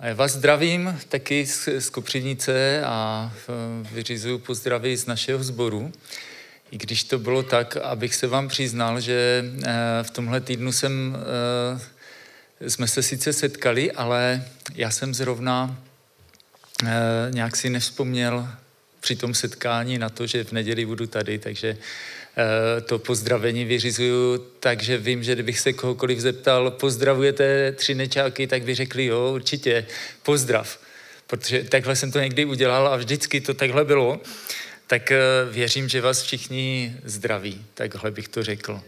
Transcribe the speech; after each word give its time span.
A 0.00 0.06
já 0.06 0.14
vás 0.14 0.32
zdravím 0.32 1.00
taky 1.08 1.46
z, 1.46 1.68
z 1.78 1.90
Kopřivnice 1.90 2.82
a 2.84 3.32
e, 3.48 3.94
vyřizuju 3.94 4.38
pozdravy 4.38 4.96
z 4.96 5.06
našeho 5.06 5.44
sboru. 5.44 5.92
I 6.70 6.78
když 6.78 7.04
to 7.04 7.18
bylo 7.18 7.42
tak, 7.42 7.76
abych 7.76 8.14
se 8.14 8.26
vám 8.26 8.48
přiznal, 8.48 9.00
že 9.00 9.44
e, 9.44 10.02
v 10.02 10.10
tomhle 10.10 10.40
týdnu 10.40 10.72
jsem, 10.72 11.16
e, 12.60 12.70
jsme 12.70 12.88
se 12.88 13.02
sice 13.02 13.32
setkali, 13.32 13.92
ale 13.92 14.44
já 14.74 14.90
jsem 14.90 15.14
zrovna 15.14 15.78
nějak 17.30 17.56
si 17.56 17.70
nevzpomněl 17.70 18.48
při 19.00 19.16
tom 19.16 19.34
setkání 19.34 19.98
na 19.98 20.08
to, 20.08 20.26
že 20.26 20.44
v 20.44 20.52
neděli 20.52 20.86
budu 20.86 21.06
tady, 21.06 21.38
takže 21.38 21.76
to 22.86 22.98
pozdravení 22.98 23.64
vyřizuju, 23.64 24.38
takže 24.60 24.98
vím, 24.98 25.22
že 25.22 25.34
kdybych 25.34 25.60
se 25.60 25.72
kohokoliv 25.72 26.18
zeptal, 26.20 26.70
pozdravujete 26.70 27.72
tři 27.72 27.94
nečáky, 27.94 28.46
tak 28.46 28.62
by 28.62 28.74
řekli, 28.74 29.04
jo, 29.04 29.30
určitě, 29.34 29.86
pozdrav. 30.22 30.78
Protože 31.26 31.64
takhle 31.64 31.96
jsem 31.96 32.12
to 32.12 32.20
někdy 32.20 32.44
udělal 32.44 32.88
a 32.88 32.96
vždycky 32.96 33.40
to 33.40 33.54
takhle 33.54 33.84
bylo. 33.84 34.20
Tak 34.86 35.10
eh, 35.10 35.18
věřím, 35.50 35.88
že 35.88 36.00
vás 36.00 36.22
všichni 36.22 36.96
zdraví, 37.04 37.64
takhle 37.74 38.10
bych 38.10 38.28
to 38.28 38.42
řekl. 38.42 38.80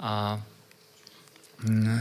A 0.00 0.42
hm, 1.58 2.00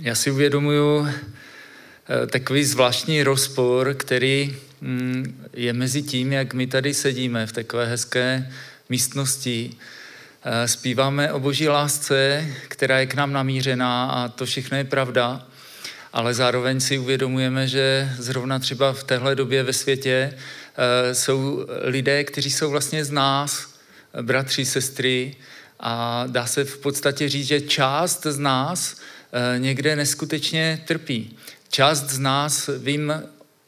já 0.00 0.14
si 0.14 0.30
uvědomuju 0.30 1.08
eh, 1.08 2.26
takový 2.26 2.64
zvláštní 2.64 3.22
rozpor, 3.22 3.94
který 3.94 4.56
hm, 4.82 5.44
je 5.52 5.72
mezi 5.72 6.02
tím, 6.02 6.32
jak 6.32 6.54
my 6.54 6.66
tady 6.66 6.94
sedíme 6.94 7.46
v 7.46 7.52
takové 7.52 7.86
hezké 7.86 8.52
místnosti. 8.88 9.70
Eh, 10.44 10.68
zpíváme 10.68 11.32
o 11.32 11.40
boží 11.40 11.68
lásce, 11.68 12.46
která 12.68 12.98
je 12.98 13.06
k 13.06 13.14
nám 13.14 13.32
namířená 13.32 14.10
a 14.10 14.28
to 14.28 14.46
všechno 14.46 14.76
je 14.76 14.84
pravda, 14.84 15.46
ale 16.12 16.34
zároveň 16.34 16.80
si 16.80 16.98
uvědomujeme, 16.98 17.68
že 17.68 18.12
zrovna 18.18 18.58
třeba 18.58 18.92
v 18.92 19.04
téhle 19.04 19.34
době 19.34 19.62
ve 19.62 19.72
světě 19.72 20.32
eh, 20.32 21.14
jsou 21.14 21.66
lidé, 21.82 22.24
kteří 22.24 22.50
jsou 22.50 22.70
vlastně 22.70 23.04
z 23.04 23.10
nás, 23.10 23.74
bratři, 24.22 24.64
sestry, 24.64 25.36
a 25.80 26.24
dá 26.26 26.46
se 26.46 26.64
v 26.64 26.78
podstatě 26.78 27.28
říct, 27.28 27.46
že 27.46 27.60
část 27.60 28.26
z 28.26 28.38
nás 28.38 28.96
eh, 28.96 29.58
někde 29.58 29.96
neskutečně 29.96 30.84
trpí. 30.86 31.36
Část 31.68 32.10
z 32.10 32.18
nás, 32.18 32.70
vím 32.78 33.12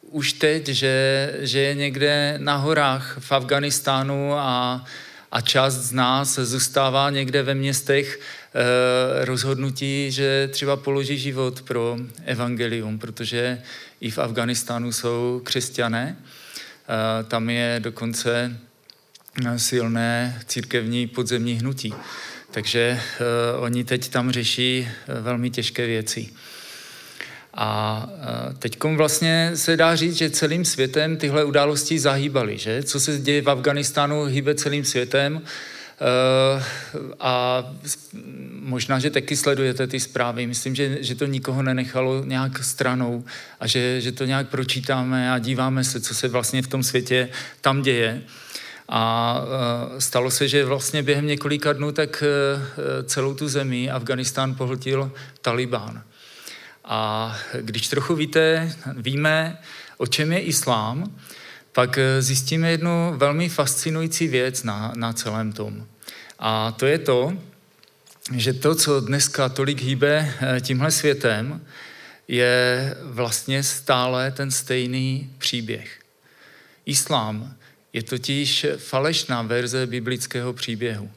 už 0.01 0.33
teď, 0.33 0.67
že, 0.67 1.33
že 1.39 1.59
je 1.59 1.75
někde 1.75 2.35
na 2.37 2.55
horách 2.55 3.17
v 3.19 3.31
Afganistánu 3.31 4.33
a 4.33 4.85
a 5.31 5.41
část 5.41 5.73
z 5.73 5.91
nás 5.91 6.39
zůstává 6.39 7.09
někde 7.09 7.43
ve 7.43 7.53
městech 7.53 8.19
eh, 8.19 9.25
rozhodnutí, 9.25 10.11
že 10.11 10.49
třeba 10.51 10.75
položí 10.77 11.17
život 11.17 11.61
pro 11.61 11.97
evangelium, 12.25 12.99
protože 12.99 13.61
i 14.01 14.11
v 14.11 14.17
Afganistánu 14.17 14.91
jsou 14.91 15.41
křesťané. 15.43 16.17
Eh, 16.19 17.23
tam 17.23 17.49
je 17.49 17.75
dokonce 17.79 18.57
silné 19.57 20.41
církevní 20.45 21.07
podzemní 21.07 21.53
hnutí. 21.53 21.93
Takže 22.51 23.01
uh, 23.55 23.63
oni 23.63 23.83
teď 23.83 24.09
tam 24.09 24.31
řeší 24.31 24.87
velmi 25.21 25.49
těžké 25.49 25.87
věci. 25.87 26.29
A 27.53 28.09
teď 28.59 28.83
vlastně 28.83 29.51
se 29.55 29.77
dá 29.77 29.95
říct, 29.95 30.15
že 30.15 30.29
celým 30.29 30.65
světem 30.65 31.17
tyhle 31.17 31.43
události 31.43 31.99
zahýbaly, 31.99 32.57
že? 32.57 32.83
Co 32.83 32.99
se 32.99 33.19
děje 33.19 33.41
v 33.41 33.49
Afganistánu, 33.49 34.23
hýbe 34.23 34.55
celým 34.55 34.85
světem. 34.85 35.41
E, 36.01 36.63
a 37.19 37.63
možná, 38.59 38.99
že 38.99 39.09
taky 39.09 39.37
sledujete 39.37 39.87
ty 39.87 39.99
zprávy. 39.99 40.47
Myslím, 40.47 40.75
že, 40.75 41.03
že 41.03 41.15
to 41.15 41.25
nikoho 41.25 41.63
nenechalo 41.63 42.23
nějak 42.25 42.63
stranou 42.63 43.23
a 43.59 43.67
že, 43.67 44.01
že 44.01 44.11
to 44.11 44.25
nějak 44.25 44.49
pročítáme 44.49 45.31
a 45.31 45.39
díváme 45.39 45.83
se, 45.83 46.01
co 46.01 46.15
se 46.15 46.27
vlastně 46.27 46.61
v 46.61 46.67
tom 46.67 46.83
světě 46.83 47.29
tam 47.61 47.81
děje. 47.81 48.21
A 48.89 49.35
e, 49.97 50.01
stalo 50.01 50.31
se, 50.31 50.47
že 50.47 50.65
vlastně 50.65 51.03
během 51.03 51.27
několika 51.27 51.73
dnů 51.73 51.91
tak 51.91 52.23
e, 52.23 53.03
celou 53.03 53.33
tu 53.33 53.47
zemi 53.47 53.89
Afganistán 53.89 54.55
pohltil 54.55 55.11
Talibán. 55.41 56.03
A 56.85 57.37
když 57.61 57.87
trochu 57.87 58.15
víte, 58.15 58.71
víme, 58.97 59.57
o 59.97 60.07
čem 60.07 60.31
je 60.31 60.39
islám, 60.39 61.15
pak 61.71 61.97
eh, 61.97 62.21
zjistíme 62.21 62.71
jednu 62.71 63.13
velmi 63.17 63.49
fascinující 63.49 64.27
věc 64.27 64.63
na, 64.63 64.91
na 64.95 65.13
celém 65.13 65.51
tom. 65.51 65.87
A 66.39 66.71
to 66.71 66.85
je 66.85 66.99
to, 66.99 67.37
že 68.35 68.53
to, 68.53 68.75
co 68.75 68.99
dneska 68.99 69.49
tolik 69.49 69.81
hýbe 69.81 70.33
eh, 70.41 70.61
tímhle 70.61 70.91
světem, 70.91 71.61
je 72.27 72.95
vlastně 73.03 73.63
stále 73.63 74.31
ten 74.31 74.51
stejný 74.51 75.33
příběh. 75.37 75.99
Islám 76.85 77.55
je 77.93 78.03
totiž 78.03 78.65
falešná 78.77 79.41
verze 79.41 79.87
biblického 79.87 80.53
příběhu. 80.53 81.11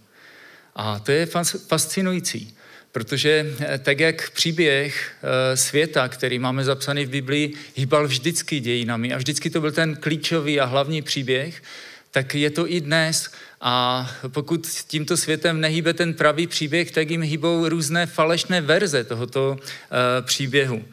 A 0.74 0.98
to 0.98 1.12
je 1.12 1.28
fascinující. 1.68 2.56
Protože 2.94 3.54
eh, 3.60 3.78
tak 3.78 4.00
jak 4.00 4.30
příběh 4.30 5.12
eh, 5.22 5.56
světa, 5.56 6.08
který 6.08 6.38
máme 6.38 6.64
zapsaný 6.64 7.04
v 7.04 7.08
Biblii, 7.08 7.54
hýbal 7.76 8.06
vždycky 8.06 8.60
dějinami 8.60 9.12
a 9.12 9.16
vždycky 9.16 9.50
to 9.50 9.60
byl 9.60 9.72
ten 9.72 9.96
klíčový 9.96 10.60
a 10.60 10.64
hlavní 10.64 11.02
příběh, 11.02 11.62
tak 12.10 12.34
je 12.34 12.50
to 12.50 12.72
i 12.72 12.80
dnes. 12.80 13.30
A 13.60 14.10
pokud 14.28 14.66
tímto 14.86 15.16
světem 15.16 15.60
nehýbe 15.60 15.94
ten 15.94 16.14
pravý 16.14 16.46
příběh, 16.46 16.90
tak 16.90 17.10
jim 17.10 17.22
hýbou 17.22 17.68
různé 17.68 18.06
falešné 18.06 18.60
verze 18.60 19.04
tohoto 19.04 19.56
eh, 19.58 20.22
příběhu. 20.22 20.84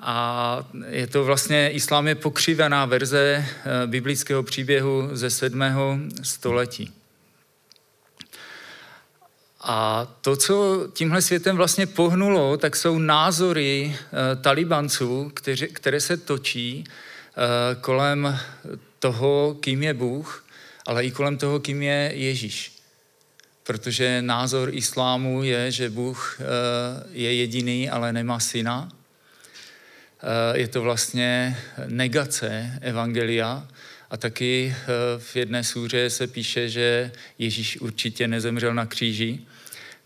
A 0.00 0.68
je 0.88 1.06
to 1.06 1.24
vlastně, 1.24 1.70
islám 1.70 2.08
je 2.08 2.14
pokřivená 2.14 2.84
verze 2.84 3.46
biblického 3.86 4.42
příběhu 4.42 5.08
ze 5.12 5.30
7. 5.30 5.62
století. 6.22 6.99
A 9.60 10.08
to, 10.20 10.36
co 10.36 10.88
tímhle 10.92 11.22
světem 11.22 11.56
vlastně 11.56 11.86
pohnulo, 11.86 12.56
tak 12.56 12.76
jsou 12.76 12.98
názory 12.98 13.96
e, 13.96 14.36
talibanců, 14.36 15.30
kteři, 15.34 15.68
které 15.68 16.00
se 16.00 16.16
točí 16.16 16.84
e, 16.84 17.74
kolem 17.74 18.38
toho, 18.98 19.56
kým 19.60 19.82
je 19.82 19.94
Bůh, 19.94 20.44
ale 20.86 21.04
i 21.04 21.10
kolem 21.10 21.38
toho, 21.38 21.60
kým 21.60 21.82
je 21.82 22.12
Ježíš. 22.14 22.76
Protože 23.62 24.22
názor 24.22 24.74
islámu 24.74 25.42
je, 25.42 25.70
že 25.70 25.90
Bůh 25.90 26.38
e, 26.40 26.44
je 27.12 27.34
jediný, 27.34 27.90
ale 27.90 28.12
nemá 28.12 28.40
syna. 28.40 28.88
Je 30.54 30.68
to 30.68 30.82
vlastně 30.82 31.58
negace 31.86 32.78
evangelia, 32.80 33.68
a 34.10 34.16
taky 34.16 34.74
v 35.18 35.36
jedné 35.36 35.64
sůře 35.64 36.10
se 36.10 36.26
píše, 36.26 36.68
že 36.68 37.12
Ježíš 37.38 37.80
určitě 37.80 38.28
nezemřel 38.28 38.74
na 38.74 38.86
kříži, 38.86 39.40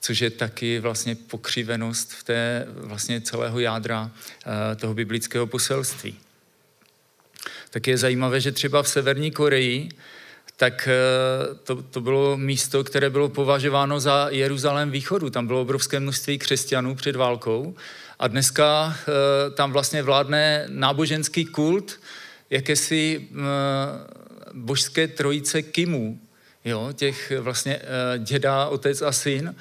což 0.00 0.20
je 0.20 0.30
taky 0.30 0.80
vlastně 0.80 1.14
pokřivenost 1.14 2.12
v 2.12 2.24
té 2.24 2.66
vlastně 2.68 3.20
celého 3.20 3.60
jádra 3.60 4.10
eh, 4.12 4.76
toho 4.76 4.94
biblického 4.94 5.46
poselství. 5.46 6.18
Tak 7.70 7.86
je 7.86 7.98
zajímavé, 7.98 8.40
že 8.40 8.52
třeba 8.52 8.82
v 8.82 8.88
Severní 8.88 9.30
Koreji 9.30 9.88
tak 10.56 10.88
eh, 10.88 11.54
to, 11.54 11.82
to 11.82 12.00
bylo 12.00 12.36
místo, 12.36 12.84
které 12.84 13.10
bylo 13.10 13.28
považováno 13.28 14.00
za 14.00 14.28
Jeruzalém 14.30 14.90
východu. 14.90 15.30
Tam 15.30 15.46
bylo 15.46 15.60
obrovské 15.60 16.00
množství 16.00 16.38
křesťanů 16.38 16.94
před 16.94 17.16
válkou 17.16 17.74
a 18.18 18.28
dneska 18.28 18.96
eh, 18.96 19.50
tam 19.50 19.72
vlastně 19.72 20.02
vládne 20.02 20.66
náboženský 20.68 21.44
kult 21.44 22.00
jakési 22.50 23.28
božské 24.52 25.08
trojice 25.08 25.62
Kimů, 25.62 26.20
jo, 26.64 26.92
těch 26.92 27.32
vlastně 27.40 27.80
děda, 28.18 28.66
otec 28.66 29.02
a 29.02 29.12
syn 29.12 29.54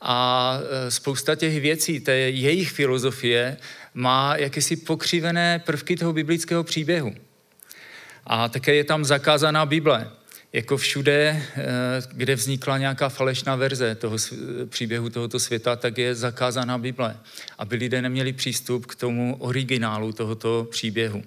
a 0.00 0.58
spousta 0.88 1.34
těch 1.34 1.60
věcí, 1.60 2.00
té 2.00 2.16
jejich 2.16 2.70
filozofie, 2.70 3.56
má 3.94 4.36
jakési 4.36 4.76
pokřivené 4.76 5.58
prvky 5.58 5.96
toho 5.96 6.12
biblického 6.12 6.64
příběhu. 6.64 7.14
A 8.26 8.48
také 8.48 8.74
je 8.74 8.84
tam 8.84 9.04
zakázaná 9.04 9.66
Bible. 9.66 10.10
Jako 10.52 10.76
všude, 10.76 11.42
kde 12.12 12.34
vznikla 12.34 12.78
nějaká 12.78 13.08
falešná 13.08 13.56
verze 13.56 13.94
toho 13.94 14.16
příběhu 14.68 15.10
tohoto 15.10 15.40
světa, 15.40 15.76
tak 15.76 15.98
je 15.98 16.14
zakázaná 16.14 16.78
Bible, 16.78 17.16
aby 17.58 17.76
lidé 17.76 18.02
neměli 18.02 18.32
přístup 18.32 18.86
k 18.86 18.94
tomu 18.94 19.36
originálu 19.40 20.12
tohoto 20.12 20.68
příběhu. 20.70 21.22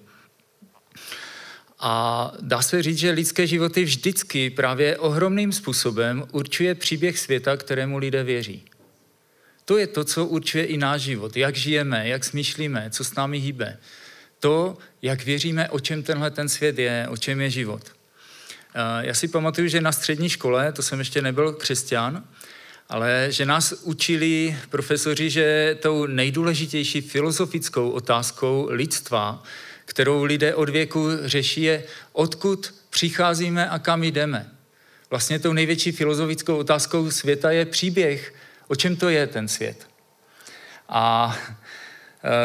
A 1.80 2.32
dá 2.42 2.62
se 2.62 2.84
říct, 2.84 2.98
že 2.98 3.12
lidské 3.12 3.48
životy 3.48 3.84
vždycky 3.84 4.50
právě 4.50 4.98
ohromným 4.98 5.52
způsobem 5.52 6.24
určuje 6.32 6.76
příběh 6.76 7.20
světa, 7.20 7.58
kterému 7.58 7.98
lidé 7.98 8.24
věří. 8.24 8.66
To 9.66 9.78
je 9.78 9.88
to, 9.88 10.04
co 10.04 10.26
určuje 10.26 10.66
i 10.66 10.78
náš 10.78 11.02
život. 11.02 11.38
Jak 11.38 11.56
žijeme, 11.56 12.08
jak 12.08 12.24
smýšlíme, 12.24 12.90
co 12.92 13.04
s 13.04 13.16
námi 13.16 13.40
hýbe. 13.40 13.78
To, 14.40 14.78
jak 15.02 15.24
věříme, 15.24 15.70
o 15.70 15.80
čem 15.80 16.04
tenhle 16.04 16.32
ten 16.32 16.50
svět 16.50 16.80
je, 16.80 17.08
o 17.10 17.18
čem 17.18 17.42
je 17.42 17.50
život. 17.50 17.82
Já 19.00 19.14
si 19.14 19.28
pamatuju, 19.28 19.68
že 19.68 19.82
na 19.82 19.92
střední 19.92 20.30
škole, 20.30 20.72
to 20.72 20.84
jsem 20.84 21.00
ještě 21.00 21.22
nebyl 21.22 21.54
křesťan, 21.54 22.24
ale 22.90 23.28
že 23.30 23.46
nás 23.46 23.74
učili 23.84 24.58
profesoři, 24.70 25.30
že 25.30 25.78
tou 25.82 26.06
nejdůležitější 26.06 27.02
filozofickou 27.02 27.90
otázkou 27.90 28.68
lidstva, 28.70 29.44
kterou 29.86 30.24
lidé 30.24 30.56
od 30.56 30.70
věku 30.70 31.10
řeší, 31.24 31.62
je, 31.62 31.84
odkud 32.14 32.74
přicházíme 32.90 33.70
a 33.70 33.80
kam 33.80 34.04
jdeme. 34.04 34.50
Vlastně 35.10 35.40
tou 35.40 35.54
největší 35.54 35.92
filozofickou 35.92 36.58
otázkou 36.58 37.12
světa 37.12 37.52
je 37.52 37.66
příběh, 37.66 38.34
o 38.68 38.76
čem 38.76 38.96
to 38.96 39.10
je 39.10 39.28
ten 39.28 39.48
svět. 39.48 39.88
A 40.90 41.38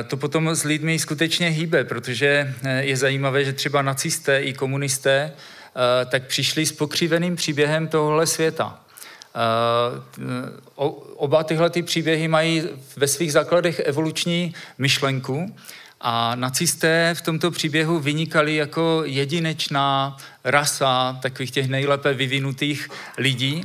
e, 0.00 0.02
to 0.02 0.16
potom 0.16 0.54
s 0.54 0.64
lidmi 0.64 0.98
skutečně 0.98 1.48
hýbe, 1.48 1.84
protože 1.84 2.54
e, 2.62 2.84
je 2.84 2.96
zajímavé, 2.96 3.44
že 3.44 3.52
třeba 3.52 3.82
nacisté 3.82 4.40
i 4.40 4.52
komunisté 4.52 5.12
e, 5.12 5.32
tak 6.06 6.26
přišli 6.26 6.66
s 6.66 6.72
pokřiveným 6.72 7.36
příběhem 7.36 7.88
tohohle 7.88 8.26
světa. 8.26 8.84
Oba 11.16 11.44
tyhle 11.44 11.70
ty 11.70 11.82
příběhy 11.82 12.28
mají 12.28 12.62
ve 12.96 13.08
svých 13.08 13.32
základech 13.32 13.80
evoluční 13.80 14.54
myšlenku 14.78 15.56
a 16.00 16.34
nacisté 16.34 17.14
v 17.14 17.22
tomto 17.22 17.50
příběhu 17.50 17.98
vynikali 17.98 18.56
jako 18.56 19.02
jedinečná 19.04 20.16
rasa 20.44 21.18
takových 21.22 21.50
těch 21.50 21.68
nejlépe 21.68 22.14
vyvinutých 22.14 22.88
lidí. 23.18 23.64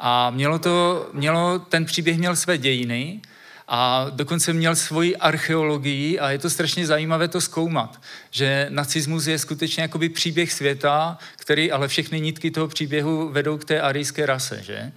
A 0.00 0.30
mělo 0.30 0.58
to, 0.58 1.08
mělo, 1.12 1.58
ten 1.58 1.84
příběh 1.84 2.18
měl 2.18 2.36
své 2.36 2.58
dějiny 2.58 3.20
a 3.68 4.06
dokonce 4.10 4.52
měl 4.52 4.76
svoji 4.76 5.16
archeologii 5.16 6.18
a 6.18 6.30
je 6.30 6.38
to 6.38 6.50
strašně 6.50 6.86
zajímavé 6.86 7.28
to 7.28 7.40
zkoumat, 7.40 8.02
že 8.30 8.66
nacismus 8.70 9.26
je 9.26 9.38
skutečně 9.38 9.82
jakoby 9.82 10.08
příběh 10.08 10.52
světa, 10.52 11.18
který 11.36 11.72
ale 11.72 11.88
všechny 11.88 12.20
nitky 12.20 12.50
toho 12.50 12.68
příběhu 12.68 13.28
vedou 13.28 13.58
k 13.58 13.64
té 13.64 13.80
arijské 13.80 14.26
rase, 14.26 14.62
že? 14.62 14.92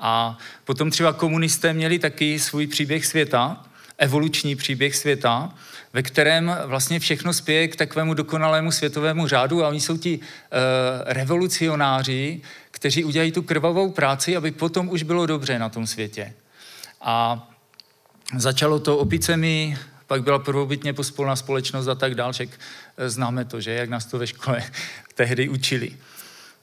A 0.00 0.38
potom 0.64 0.90
třeba 0.90 1.12
komunisté 1.12 1.72
měli 1.72 1.98
taky 1.98 2.38
svůj 2.38 2.66
příběh 2.66 3.06
světa, 3.06 3.64
evoluční 4.00 4.56
příběh 4.56 4.96
světa, 4.96 5.54
ve 5.92 6.02
kterém 6.02 6.56
vlastně 6.66 6.98
všechno 7.00 7.32
spěje 7.32 7.68
k 7.68 7.76
takovému 7.76 8.14
dokonalému 8.14 8.72
světovému 8.72 9.26
řádu 9.26 9.64
a 9.64 9.68
oni 9.68 9.80
jsou 9.80 9.96
ti 9.96 10.18
uh, 10.18 10.24
revolucionáři, 11.06 12.40
kteří 12.70 13.04
udělají 13.04 13.32
tu 13.32 13.42
krvavou 13.42 13.90
práci, 13.90 14.36
aby 14.36 14.50
potom 14.50 14.88
už 14.88 15.02
bylo 15.02 15.26
dobře 15.26 15.58
na 15.58 15.68
tom 15.68 15.86
světě. 15.86 16.32
A 17.00 17.48
začalo 18.36 18.80
to 18.80 18.98
opicemi, 18.98 19.78
pak 20.06 20.22
byla 20.22 20.38
prvobytně 20.38 20.92
pospolná 20.92 21.36
společnost 21.36 21.88
a 21.88 21.94
tak 21.94 22.14
dál, 22.14 22.32
však 22.32 22.48
eh, 22.96 23.10
známe 23.10 23.44
to, 23.44 23.60
že 23.60 23.70
jak 23.70 23.88
nás 23.88 24.06
to 24.06 24.18
ve 24.18 24.26
škole 24.26 24.62
tehdy 25.14 25.48
učili. 25.48 25.96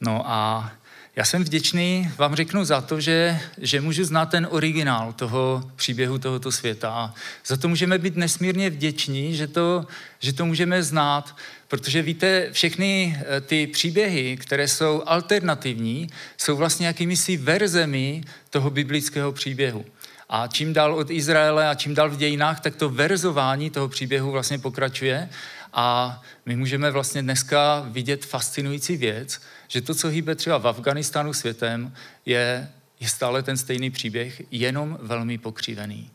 No 0.01 0.23
a 0.25 0.71
já 1.17 1.25
jsem 1.25 1.43
vděčný, 1.43 2.11
vám 2.17 2.35
řeknu 2.35 2.65
za 2.65 2.81
to, 2.81 2.99
že, 2.99 3.39
že 3.57 3.81
můžu 3.81 4.03
znát 4.03 4.25
ten 4.25 4.47
originál 4.51 5.13
toho 5.13 5.71
příběhu 5.75 6.17
tohoto 6.17 6.51
světa. 6.51 6.89
A 6.89 7.13
za 7.45 7.57
to 7.57 7.67
můžeme 7.67 7.97
být 7.97 8.15
nesmírně 8.15 8.69
vděční, 8.69 9.35
že 9.35 9.47
to, 9.47 9.85
že 10.19 10.33
to 10.33 10.45
můžeme 10.45 10.83
znát, 10.83 11.35
protože 11.67 12.01
víte, 12.01 12.49
všechny 12.51 13.17
eh, 13.19 13.41
ty 13.41 13.67
příběhy, 13.67 14.37
které 14.37 14.67
jsou 14.67 15.03
alternativní, 15.05 16.09
jsou 16.37 16.55
vlastně 16.55 16.87
jakými 16.87 17.15
verzemi 17.37 18.21
toho 18.49 18.69
biblického 18.69 19.31
příběhu. 19.31 19.85
A 20.29 20.47
čím 20.47 20.73
dál 20.73 20.95
od 20.95 21.09
Izraele 21.09 21.67
a 21.67 21.75
čím 21.75 21.95
dál 21.95 22.09
v 22.09 22.17
dějinách, 22.17 22.59
tak 22.59 22.75
to 22.75 22.89
verzování 22.89 23.69
toho 23.69 23.87
příběhu 23.87 24.31
vlastně 24.31 24.59
pokračuje. 24.59 25.29
A 25.79 26.21
my 26.45 26.55
můžeme 26.55 26.91
vlastně 26.91 27.21
dneska 27.21 27.85
vidět 27.89 28.25
fascinující 28.25 28.97
věc, 28.97 29.41
že 29.67 29.81
to, 29.81 29.95
co 29.95 30.07
hýbe 30.07 30.35
třeba 30.35 30.57
v 30.57 30.67
Afganistánu 30.67 31.33
světem, 31.33 31.93
je, 32.25 32.69
je 32.99 33.07
stále 33.09 33.43
ten 33.43 33.57
stejný 33.57 33.89
příběh, 33.89 34.41
jenom 34.51 34.97
velmi 35.01 35.37
pokřivený. 35.37 36.11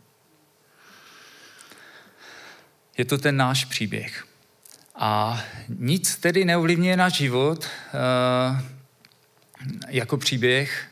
Je 2.99 3.05
to 3.05 3.19
ten 3.19 3.37
náš 3.37 3.65
příběh. 3.65 4.27
A 4.95 5.43
nic 5.69 6.17
tedy 6.17 6.45
neovlivňuje 6.45 6.97
náš 6.97 7.13
život 7.13 7.65
uh, 7.65 8.61
jako 9.89 10.17
příběh, 10.17 10.89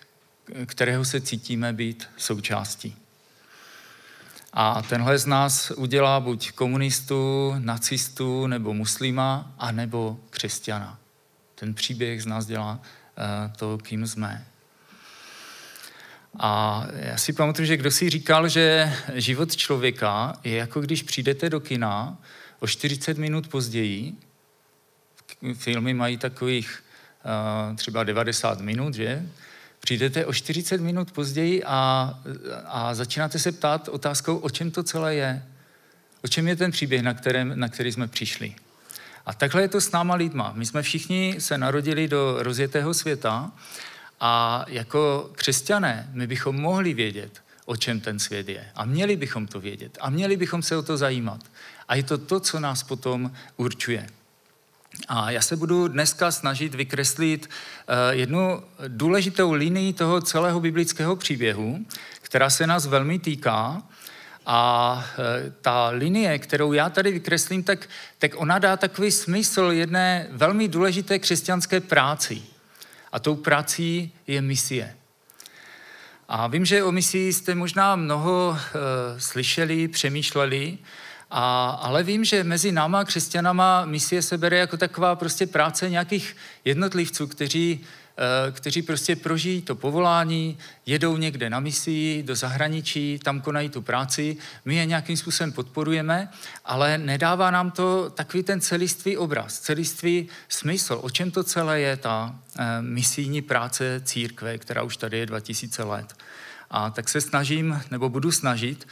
kterého 0.66 1.04
se 1.04 1.20
cítíme 1.20 1.72
být 1.72 2.08
součástí. 2.16 2.99
A 4.52 4.82
tenhle 4.82 5.18
z 5.18 5.26
nás 5.26 5.70
udělá 5.70 6.20
buď 6.20 6.52
komunistu, 6.52 7.54
nacistu, 7.58 8.46
nebo 8.46 8.74
muslima, 8.74 9.54
anebo 9.58 10.20
křesťana. 10.30 10.98
Ten 11.54 11.74
příběh 11.74 12.22
z 12.22 12.26
nás 12.26 12.46
dělá 12.46 12.72
uh, 12.72 13.52
to, 13.56 13.78
kým 13.78 14.06
jsme. 14.06 14.46
A 16.38 16.84
já 16.92 17.16
si 17.16 17.32
pamatuju, 17.32 17.66
že 17.66 17.76
kdo 17.76 17.90
si 17.90 18.10
říkal, 18.10 18.48
že 18.48 18.92
život 19.14 19.56
člověka 19.56 20.38
je 20.44 20.56
jako 20.56 20.80
když 20.80 21.02
přijdete 21.02 21.50
do 21.50 21.60
kina 21.60 22.18
o 22.60 22.66
40 22.66 23.18
minut 23.18 23.48
později, 23.48 24.14
filmy 25.54 25.94
mají 25.94 26.16
takových 26.16 26.84
uh, 27.70 27.76
třeba 27.76 28.04
90 28.04 28.60
minut, 28.60 28.94
že? 28.94 29.26
Přijdete 29.80 30.26
o 30.26 30.32
40 30.32 30.80
minut 30.80 31.12
později 31.12 31.64
a, 31.64 32.14
a 32.66 32.94
začínáte 32.94 33.38
se 33.38 33.52
ptát 33.52 33.88
otázkou, 33.88 34.36
o 34.36 34.50
čem 34.50 34.70
to 34.70 34.82
celé 34.82 35.14
je. 35.14 35.42
O 36.24 36.28
čem 36.28 36.48
je 36.48 36.56
ten 36.56 36.70
příběh, 36.70 37.02
na, 37.02 37.14
kterém, 37.14 37.60
na 37.60 37.68
který 37.68 37.92
jsme 37.92 38.08
přišli. 38.08 38.54
A 39.26 39.34
takhle 39.34 39.62
je 39.62 39.68
to 39.68 39.80
s 39.80 39.92
náma 39.92 40.14
lidma. 40.14 40.52
My 40.56 40.66
jsme 40.66 40.82
všichni 40.82 41.36
se 41.38 41.58
narodili 41.58 42.08
do 42.08 42.36
rozjetého 42.38 42.94
světa 42.94 43.52
a 44.20 44.64
jako 44.68 45.30
křesťané 45.34 46.08
my 46.12 46.26
bychom 46.26 46.56
mohli 46.56 46.94
vědět, 46.94 47.42
o 47.64 47.76
čem 47.76 48.00
ten 48.00 48.18
svět 48.18 48.48
je. 48.48 48.70
A 48.74 48.84
měli 48.84 49.16
bychom 49.16 49.46
to 49.46 49.60
vědět. 49.60 49.98
A 50.00 50.10
měli 50.10 50.36
bychom 50.36 50.62
se 50.62 50.76
o 50.76 50.82
to 50.82 50.96
zajímat. 50.96 51.40
A 51.88 51.94
je 51.94 52.02
to 52.02 52.18
to, 52.18 52.40
co 52.40 52.60
nás 52.60 52.82
potom 52.82 53.32
určuje. 53.56 54.06
A 55.08 55.30
já 55.30 55.40
se 55.40 55.56
budu 55.56 55.88
dneska 55.88 56.30
snažit 56.30 56.74
vykreslit 56.74 57.50
eh, 57.50 58.14
jednu 58.14 58.62
důležitou 58.88 59.52
linii 59.52 59.92
toho 59.92 60.20
celého 60.20 60.60
biblického 60.60 61.16
příběhu, 61.16 61.78
která 62.22 62.50
se 62.50 62.66
nás 62.66 62.86
velmi 62.86 63.18
týká. 63.18 63.82
A 64.46 65.04
eh, 65.12 65.52
ta 65.60 65.88
linie, 65.88 66.38
kterou 66.38 66.72
já 66.72 66.90
tady 66.90 67.12
vykreslím, 67.12 67.62
tak, 67.62 67.88
tak 68.18 68.32
ona 68.36 68.58
dá 68.58 68.76
takový 68.76 69.10
smysl 69.10 69.70
jedné 69.72 70.28
velmi 70.30 70.68
důležité 70.68 71.18
křesťanské 71.18 71.80
práci. 71.80 72.42
A 73.12 73.18
tou 73.18 73.36
prací 73.36 74.12
je 74.26 74.42
misie. 74.42 74.96
A 76.28 76.46
vím, 76.46 76.64
že 76.64 76.84
o 76.84 76.92
misii 76.92 77.32
jste 77.32 77.54
možná 77.54 77.96
mnoho 77.96 78.48
uh, 78.48 78.58
slyšeli, 79.18 79.88
přemýšleli, 79.88 80.78
a, 81.30 81.70
ale 81.70 82.02
vím, 82.02 82.24
že 82.24 82.44
mezi 82.44 82.72
náma, 82.72 83.04
křesťanama, 83.04 83.84
misie 83.84 84.22
se 84.22 84.38
bere 84.38 84.58
jako 84.58 84.76
taková 84.76 85.16
prostě 85.16 85.46
práce 85.46 85.90
nějakých 85.90 86.36
jednotlivců, 86.64 87.26
kteří, 87.26 87.80
eh, 88.18 88.52
kteří 88.52 88.82
prostě 88.82 89.16
prožijí 89.16 89.62
to 89.62 89.74
povolání, 89.74 90.58
jedou 90.86 91.16
někde 91.16 91.50
na 91.50 91.60
misii, 91.60 92.22
do 92.22 92.36
zahraničí, 92.36 93.20
tam 93.22 93.40
konají 93.40 93.68
tu 93.68 93.82
práci, 93.82 94.36
my 94.64 94.76
je 94.76 94.86
nějakým 94.86 95.16
způsobem 95.16 95.52
podporujeme, 95.52 96.28
ale 96.64 96.98
nedává 96.98 97.50
nám 97.50 97.70
to 97.70 98.10
takový 98.10 98.42
ten 98.42 98.60
celistvý 98.60 99.16
obraz, 99.16 99.58
celistvý 99.58 100.28
smysl, 100.48 100.98
o 101.02 101.10
čem 101.10 101.30
to 101.30 101.44
celé 101.44 101.80
je 101.80 101.96
ta 101.96 102.34
eh, 102.58 102.64
misijní 102.80 103.42
práce 103.42 104.00
církve, 104.04 104.58
která 104.58 104.82
už 104.82 104.96
tady 104.96 105.18
je 105.18 105.26
2000 105.26 105.82
let. 105.82 106.14
A 106.70 106.90
tak 106.90 107.08
se 107.08 107.20
snažím, 107.20 107.82
nebo 107.90 108.08
budu 108.08 108.32
snažit, 108.32 108.86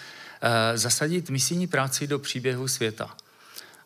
zasadit 0.75 1.31
misijní 1.31 1.67
práci 1.67 2.07
do 2.07 2.19
příběhu 2.19 2.69
světa. 2.69 3.11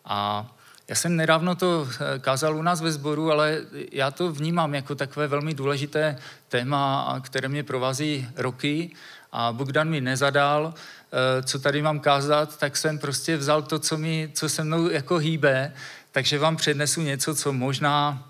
A 0.05 0.51
já 0.87 0.95
jsem 0.95 1.15
nedávno 1.15 1.55
to 1.55 1.87
eh, 1.91 2.19
kázal 2.19 2.55
u 2.55 2.61
nás 2.61 2.81
ve 2.81 2.91
sboru, 2.91 3.31
ale 3.31 3.61
já 3.91 4.11
to 4.11 4.31
vnímám 4.31 4.75
jako 4.75 4.95
takové 4.95 5.27
velmi 5.27 5.53
důležité 5.53 6.17
téma, 6.49 7.19
které 7.21 7.47
mě 7.47 7.63
provází 7.63 8.27
roky 8.35 8.91
a 9.31 9.51
Bogdan 9.51 9.89
mi 9.89 10.01
nezadal, 10.01 10.73
eh, 10.73 11.43
co 11.43 11.59
tady 11.59 11.81
mám 11.81 11.99
kázat, 11.99 12.57
tak 12.57 12.77
jsem 12.77 12.99
prostě 12.99 13.37
vzal 13.37 13.61
to, 13.61 13.79
co, 13.79 13.97
mi, 13.97 14.29
co 14.33 14.49
se 14.49 14.63
mnou 14.63 14.89
jako 14.89 15.17
hýbe, 15.17 15.73
takže 16.11 16.39
vám 16.39 16.55
přednesu 16.55 17.01
něco, 17.01 17.35
co 17.35 17.53
možná 17.53 18.29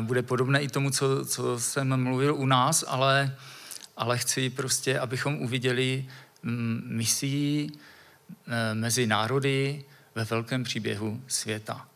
bude 0.00 0.22
podobné 0.22 0.62
i 0.62 0.68
tomu, 0.68 0.90
co, 0.90 1.24
co 1.24 1.60
jsem 1.60 2.02
mluvil 2.02 2.34
u 2.34 2.46
nás, 2.46 2.84
ale, 2.88 3.36
ale 3.96 4.18
chci 4.18 4.50
prostě, 4.50 4.98
abychom 4.98 5.42
uviděli 5.42 6.06
misí 6.42 7.72
e, 8.46 8.74
mezi 8.74 9.06
národy 9.06 9.84
ve 10.14 10.24
velkém 10.24 10.64
příběhu 10.64 11.22
světa. 11.26 11.86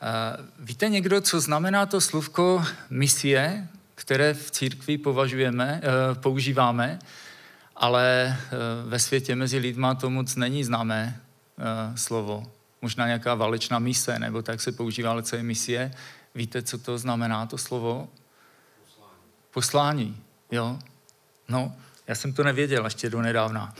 E, 0.00 0.36
víte 0.58 0.88
někdo, 0.88 1.20
co 1.20 1.40
znamená 1.40 1.86
to 1.86 2.00
slovko 2.00 2.64
misie, 2.90 3.68
které 3.94 4.34
v 4.34 4.50
církvi 4.50 4.98
považujeme, 4.98 5.80
e, 5.82 6.14
používáme, 6.14 6.98
ale 7.76 8.36
ve 8.86 8.98
světě 8.98 9.36
mezi 9.36 9.58
lidma 9.58 9.94
to 9.94 10.10
moc 10.10 10.36
není 10.36 10.64
známé 10.64 11.20
slovo. 11.94 12.52
Možná 12.82 13.06
nějaká 13.06 13.34
válečná 13.34 13.78
mise, 13.78 14.18
nebo 14.18 14.42
tak 14.42 14.60
se 14.60 14.72
používá, 14.72 15.10
ale 15.10 15.22
co 15.22 15.36
je 15.36 15.42
misie. 15.42 15.94
Víte, 16.34 16.62
co 16.62 16.78
to 16.78 16.98
znamená, 16.98 17.46
to 17.46 17.58
slovo? 17.58 18.08
Poslání. 18.84 19.16
Poslání, 19.50 20.16
jo. 20.50 20.78
No, 21.48 21.72
já 22.10 22.14
jsem 22.14 22.32
to 22.32 22.44
nevěděl 22.44 22.84
ještě 22.84 23.10
do 23.10 23.22
nedávna. 23.22 23.74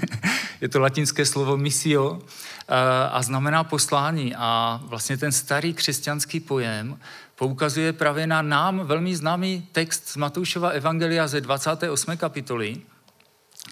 je 0.60 0.68
to 0.68 0.80
latinské 0.80 1.26
slovo 1.26 1.56
misio 1.56 2.20
eh, 2.20 2.74
a 3.10 3.22
znamená 3.22 3.64
poslání. 3.64 4.34
A 4.36 4.80
vlastně 4.84 5.16
ten 5.16 5.32
starý 5.32 5.74
křesťanský 5.74 6.40
pojem 6.40 6.98
poukazuje 7.34 7.92
právě 7.92 8.26
na 8.26 8.42
nám 8.42 8.86
velmi 8.86 9.16
známý 9.16 9.68
text 9.72 10.08
z 10.08 10.16
Matoušova 10.16 10.68
Evangelia 10.68 11.28
ze 11.28 11.40
28. 11.40 12.16
kapitoly, 12.16 12.76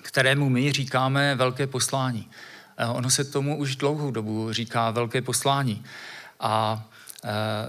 kterému 0.03 0.49
my 0.49 0.73
říkáme 0.73 1.35
velké 1.35 1.67
poslání. 1.67 2.31
Eh, 2.77 2.87
ono 2.87 3.11
se 3.11 3.25
tomu 3.25 3.57
už 3.57 3.77
dlouhou 3.77 4.11
dobu 4.11 4.53
říká 4.53 4.91
velké 4.91 5.23
poslání. 5.23 5.85
A 6.41 6.85
eh, 7.25 7.29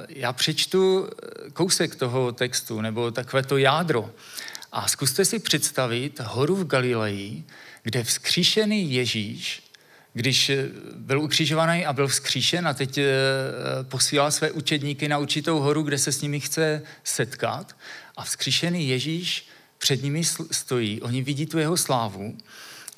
já 0.09 0.33
přečtu 0.33 1.09
kousek 1.53 1.95
toho 1.95 2.31
textu, 2.31 2.81
nebo 2.81 3.11
takové 3.11 3.43
to 3.43 3.57
jádro. 3.57 4.09
A 4.71 4.87
zkuste 4.87 5.25
si 5.25 5.39
představit 5.39 6.19
horu 6.19 6.55
v 6.55 6.67
Galileji, 6.67 7.43
kde 7.83 8.03
vzkříšený 8.03 8.93
Ježíš, 8.93 9.63
když 10.13 10.51
byl 10.95 11.21
ukřižovaný 11.21 11.85
a 11.85 11.93
byl 11.93 12.07
vzkříšen 12.07 12.67
a 12.67 12.73
teď 12.73 12.97
eh, 12.97 13.07
posílá 13.83 14.31
své 14.31 14.51
učedníky 14.51 15.07
na 15.07 15.17
určitou 15.17 15.59
horu, 15.59 15.81
kde 15.83 15.97
se 15.97 16.11
s 16.11 16.21
nimi 16.21 16.39
chce 16.39 16.81
setkat 17.03 17.75
a 18.17 18.23
vzkříšený 18.23 18.89
Ježíš 18.89 19.49
před 19.79 20.03
nimi 20.03 20.23
stojí, 20.51 21.01
oni 21.01 21.21
vidí 21.21 21.45
tu 21.45 21.59
jeho 21.59 21.77
slávu 21.77 22.37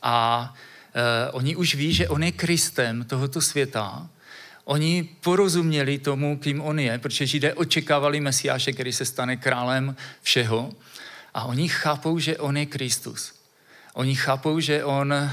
a 0.02 0.54
uh, 0.96 1.02
oni 1.32 1.56
už 1.56 1.76
ví, 1.76 1.94
že 1.94 2.10
on 2.10 2.24
je 2.24 2.32
Kristem 2.32 3.04
tohoto 3.04 3.42
světa. 3.42 4.10
Oni 4.64 5.10
porozuměli 5.22 5.98
tomu, 5.98 6.38
kým 6.38 6.62
on 6.62 6.80
je, 6.80 6.98
protože 6.98 7.26
Židé 7.26 7.54
očekávali 7.54 8.20
Mesiáše, 8.20 8.74
který 8.74 8.94
se 8.94 9.06
stane 9.06 9.38
králem 9.38 9.96
všeho. 10.22 10.72
A 11.34 11.46
oni 11.46 11.70
chápou, 11.70 12.20
že 12.20 12.38
on 12.38 12.58
je 12.58 12.66
Kristus. 12.66 13.34
Oni 13.94 14.16
chápou, 14.16 14.60
že 14.60 14.84
on 14.84 15.14
uh, 15.14 15.28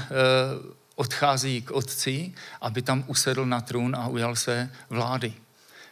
odchází 0.99 1.61
k 1.61 1.71
otci, 1.71 2.33
aby 2.61 2.81
tam 2.81 3.03
usedl 3.07 3.45
na 3.45 3.61
trůn 3.61 3.95
a 3.95 4.07
ujal 4.07 4.35
se 4.35 4.69
vlády. 4.89 5.33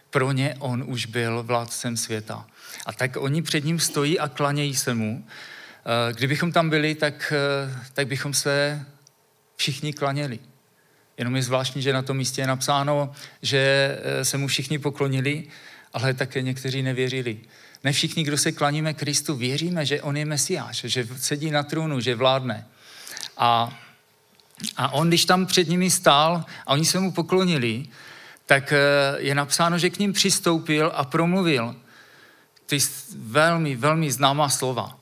Pro 0.09 0.31
ně 0.31 0.55
on 0.59 0.83
už 0.87 1.05
byl 1.05 1.43
vládcem 1.43 1.97
světa. 1.97 2.47
A 2.85 2.93
tak 2.93 3.17
oni 3.19 3.41
před 3.41 3.65
ním 3.65 3.79
stojí 3.79 4.19
a 4.19 4.27
klanějí 4.27 4.75
se 4.75 4.93
mu. 4.93 5.25
Eh, 5.25 6.13
kdybychom 6.13 6.51
tam 6.51 6.69
byli, 6.69 6.95
tak, 6.95 7.33
eh, 7.35 7.83
tak 7.93 8.07
bychom 8.07 8.33
se 8.33 8.85
všichni 9.55 9.93
klaněli. 9.93 10.39
Jenom 11.17 11.35
je 11.35 11.41
zvláštní, 11.41 11.81
že 11.81 11.93
na 11.93 12.01
tom 12.01 12.17
místě 12.17 12.41
je 12.41 12.47
napsáno, 12.47 13.11
že 13.41 13.97
se 14.23 14.37
mu 14.37 14.47
všichni 14.47 14.79
poklonili, 14.79 15.43
ale 15.93 16.13
také 16.13 16.41
někteří 16.41 16.81
nevěřili. 16.81 17.37
Ne 17.87 17.93
všichni, 17.93 18.23
kdo 18.23 18.37
se 18.37 18.51
klaníme 18.51 18.93
Kristu, 18.93 19.35
věříme, 19.35 19.85
že 19.85 20.01
on 20.01 20.17
je 20.17 20.25
Mesiáš, 20.25 20.81
že 20.85 21.07
sedí 21.17 21.51
na 21.51 21.63
trůnu, 21.63 21.99
že 21.99 22.15
vládne. 22.15 22.67
A, 23.37 23.79
a 24.77 24.93
on, 24.93 25.07
když 25.07 25.25
tam 25.25 25.45
před 25.45 25.69
nimi 25.69 25.91
stál 25.91 26.45
a 26.65 26.73
oni 26.73 26.85
se 26.85 26.99
mu 26.99 27.11
poklonili, 27.11 27.85
tak 28.45 28.73
je 29.17 29.35
napsáno, 29.35 29.77
že 29.77 29.89
k 29.89 29.99
ním 29.99 30.13
přistoupil 30.13 30.91
a 30.95 31.05
promluvil 31.05 31.75
ty 32.65 32.77
velmi, 33.15 33.75
velmi 33.75 34.11
známá 34.11 34.49
slova. 34.49 34.99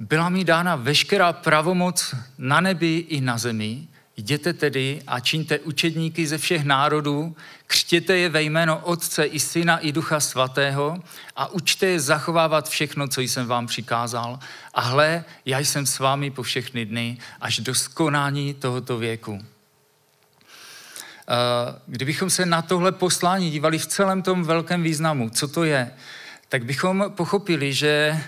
Byla 0.00 0.28
mi 0.28 0.44
dána 0.44 0.76
veškerá 0.76 1.32
pravomoc 1.32 2.14
na 2.38 2.60
nebi 2.60 2.96
i 2.96 3.20
na 3.20 3.38
zemi. 3.38 3.88
Jděte 4.20 4.52
tedy 4.52 5.02
a 5.06 5.20
čiňte 5.20 5.58
učedníky 5.58 6.26
ze 6.26 6.38
všech 6.38 6.64
národů, 6.64 7.36
křtěte 7.66 8.16
je 8.16 8.28
ve 8.28 8.42
jméno 8.42 8.78
Otce 8.78 9.24
i 9.24 9.40
Syna 9.40 9.78
i 9.78 9.92
Ducha 9.92 10.20
Svatého 10.20 11.02
a 11.36 11.48
učte 11.48 11.86
je 11.86 12.00
zachovávat 12.00 12.68
všechno, 12.68 13.08
co 13.08 13.20
jsem 13.20 13.46
vám 13.46 13.66
přikázal. 13.66 14.38
A 14.74 14.80
hle, 14.80 15.24
já 15.44 15.58
jsem 15.58 15.86
s 15.86 15.98
vámi 15.98 16.30
po 16.30 16.42
všechny 16.42 16.86
dny 16.86 17.18
až 17.40 17.58
do 17.58 17.74
skonání 17.74 18.54
tohoto 18.54 18.98
věku. 18.98 19.40
Eh, 19.40 19.44
kdybychom 21.86 22.30
se 22.30 22.46
na 22.46 22.62
tohle 22.62 22.92
poslání 22.92 23.50
dívali 23.50 23.78
v 23.78 23.86
celém 23.86 24.22
tom 24.22 24.44
velkém 24.44 24.82
významu, 24.82 25.30
co 25.30 25.48
to 25.48 25.64
je, 25.64 25.90
tak 26.48 26.64
bychom 26.64 27.04
pochopili, 27.16 27.72
že, 27.72 28.20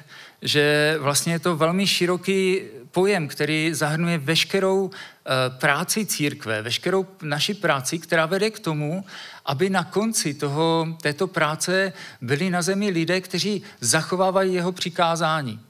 že 0.43 0.97
vlastně 1.01 1.33
je 1.33 1.39
to 1.39 1.57
velmi 1.57 1.87
široký 1.87 2.61
pojem, 2.93 3.29
který 3.29 3.75
zahrnuje 3.75 4.19
veškerou 4.19 4.91
eh, 4.91 5.31
práci 5.59 6.07
církve, 6.07 6.63
veškerou 6.63 7.07
naši 7.23 7.55
práci, 7.55 7.99
která 7.99 8.27
vede 8.27 8.51
k 8.51 8.59
tomu, 8.59 9.05
aby 9.47 9.71
na 9.71 9.85
konci 9.85 10.35
toho, 10.35 10.97
této 11.03 11.27
práce 11.27 11.93
byli 12.21 12.51
na 12.51 12.63
zemi 12.63 12.91
lidé, 12.91 13.21
kteří 13.21 13.63
zachovávají 13.81 14.55
jeho 14.55 14.73
přikázání. 14.73 15.61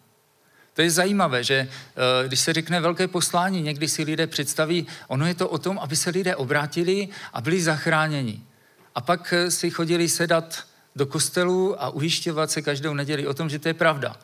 To 0.74 0.82
je 0.82 0.90
zajímavé, 0.90 1.44
že 1.44 1.54
eh, 1.54 2.28
když 2.28 2.40
se 2.40 2.52
řekne 2.52 2.80
velké 2.80 3.08
poslání, 3.08 3.62
někdy 3.62 3.88
si 3.88 4.02
lidé 4.02 4.26
představí, 4.26 4.86
ono 5.08 5.26
je 5.26 5.34
to 5.34 5.48
o 5.48 5.58
tom, 5.58 5.78
aby 5.78 5.96
se 5.96 6.10
lidé 6.10 6.36
obrátili 6.36 7.08
a 7.32 7.40
byli 7.40 7.62
zachráněni. 7.62 8.42
A 8.94 9.00
pak 9.00 9.32
eh, 9.32 9.50
si 9.50 9.70
chodili 9.70 10.08
sedat 10.08 10.64
do 10.96 11.06
kostelu 11.06 11.82
a 11.82 11.88
ujišťovat 11.88 12.50
se 12.50 12.62
každou 12.62 12.94
neděli 12.94 13.26
o 13.26 13.34
tom, 13.34 13.48
že 13.48 13.58
to 13.58 13.68
je 13.68 13.74
pravda. 13.74 14.16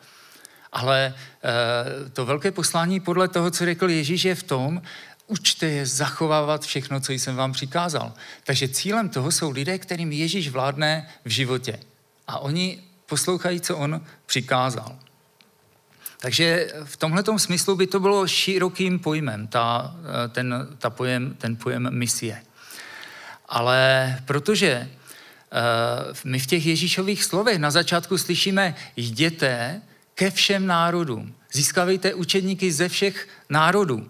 Ale 0.71 1.13
e, 1.13 2.09
to 2.09 2.25
velké 2.25 2.51
poslání 2.51 2.99
podle 2.99 3.27
toho, 3.27 3.51
co 3.51 3.65
řekl 3.65 3.89
Ježíš, 3.89 4.23
je 4.23 4.35
v 4.35 4.43
tom, 4.43 4.81
učte 5.27 5.65
je 5.65 5.85
zachovávat 5.85 6.65
všechno, 6.65 6.99
co 6.99 7.11
jsem 7.11 7.35
vám 7.35 7.51
přikázal. 7.51 8.13
Takže 8.43 8.67
cílem 8.67 9.09
toho 9.09 9.31
jsou 9.31 9.49
lidé, 9.49 9.77
kterým 9.77 10.11
Ježíš 10.11 10.49
vládne 10.49 11.09
v 11.25 11.29
životě. 11.29 11.79
A 12.27 12.39
oni 12.39 12.83
poslouchají, 13.05 13.61
co 13.61 13.77
on 13.77 14.01
přikázal. 14.25 14.95
Takže 16.21 16.67
v 16.83 16.97
tomhle 16.97 17.23
smyslu 17.37 17.75
by 17.75 17.87
to 17.87 17.99
bylo 17.99 18.27
širokým 18.27 18.99
pojmem, 18.99 19.47
ta, 19.47 19.95
eh, 20.25 20.27
ten, 20.27 20.67
ta 20.77 20.89
pojem, 20.89 21.35
ten 21.37 21.55
pojem 21.55 21.87
misie. 21.91 22.43
Ale 23.47 24.19
protože 24.25 24.89
Eh, 25.51 26.13
my 26.23 26.39
v 26.39 26.45
těch 26.45 26.65
Ježíšových 26.65 27.23
slovech 27.23 27.57
na 27.57 27.71
začátku 27.71 28.17
slyšíme, 28.17 28.75
jděte 28.95 29.81
ke 30.19 30.31
všem 30.31 30.67
národům, 30.67 31.35
získávejte 31.51 32.13
učedníky 32.13 32.71
ze 32.71 32.89
všech 32.89 33.27
národů. 33.49 34.09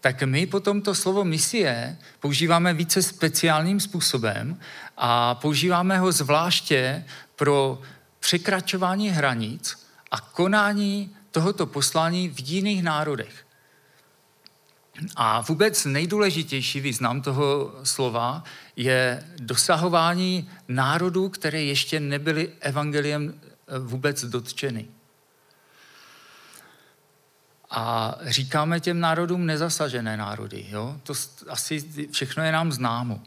Tak 0.00 0.22
my 0.22 0.46
potom 0.46 0.82
to 0.82 0.94
slovo 0.94 1.24
misie 1.24 1.98
používáme 2.20 2.74
více 2.74 3.02
speciálním 3.02 3.80
způsobem 3.80 4.58
a 4.96 5.34
používáme 5.34 5.98
ho 5.98 6.12
zvláště 6.12 7.04
pro 7.36 7.82
překračování 8.20 9.10
hranic 9.10 9.86
a 10.10 10.20
konání 10.20 11.16
tohoto 11.30 11.66
poslání 11.66 12.28
v 12.28 12.40
jiných 12.40 12.82
národech. 12.82 13.46
A 15.16 15.40
vůbec 15.40 15.84
nejdůležitější 15.84 16.80
význam 16.80 17.22
toho 17.22 17.74
slova 17.82 18.44
je 18.76 19.24
dosahování 19.40 20.50
národů, 20.68 21.28
které 21.28 21.62
ještě 21.62 22.00
nebyly 22.00 22.52
evangeliem 22.60 23.34
eh, 23.34 23.78
vůbec 23.78 24.24
dotčeny. 24.24 24.88
A 27.76 28.14
říkáme 28.22 28.80
těm 28.80 29.00
národům 29.00 29.46
nezasažené 29.46 30.16
národy. 30.16 30.66
Jo? 30.68 30.96
To 31.02 31.14
asi 31.48 31.84
všechno 32.10 32.44
je 32.44 32.52
nám 32.52 32.72
známo. 32.72 33.20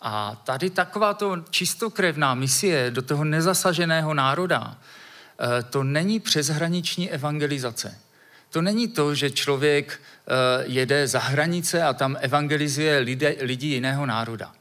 A 0.00 0.42
tady 0.44 0.70
taková 0.70 1.14
to 1.14 1.36
čistokrevná 1.50 2.34
misie 2.34 2.90
do 2.90 3.02
toho 3.02 3.24
nezasaženého 3.24 4.14
národa, 4.14 4.76
eh, 4.76 5.62
to 5.62 5.84
není 5.84 6.20
přeshraniční 6.20 7.10
evangelizace. 7.10 7.98
To 8.50 8.62
není 8.62 8.88
to, 8.88 9.14
že 9.14 9.30
člověk 9.30 10.00
uh, 10.00 10.72
jede 10.72 11.06
za 11.06 11.18
hranice 11.18 11.82
a 11.82 11.92
tam 11.92 12.16
evangelizuje 12.20 12.98
lidi, 12.98 13.36
lidi 13.40 13.66
jiného 13.66 14.06
národa. 14.06 14.52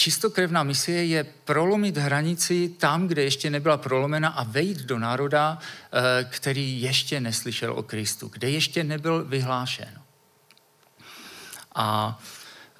Čistokrevná 0.00 0.62
misie 0.64 1.04
je 1.04 1.20
prolomit 1.44 1.96
hranici 1.96 2.68
tam, 2.80 3.08
kde 3.08 3.22
ještě 3.22 3.50
nebyla 3.50 3.76
prolomena 3.76 4.28
a 4.28 4.44
vejít 4.44 4.78
do 4.88 4.98
národa, 4.98 5.58
uh, 5.60 6.00
který 6.30 6.82
ještě 6.82 7.20
neslyšel 7.20 7.72
o 7.72 7.82
Kristu, 7.82 8.28
kde 8.28 8.50
ještě 8.50 8.84
nebyl 8.84 9.24
vyhlášen. 9.24 10.00
A 11.74 12.18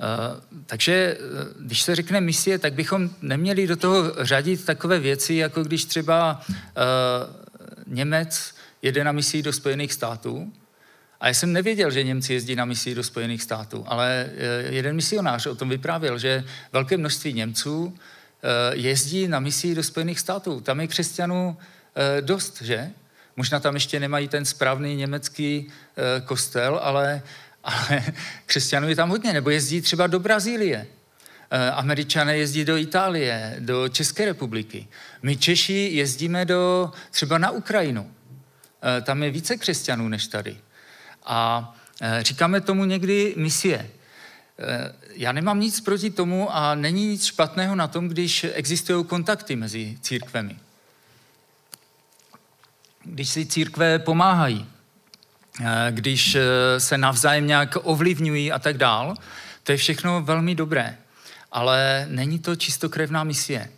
Uh, 0.00 0.62
takže 0.66 1.18
uh, 1.20 1.66
když 1.66 1.82
se 1.82 1.94
řekne 1.94 2.20
misie, 2.20 2.58
tak 2.58 2.72
bychom 2.72 3.10
neměli 3.20 3.66
do 3.66 3.76
toho 3.76 4.24
řadit 4.24 4.64
takové 4.64 4.98
věci, 4.98 5.34
jako 5.34 5.62
když 5.62 5.84
třeba 5.84 6.40
Němec 7.86 8.54
jede 8.82 9.04
na 9.04 9.12
misi 9.12 9.42
do 9.42 9.52
Spojených 9.52 9.92
států. 9.92 10.52
A 11.20 11.28
já 11.28 11.34
jsem 11.34 11.52
nevěděl, 11.52 11.90
že 11.90 12.02
Němci 12.02 12.32
jezdí 12.32 12.56
na 12.56 12.64
misi 12.64 12.94
do 12.94 13.02
Spojených 13.02 13.42
států, 13.42 13.84
ale 13.86 14.30
eh, 14.36 14.74
jeden 14.74 14.96
misionář 14.96 15.46
o 15.46 15.54
tom 15.54 15.68
vyprávěl, 15.68 16.18
že 16.18 16.44
velké 16.72 16.96
množství 16.96 17.32
Němců 17.32 17.98
eh, 17.98 18.76
jezdí 18.76 19.28
na 19.28 19.40
misi 19.40 19.74
do 19.74 19.82
Spojených 19.82 20.20
států. 20.20 20.60
Tam 20.60 20.80
je 20.80 20.86
křesťanů 20.86 21.56
eh, 21.96 22.22
dost, 22.22 22.62
že? 22.62 22.90
Možná 23.36 23.60
tam 23.60 23.74
ještě 23.74 24.00
nemají 24.00 24.28
ten 24.28 24.44
správný 24.44 24.96
německý 24.96 25.68
kostel, 26.24 26.80
ale, 26.82 27.22
ale 27.64 28.02
křesťanů 28.46 28.88
je 28.88 28.96
tam 28.96 29.08
hodně. 29.10 29.32
Nebo 29.32 29.50
jezdí 29.50 29.80
třeba 29.80 30.06
do 30.06 30.20
Brazílie. 30.20 30.86
Američané 31.72 32.38
jezdí 32.38 32.64
do 32.64 32.76
Itálie, 32.76 33.56
do 33.58 33.88
České 33.88 34.24
republiky. 34.24 34.88
My 35.22 35.36
Češi 35.36 35.90
jezdíme 35.92 36.44
do, 36.44 36.92
třeba 37.10 37.38
na 37.38 37.50
Ukrajinu. 37.50 38.10
tam 39.02 39.22
je 39.22 39.30
více 39.30 39.56
křesťanů 39.56 40.08
než 40.08 40.26
tady. 40.26 40.56
A 41.32 41.74
říkáme 42.20 42.60
tomu 42.60 42.84
někdy 42.84 43.34
misie. 43.36 43.90
Já 45.14 45.32
nemám 45.32 45.60
nic 45.60 45.80
proti 45.80 46.10
tomu 46.10 46.56
a 46.56 46.74
není 46.74 47.06
nic 47.06 47.24
špatného 47.24 47.74
na 47.74 47.88
tom, 47.88 48.08
když 48.08 48.46
existují 48.52 49.04
kontakty 49.04 49.56
mezi 49.56 49.98
církvemi. 50.00 50.56
Když 53.04 53.28
si 53.28 53.46
církve 53.46 53.98
pomáhají, 53.98 54.68
když 55.90 56.36
se 56.78 56.98
navzájem 56.98 57.46
nějak 57.46 57.76
ovlivňují 57.82 58.52
a 58.52 58.58
tak 58.58 58.78
dál, 58.78 59.14
to 59.62 59.72
je 59.72 59.78
všechno 59.78 60.22
velmi 60.22 60.54
dobré. 60.54 60.98
Ale 61.52 62.06
není 62.10 62.38
to 62.38 62.56
čistokrevná 62.56 63.24
misie. 63.24 63.70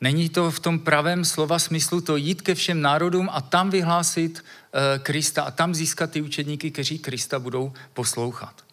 Není 0.00 0.28
to 0.28 0.50
v 0.50 0.60
tom 0.60 0.78
pravém 0.78 1.24
slova 1.24 1.58
smyslu 1.58 2.00
to 2.00 2.16
jít 2.16 2.42
ke 2.42 2.54
všem 2.54 2.80
národům 2.80 3.28
a 3.32 3.40
tam 3.40 3.70
vyhlásit 3.70 4.44
e, 4.44 4.98
Krista 4.98 5.42
a 5.42 5.50
tam 5.50 5.74
získat 5.74 6.10
ty 6.10 6.22
učedníky, 6.22 6.70
kteří 6.70 6.98
Krista 6.98 7.38
budou 7.38 7.72
poslouchat. 7.92 8.64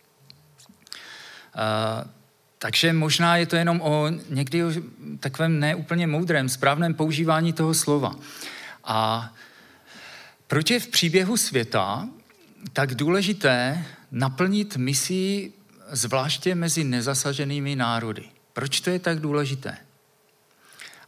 E, 1.55 2.07
takže 2.57 2.93
možná 2.93 3.37
je 3.37 3.45
to 3.45 3.55
jenom 3.55 3.81
o 3.81 4.07
někdy 4.29 4.63
o 4.63 4.71
takovém 5.19 5.59
neúplně 5.59 6.07
moudrém, 6.07 6.49
správném 6.49 6.93
používání 6.93 7.53
toho 7.53 7.73
slova. 7.73 8.15
A 8.83 9.33
proč 10.47 10.71
je 10.71 10.79
v 10.79 10.87
příběhu 10.87 11.37
světa 11.37 12.09
tak 12.73 12.95
důležité 12.95 13.85
naplnit 14.11 14.77
misí 14.77 15.53
zvláště 15.91 16.55
mezi 16.55 16.83
nezasaženými 16.83 17.75
národy? 17.75 18.23
Proč 18.53 18.81
to 18.81 18.89
je 18.89 18.99
tak 18.99 19.19
důležité? 19.19 19.77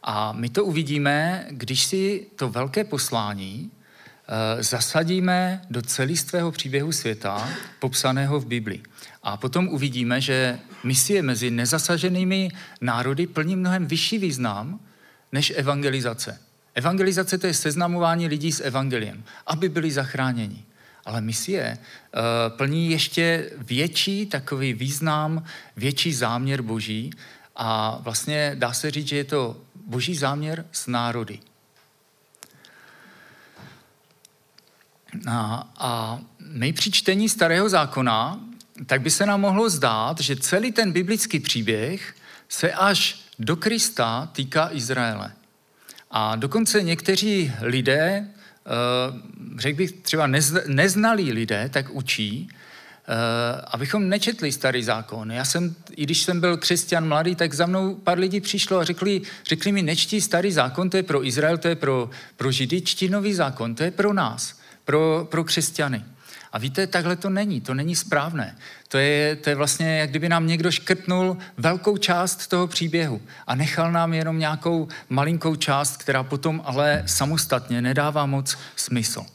A 0.04 0.32
my 0.32 0.50
to 0.50 0.66
uvidíme, 0.66 1.46
když 1.50 1.84
si 1.84 2.28
to 2.36 2.50
velké 2.50 2.84
poslání 2.84 3.72
e, 4.60 4.64
zasadíme 4.64 5.62
do 5.70 5.82
celistvého 5.82 6.52
příběhu 6.52 6.92
světa, 6.92 7.50
popsaného 7.80 8.40
v 8.40 8.46
Biblii. 8.46 8.84
A 9.24 9.38
potom 9.38 9.68
uvidíme, 9.68 10.22
že 10.22 10.60
misie 10.84 11.22
mezi 11.22 11.52
nezasaženými 11.52 12.52
národy 12.82 13.28
plní 13.28 13.56
mnohem 13.56 13.88
vyšší 13.88 14.18
význam 14.18 14.80
než 15.32 15.54
evangelizace. 15.56 16.40
Evangelizace 16.76 17.38
to 17.38 17.48
je 17.48 17.54
seznamování 17.54 18.28
lidí 18.28 18.52
s 18.52 18.64
evangeliem, 18.64 19.24
aby 19.48 19.70
byli 19.70 19.92
zachráněni. 19.92 20.64
Ale 21.06 21.22
misie 21.22 21.78
uh, 21.78 22.58
plní 22.58 22.92
ještě 22.92 23.50
větší 23.58 24.26
takový 24.26 24.74
význam, 24.74 25.44
větší 25.78 26.14
záměr 26.14 26.62
boží 26.62 27.12
a 27.56 28.00
vlastně 28.02 28.52
dá 28.56 28.74
se 28.74 28.92
říct, 28.92 29.08
že 29.08 29.16
je 29.16 29.24
to 29.24 29.58
boží 29.90 30.16
záměr 30.16 30.66
s 30.72 30.88
národy. 30.88 31.40
A, 35.28 35.70
a 35.78 36.20
my 36.40 36.74
při 36.74 36.92
čtení 36.92 37.30
starého 37.30 37.70
zákona, 37.70 38.40
tak 38.86 39.02
by 39.02 39.12
se 39.12 39.26
nám 39.26 39.42
mohlo 39.42 39.70
zdát, 39.70 40.20
že 40.20 40.36
celý 40.36 40.72
ten 40.72 40.92
biblický 40.92 41.40
příběh 41.40 42.16
se 42.50 42.72
až 42.72 43.26
do 43.40 43.56
Krista 43.56 44.30
týká 44.34 44.70
Izraele. 44.72 45.34
A 46.12 46.36
dokonce 46.36 46.84
někteří 46.84 47.54
lidé, 47.62 48.28
eh, 48.28 48.72
řekl 49.58 49.78
bych 49.78 49.92
třeba 49.92 50.28
neznalí 50.68 51.32
lidé, 51.32 51.70
tak 51.74 51.90
učí, 51.90 52.50
abychom 53.68 54.10
nečetli 54.10 54.52
starý 54.52 54.84
zákon. 54.84 55.32
Já 55.32 55.46
jsem, 55.46 55.76
i 55.92 56.04
když 56.04 56.22
jsem 56.22 56.40
byl 56.40 56.58
křesťan 56.58 57.08
mladý, 57.08 57.36
tak 57.36 57.54
za 57.54 57.66
mnou 57.66 57.96
pár 57.96 58.20
lidí 58.20 58.40
přišlo 58.42 58.80
a 58.80 58.84
řekli, 58.84 59.22
řekli 59.46 59.72
mi, 59.72 59.82
nečtí 59.82 60.22
starý 60.22 60.52
zákon, 60.52 60.90
to 60.90 60.98
je 60.98 61.04
pro 61.04 61.26
Izrael, 61.26 61.58
to 61.58 61.68
je 61.68 61.76
pro, 61.76 62.10
pro 62.38 62.52
Židy, 62.52 62.82
čtí 62.82 63.10
nový 63.10 63.34
zákon, 63.34 63.76
to 63.76 63.84
je 63.84 63.92
pro 63.92 64.14
nás, 64.14 64.60
pro, 64.86 65.28
pro 65.32 65.44
křesťany. 65.44 66.04
A 66.52 66.58
víte, 66.58 66.88
takhle 66.88 67.16
to 67.16 67.30
není, 67.30 67.62
to 67.62 67.74
není 67.74 67.96
správné. 67.96 68.58
To 68.88 68.98
je, 68.98 69.36
to 69.36 69.50
je 69.50 69.56
vlastně, 69.56 69.98
jak 69.98 70.10
kdyby 70.10 70.30
nám 70.30 70.48
někdo 70.48 70.72
škrtnul 70.72 71.38
velkou 71.58 71.98
část 71.98 72.48
toho 72.48 72.68
příběhu 72.68 73.22
a 73.48 73.56
nechal 73.56 73.92
nám 73.92 74.14
jenom 74.14 74.40
nějakou 74.40 74.88
malinkou 75.10 75.56
část, 75.56 75.98
která 75.98 76.24
potom 76.24 76.62
ale 76.66 77.04
samostatně 77.06 77.82
nedává 77.82 78.26
moc 78.26 78.58
smysl. 78.76 79.26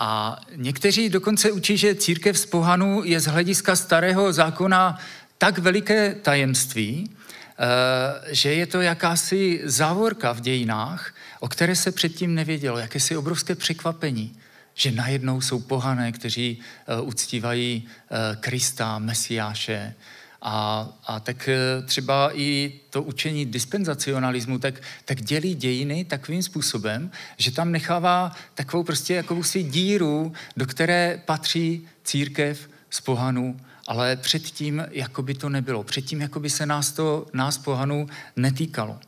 A 0.00 0.40
někteří 0.56 1.08
dokonce 1.08 1.52
učí, 1.52 1.76
že 1.76 1.94
církev 1.94 2.38
z 2.38 2.46
pohanů 2.46 3.04
je 3.04 3.20
z 3.20 3.26
hlediska 3.26 3.76
starého 3.76 4.32
zákona 4.32 4.98
tak 5.38 5.58
veliké 5.58 6.14
tajemství, 6.14 7.10
eh, 7.10 8.34
že 8.34 8.54
je 8.54 8.66
to 8.66 8.80
jakási 8.80 9.60
závorka 9.64 10.32
v 10.32 10.40
dějinách, 10.40 11.14
o 11.40 11.48
které 11.48 11.76
se 11.76 11.92
předtím 11.92 12.34
nevědělo, 12.34 12.78
jakési 12.78 13.16
obrovské 13.16 13.54
překvapení, 13.54 14.36
že 14.74 14.90
najednou 14.90 15.40
jsou 15.40 15.60
pohané, 15.60 16.12
kteří 16.12 16.60
eh, 16.60 17.00
uctívají 17.00 17.86
eh, 17.86 18.36
Krista, 18.36 18.98
Mesiáše, 18.98 19.94
a, 20.42 20.88
a 21.06 21.20
tak 21.20 21.48
eh, 21.48 21.82
třeba 21.82 22.30
i 22.38 22.72
to 22.90 23.02
učení 23.02 23.46
dispenzacionalismu 23.46 24.58
tak, 24.58 24.74
tak 25.04 25.22
dělí 25.22 25.54
dějiny 25.54 26.04
takovým 26.04 26.42
způsobem, 26.42 27.10
že 27.36 27.50
tam 27.50 27.72
nechává 27.72 28.32
takovou 28.54 28.84
prostě 28.84 29.14
jakousi 29.14 29.62
díru, 29.62 30.32
do 30.56 30.66
které 30.66 31.22
patří 31.24 31.88
církev 32.04 32.68
z 32.90 33.00
pohanů, 33.00 33.60
ale 33.86 34.16
předtím 34.16 34.86
jako 34.90 35.22
by 35.22 35.34
to 35.34 35.48
nebylo. 35.48 35.84
Předtím 35.84 36.20
jako 36.20 36.40
by 36.40 36.50
se 36.50 36.66
nás 36.66 36.92
to, 36.92 37.26
nás 37.32 37.58
pohanů 37.58 38.08
netýkalo. 38.36 38.98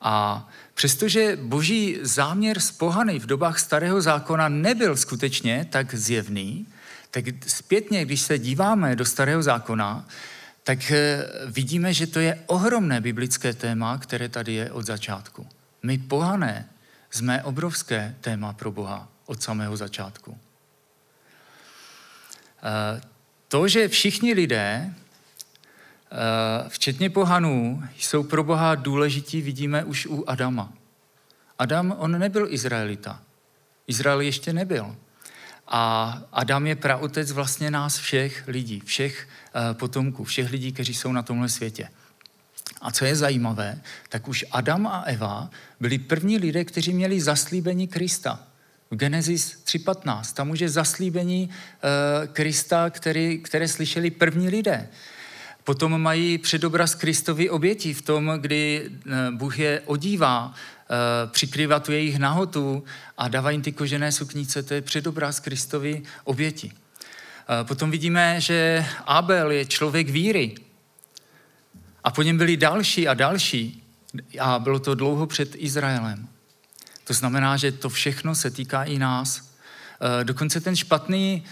A 0.00 0.48
přestože 0.74 1.38
boží 1.42 1.98
záměr 2.02 2.60
z 2.60 2.70
pohany 2.70 3.18
v 3.18 3.26
dobách 3.26 3.58
starého 3.58 4.02
zákona 4.02 4.48
nebyl 4.48 4.96
skutečně 4.96 5.66
tak 5.70 5.94
zjevný, 5.94 6.66
tak 7.10 7.24
zpětně, 7.46 8.04
když 8.04 8.20
se 8.20 8.38
díváme 8.38 8.96
do 8.96 9.04
starého 9.04 9.42
zákona, 9.42 10.06
tak 10.62 10.90
eh, 10.90 11.28
vidíme, 11.46 11.94
že 11.94 12.06
to 12.06 12.20
je 12.20 12.38
ohromné 12.46 13.00
biblické 13.00 13.52
téma, 13.52 13.98
které 13.98 14.28
tady 14.28 14.52
je 14.52 14.72
od 14.72 14.86
začátku. 14.86 15.46
My 15.82 15.98
pohané 15.98 16.68
jsme 17.10 17.42
obrovské 17.42 18.14
téma 18.20 18.52
pro 18.52 18.72
Boha 18.72 19.08
od 19.26 19.42
samého 19.42 19.76
začátku. 19.76 20.38
Eh, 22.62 23.00
to, 23.48 23.68
že 23.68 23.88
všichni 23.88 24.32
lidé, 24.32 24.94
eh, 24.94 26.68
včetně 26.68 27.10
pohanů, 27.10 27.82
jsou 27.96 28.22
pro 28.22 28.44
Boha 28.44 28.74
důležití, 28.74 29.42
vidíme 29.42 29.84
už 29.84 30.06
u 30.06 30.24
Adama. 30.26 30.72
Adam, 31.58 31.94
on 31.98 32.18
nebyl 32.18 32.46
Izraelita. 32.50 33.20
Izrael 33.86 34.20
ještě 34.20 34.52
nebyl. 34.52 34.96
A 35.68 36.22
Adam 36.32 36.66
je 36.66 36.76
praotec 36.76 37.32
vlastně 37.32 37.70
nás 37.70 37.98
všech 37.98 38.44
lidí, 38.46 38.82
všech 38.84 39.28
uh, 39.54 39.76
potomků, 39.76 40.24
všech 40.24 40.50
lidí, 40.50 40.72
kteří 40.72 40.94
jsou 40.94 41.12
na 41.12 41.22
tomhle 41.22 41.48
světě. 41.48 41.88
A 42.80 42.90
co 42.90 43.04
je 43.04 43.16
zajímavé, 43.16 43.80
tak 44.08 44.28
už 44.28 44.44
Adam 44.50 44.86
a 44.86 45.02
Eva 45.06 45.50
byli 45.80 45.98
první 45.98 46.38
lidé, 46.38 46.64
kteří 46.64 46.92
měli 46.92 47.20
zaslíbení 47.20 47.88
Krista. 47.88 48.40
V 48.90 48.96
Genesis 48.96 49.62
3.15, 49.64 50.34
tam 50.34 50.50
už 50.50 50.60
je 50.60 50.68
zaslíbení 50.68 51.48
uh, 51.48 52.32
Krista, 52.32 52.90
který, 52.90 53.38
které 53.38 53.68
slyšeli 53.68 54.10
první 54.10 54.48
lidé. 54.48 54.88
Potom 55.64 56.02
mají 56.02 56.38
předobraz 56.38 56.94
Kristovy 56.94 57.50
oběti 57.50 57.94
v 57.94 58.02
tom, 58.02 58.32
kdy 58.40 58.90
uh, 58.90 59.38
Bůh 59.38 59.58
je 59.58 59.80
odívá 59.80 60.54
Eh, 60.81 60.81
přikrývá 61.26 61.80
tu 61.80 61.92
jejich 61.92 62.18
nahotu 62.18 62.84
a 63.18 63.28
dává 63.28 63.50
jim 63.50 63.62
ty 63.62 63.72
kožené 63.72 64.12
suknice, 64.12 64.62
to 64.62 64.74
je 64.74 64.82
předobraz 64.82 65.40
Kristovi 65.40 66.02
oběti. 66.24 66.72
Eh, 66.72 67.64
potom 67.64 67.90
vidíme, 67.90 68.40
že 68.40 68.86
Abel 69.06 69.50
je 69.50 69.66
člověk 69.66 70.08
víry. 70.08 70.54
A 72.04 72.10
po 72.10 72.22
něm 72.22 72.38
byli 72.38 72.56
další 72.56 73.08
a 73.08 73.14
další. 73.14 73.82
A 74.40 74.58
bylo 74.58 74.78
to 74.78 74.94
dlouho 74.94 75.26
před 75.26 75.54
Izraelem. 75.54 76.28
To 77.04 77.14
znamená, 77.14 77.56
že 77.56 77.72
to 77.72 77.88
všechno 77.88 78.34
se 78.34 78.50
týká 78.50 78.84
i 78.84 78.98
nás. 78.98 79.52
Eh, 80.20 80.24
dokonce 80.24 80.60
ten 80.60 80.76
špatný 80.76 81.44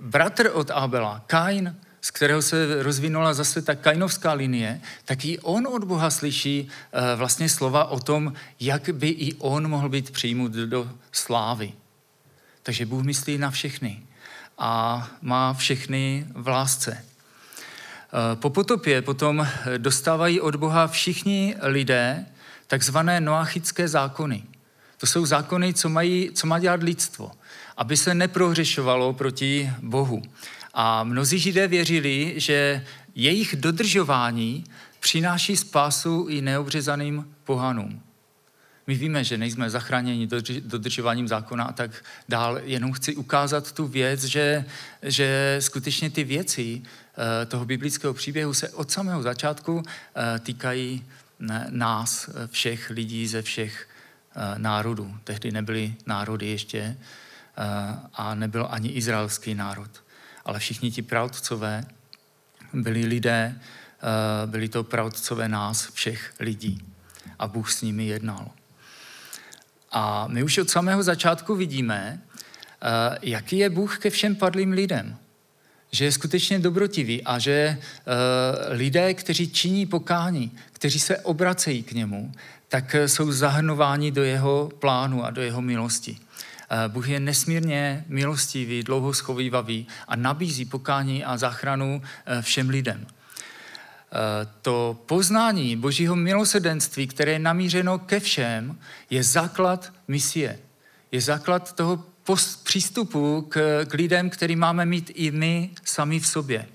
bratr 0.00 0.50
od 0.52 0.70
Abela, 0.70 1.24
Kain, 1.26 1.76
z 2.02 2.10
kterého 2.10 2.42
se 2.42 2.82
rozvinula 2.82 3.34
zase 3.34 3.62
ta 3.62 3.74
kainovská 3.74 4.32
linie, 4.32 4.80
tak 5.04 5.24
i 5.24 5.38
on 5.38 5.66
od 5.66 5.84
Boha 5.84 6.10
slyší 6.10 6.68
eh, 6.68 7.16
vlastně 7.16 7.48
slova 7.48 7.84
o 7.84 8.00
tom, 8.00 8.32
jak 8.60 8.90
by 8.90 9.08
i 9.08 9.34
on 9.34 9.68
mohl 9.68 9.88
být 9.88 10.10
přijmut 10.10 10.52
do 10.52 10.90
slávy. 11.12 11.72
Takže 12.62 12.86
Bůh 12.86 13.02
myslí 13.02 13.38
na 13.38 13.50
všechny 13.50 14.02
a 14.58 15.08
má 15.22 15.54
všechny 15.54 16.26
v 16.34 16.48
lásce. 16.48 17.04
Eh, 17.04 18.36
po 18.36 18.50
potopě 18.50 19.02
potom 19.02 19.48
dostávají 19.78 20.40
od 20.40 20.56
Boha 20.56 20.86
všichni 20.86 21.56
lidé 21.62 22.26
takzvané 22.66 23.20
noachické 23.20 23.88
zákony. 23.88 24.42
To 24.98 25.06
jsou 25.06 25.26
zákony, 25.26 25.74
co, 25.74 25.88
mají, 25.88 26.30
co 26.34 26.46
má 26.46 26.58
dělat 26.58 26.82
lidstvo, 26.82 27.32
aby 27.76 27.96
se 27.96 28.14
neprohřešovalo 28.14 29.12
proti 29.12 29.70
Bohu. 29.82 30.22
A 30.74 31.04
mnozí 31.04 31.38
židé 31.38 31.68
věřili, 31.68 32.34
že 32.36 32.84
jejich 33.14 33.56
dodržování 33.56 34.64
přináší 35.00 35.56
spásu 35.56 36.26
i 36.28 36.42
neobřezaným 36.42 37.34
pohanům. 37.44 38.02
My 38.86 38.94
víme, 38.94 39.24
že 39.24 39.38
nejsme 39.38 39.70
zachráněni 39.70 40.28
dodržováním 40.60 41.28
zákona 41.28 41.64
a 41.64 41.72
tak 41.72 41.90
dál. 42.28 42.60
Jenom 42.62 42.92
chci 42.92 43.16
ukázat 43.16 43.72
tu 43.72 43.86
věc, 43.86 44.24
že, 44.24 44.64
že 45.02 45.56
skutečně 45.60 46.10
ty 46.10 46.24
věci 46.24 46.82
eh, 46.82 47.46
toho 47.46 47.64
biblického 47.64 48.14
příběhu 48.14 48.54
se 48.54 48.68
od 48.68 48.90
samého 48.90 49.22
začátku 49.22 49.82
eh, 49.86 50.38
týkají 50.38 51.04
nás, 51.70 52.30
všech 52.50 52.90
lidí 52.90 53.26
ze 53.26 53.42
všech 53.42 53.88
eh, 54.36 54.58
národů. 54.58 55.16
Tehdy 55.24 55.50
nebyly 55.50 55.94
národy 56.06 56.46
ještě 56.46 56.96
a 58.14 58.34
nebyl 58.34 58.66
ani 58.70 58.88
izraelský 58.88 59.54
národ. 59.54 60.01
Ale 60.44 60.58
všichni 60.58 60.90
ti 60.90 61.02
pravdcové 61.02 61.84
byli 62.72 63.04
lidé, 63.04 63.60
byli 64.46 64.68
to 64.68 64.84
pravdcové 64.84 65.48
nás, 65.48 65.92
všech 65.92 66.34
lidí. 66.40 66.84
A 67.38 67.48
Bůh 67.48 67.72
s 67.72 67.82
nimi 67.82 68.06
jednal. 68.06 68.50
A 69.92 70.26
my 70.28 70.42
už 70.42 70.58
od 70.58 70.70
samého 70.70 71.02
začátku 71.02 71.54
vidíme, 71.54 72.20
eh, 72.20 73.18
jaký 73.22 73.58
je 73.58 73.70
Bůh 73.70 73.98
ke 73.98 74.10
všem 74.10 74.36
padlým 74.36 74.72
lidem. 74.72 75.16
Že 75.92 76.04
je 76.04 76.12
skutečně 76.12 76.58
dobrotivý 76.58 77.22
a 77.22 77.38
že 77.38 77.52
eh, 77.52 77.78
lidé, 78.74 79.14
kteří 79.14 79.50
činí 79.50 79.86
pokání, 79.86 80.52
kteří 80.72 81.00
se 81.00 81.18
obracejí 81.18 81.82
k 81.82 81.92
němu, 81.92 82.32
tak 82.68 82.96
jsou 83.06 83.32
zahrnováni 83.32 84.10
do 84.10 84.22
jeho 84.22 84.72
plánu 84.78 85.24
a 85.24 85.30
do 85.30 85.42
jeho 85.42 85.62
milosti. 85.62 86.18
Eh, 86.72 86.88
Bůh 86.88 87.08
je 87.08 87.20
nesmírně 87.20 88.04
milostivý, 88.08 88.82
dlouho 88.82 89.14
schovývavý 89.14 89.86
a 90.08 90.16
nabízí 90.16 90.64
pokání 90.64 91.24
a 91.24 91.36
záchranu 91.36 92.02
všem 92.40 92.68
lidem. 92.68 93.06
Eh, 93.06 94.48
to 94.62 95.02
poznání 95.06 95.76
božího 95.76 96.16
milosedenství, 96.16 97.06
které 97.06 97.32
je 97.32 97.38
namířeno 97.38 97.98
ke 97.98 98.20
všem, 98.20 98.78
je 99.10 99.22
základ 99.22 99.92
misie. 100.08 100.58
Je 101.12 101.20
základ 101.20 101.72
toho 101.72 102.04
přístupu 102.64 103.46
k, 103.48 103.84
k 103.84 103.94
lidem, 103.94 104.30
který 104.30 104.56
máme 104.56 104.86
mít 104.86 105.10
i 105.14 105.30
my 105.30 105.70
sami 105.84 106.20
v 106.20 106.26
sobě 106.26 106.66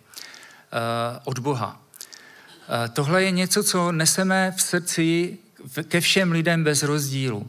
od 1.24 1.40
Boha. 1.40 1.82
Tohle 2.94 3.24
je 3.24 3.32
něco, 3.32 3.64
co 3.64 3.92
neseme 3.92 4.54
v 4.58 4.62
srdci 4.62 5.38
ke 5.88 6.02
všem 6.02 6.32
lidem 6.32 6.64
bez 6.64 6.84
rozdílu. 6.84 7.48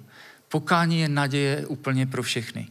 Pokání 0.49 1.01
je 1.01 1.09
naděje 1.09 1.67
úplně 1.67 2.07
pro 2.07 2.23
všechny. 2.23 2.69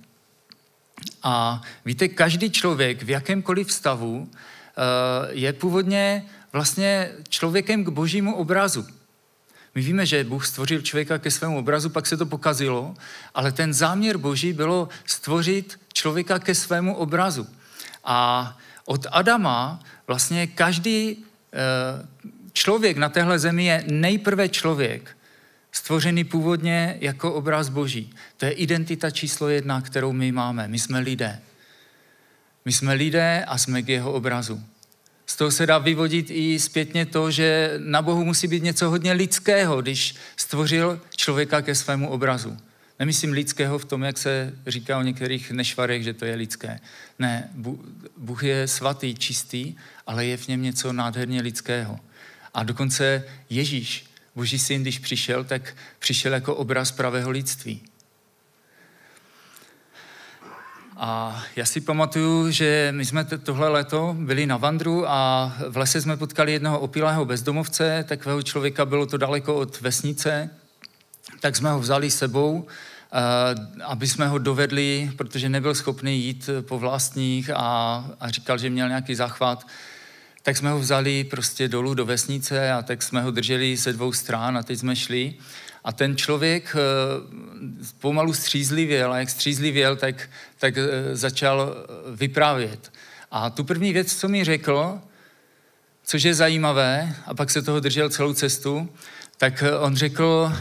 A 1.23 1.61
víte, 1.85 2.07
každý 2.07 2.51
člověk 2.51 3.03
v 3.03 3.09
jakémkoliv 3.09 3.71
stavu 3.71 4.17
uh, 4.17 4.27
je 5.29 5.53
původně 5.53 6.25
vlastně 6.53 7.11
člověkem 7.29 7.83
k 7.83 7.89
božímu 7.89 8.35
obrazu. 8.35 8.85
My 9.75 9.81
víme, 9.81 10.05
že 10.05 10.23
Bůh 10.23 10.47
stvořil 10.47 10.81
člověka 10.81 11.17
ke 11.17 11.31
svému 11.31 11.57
obrazu, 11.57 11.89
pak 11.89 12.07
se 12.07 12.17
to 12.17 12.25
pokazilo, 12.25 12.95
ale 13.33 13.51
ten 13.51 13.73
záměr 13.73 14.17
boží 14.17 14.53
bylo 14.53 14.89
stvořit 15.05 15.79
člověka 15.93 16.39
ke 16.39 16.55
svému 16.55 16.95
obrazu. 16.95 17.47
A 18.03 18.57
od 18.85 19.05
Adama 19.11 19.79
vlastně 20.07 20.47
každý 20.47 21.17
eh, 21.53 21.57
člověk 22.53 22.97
na 22.97 23.09
téhle 23.09 23.39
zemi 23.39 23.65
je 23.65 23.83
nejprve 23.87 24.49
člověk, 24.49 25.16
stvořený 25.71 26.23
původně 26.23 26.97
jako 27.01 27.33
obraz 27.33 27.69
boží. 27.69 28.13
To 28.37 28.45
je 28.45 28.51
identita 28.51 29.09
číslo 29.09 29.49
jedna, 29.49 29.81
kterou 29.81 30.13
my 30.13 30.31
máme. 30.31 30.67
My 30.67 30.79
jsme 30.79 30.99
lidé. 30.99 31.39
My 32.65 32.71
jsme 32.71 32.93
lidé 32.93 33.45
a 33.47 33.57
jsme 33.57 33.81
k 33.81 33.89
jeho 33.89 34.13
obrazu. 34.13 34.63
Z 35.25 35.35
toho 35.35 35.51
se 35.51 35.65
dá 35.65 35.77
vyvodit 35.77 36.25
i 36.29 36.59
zpětně 36.59 37.05
to, 37.05 37.31
že 37.31 37.73
na 37.77 38.01
Bohu 38.01 38.25
musí 38.25 38.47
být 38.47 38.63
něco 38.63 38.89
hodně 38.89 39.11
lidského, 39.11 39.81
když 39.81 40.15
stvořil 40.35 41.01
člověka 41.15 41.61
ke 41.61 41.75
svému 41.75 42.09
obrazu. 42.09 42.57
Nemyslím 42.99 43.31
lidského 43.31 43.79
v 43.79 43.85
tom, 43.85 44.03
jak 44.03 44.17
se 44.17 44.53
říká 44.67 44.97
o 44.97 45.01
některých 45.01 45.51
nešvarech, 45.51 46.03
že 46.03 46.13
to 46.13 46.25
je 46.25 46.35
lidské. 46.35 46.79
Ne, 47.19 47.49
Bůh 48.17 48.43
je 48.43 48.67
svatý, 48.67 49.15
čistý, 49.15 49.75
ale 50.07 50.25
je 50.25 50.37
v 50.37 50.47
něm 50.47 50.61
něco 50.61 50.93
nádherně 50.93 51.41
lidského. 51.41 51.99
A 52.53 52.63
dokonce 52.63 53.23
Ježíš, 53.49 54.05
boží 54.37 54.59
syn, 54.59 54.81
když 54.81 54.99
přišel, 54.99 55.43
tak 55.43 55.75
přišel 55.99 56.33
jako 56.33 56.55
obraz 56.55 56.91
pravého 56.91 57.29
lidství. 57.29 57.81
A 60.97 61.43
já 61.55 61.65
si 61.65 61.81
pamatuju, 61.81 62.51
že 62.51 62.93
my 62.95 63.05
jsme 63.05 63.25
tohle 63.25 63.69
léto 63.69 64.15
byli 64.19 64.45
na 64.45 64.57
vandru 64.57 65.09
a 65.09 65.53
v 65.69 65.77
lese 65.77 66.01
jsme 66.01 66.17
potkali 66.17 66.53
jednoho 66.53 66.79
opilého 66.79 67.25
bezdomovce, 67.25 68.05
takového 68.07 68.41
člověka 68.41 68.85
bylo 68.85 69.05
to 69.05 69.17
daleko 69.17 69.55
od 69.55 69.81
vesnice, 69.81 70.49
tak 71.39 71.55
jsme 71.55 71.71
ho 71.71 71.79
vzali 71.79 72.11
sebou, 72.11 72.67
eh, 72.67 73.83
aby 73.83 74.07
jsme 74.07 74.27
ho 74.27 74.37
dovedli, 74.37 75.11
protože 75.17 75.49
nebyl 75.49 75.75
schopný 75.75 76.21
jít 76.21 76.49
po 76.61 76.79
vlastních 76.79 77.49
a, 77.49 78.05
a 78.19 78.29
říkal, 78.29 78.57
že 78.57 78.69
měl 78.69 78.87
nějaký 78.87 79.15
záchvat, 79.15 79.67
tak 80.47 80.57
jsme 80.57 80.71
ho 80.71 80.79
vzali 80.79 81.23
prostě 81.23 81.67
dolů 81.67 81.93
do 81.93 82.05
vesnice 82.05 82.71
a 82.71 82.81
tak 82.81 83.03
jsme 83.03 83.21
ho 83.21 83.31
drželi 83.31 83.77
ze 83.77 83.93
dvou 83.93 84.13
stran 84.13 84.57
a 84.57 84.63
teď 84.63 84.79
jsme 84.79 84.95
šli. 84.95 85.33
A 85.83 85.93
ten 85.93 86.17
člověk 86.17 86.75
eh, 86.75 86.79
pomalu 87.99 88.33
střízlivěl 88.33 89.13
a 89.13 89.17
jak 89.17 89.29
střízlivěl, 89.29 89.95
tak, 89.95 90.29
tak 90.57 90.77
eh, 90.77 91.15
začal 91.15 91.75
eh, 91.75 92.15
vyprávět. 92.15 92.93
A 93.31 93.49
tu 93.49 93.63
první 93.63 93.93
věc, 93.93 94.15
co 94.15 94.27
mi 94.27 94.43
řekl, 94.43 95.01
což 96.03 96.23
je 96.23 96.33
zajímavé, 96.33 97.15
a 97.25 97.33
pak 97.33 97.49
se 97.49 97.61
toho 97.61 97.79
držel 97.79 98.09
celou 98.09 98.33
cestu, 98.33 98.89
tak 99.37 99.63
on 99.79 99.95
řekl, 99.95 100.53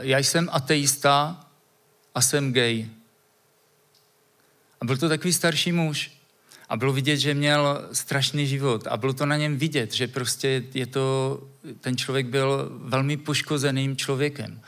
já 0.00 0.18
jsem 0.18 0.48
ateista 0.52 1.46
a 2.14 2.20
jsem 2.20 2.52
gay. 2.52 2.88
A 4.80 4.84
byl 4.84 4.96
to 4.96 5.08
takový 5.08 5.32
starší 5.32 5.72
muž. 5.72 6.21
A 6.72 6.76
bylo 6.76 6.92
vidět, 6.92 7.16
že 7.16 7.34
měl 7.34 7.88
strašný 7.92 8.46
život. 8.46 8.86
A 8.86 8.96
bylo 8.96 9.12
to 9.12 9.26
na 9.26 9.36
něm 9.36 9.56
vidět, 9.56 9.94
že 9.94 10.08
prostě 10.08 10.62
je 10.74 10.86
to, 10.86 11.38
ten 11.80 11.96
člověk 11.96 12.26
byl 12.26 12.72
velmi 12.84 13.16
poškozeným 13.16 13.96
člověkem. 13.96 14.60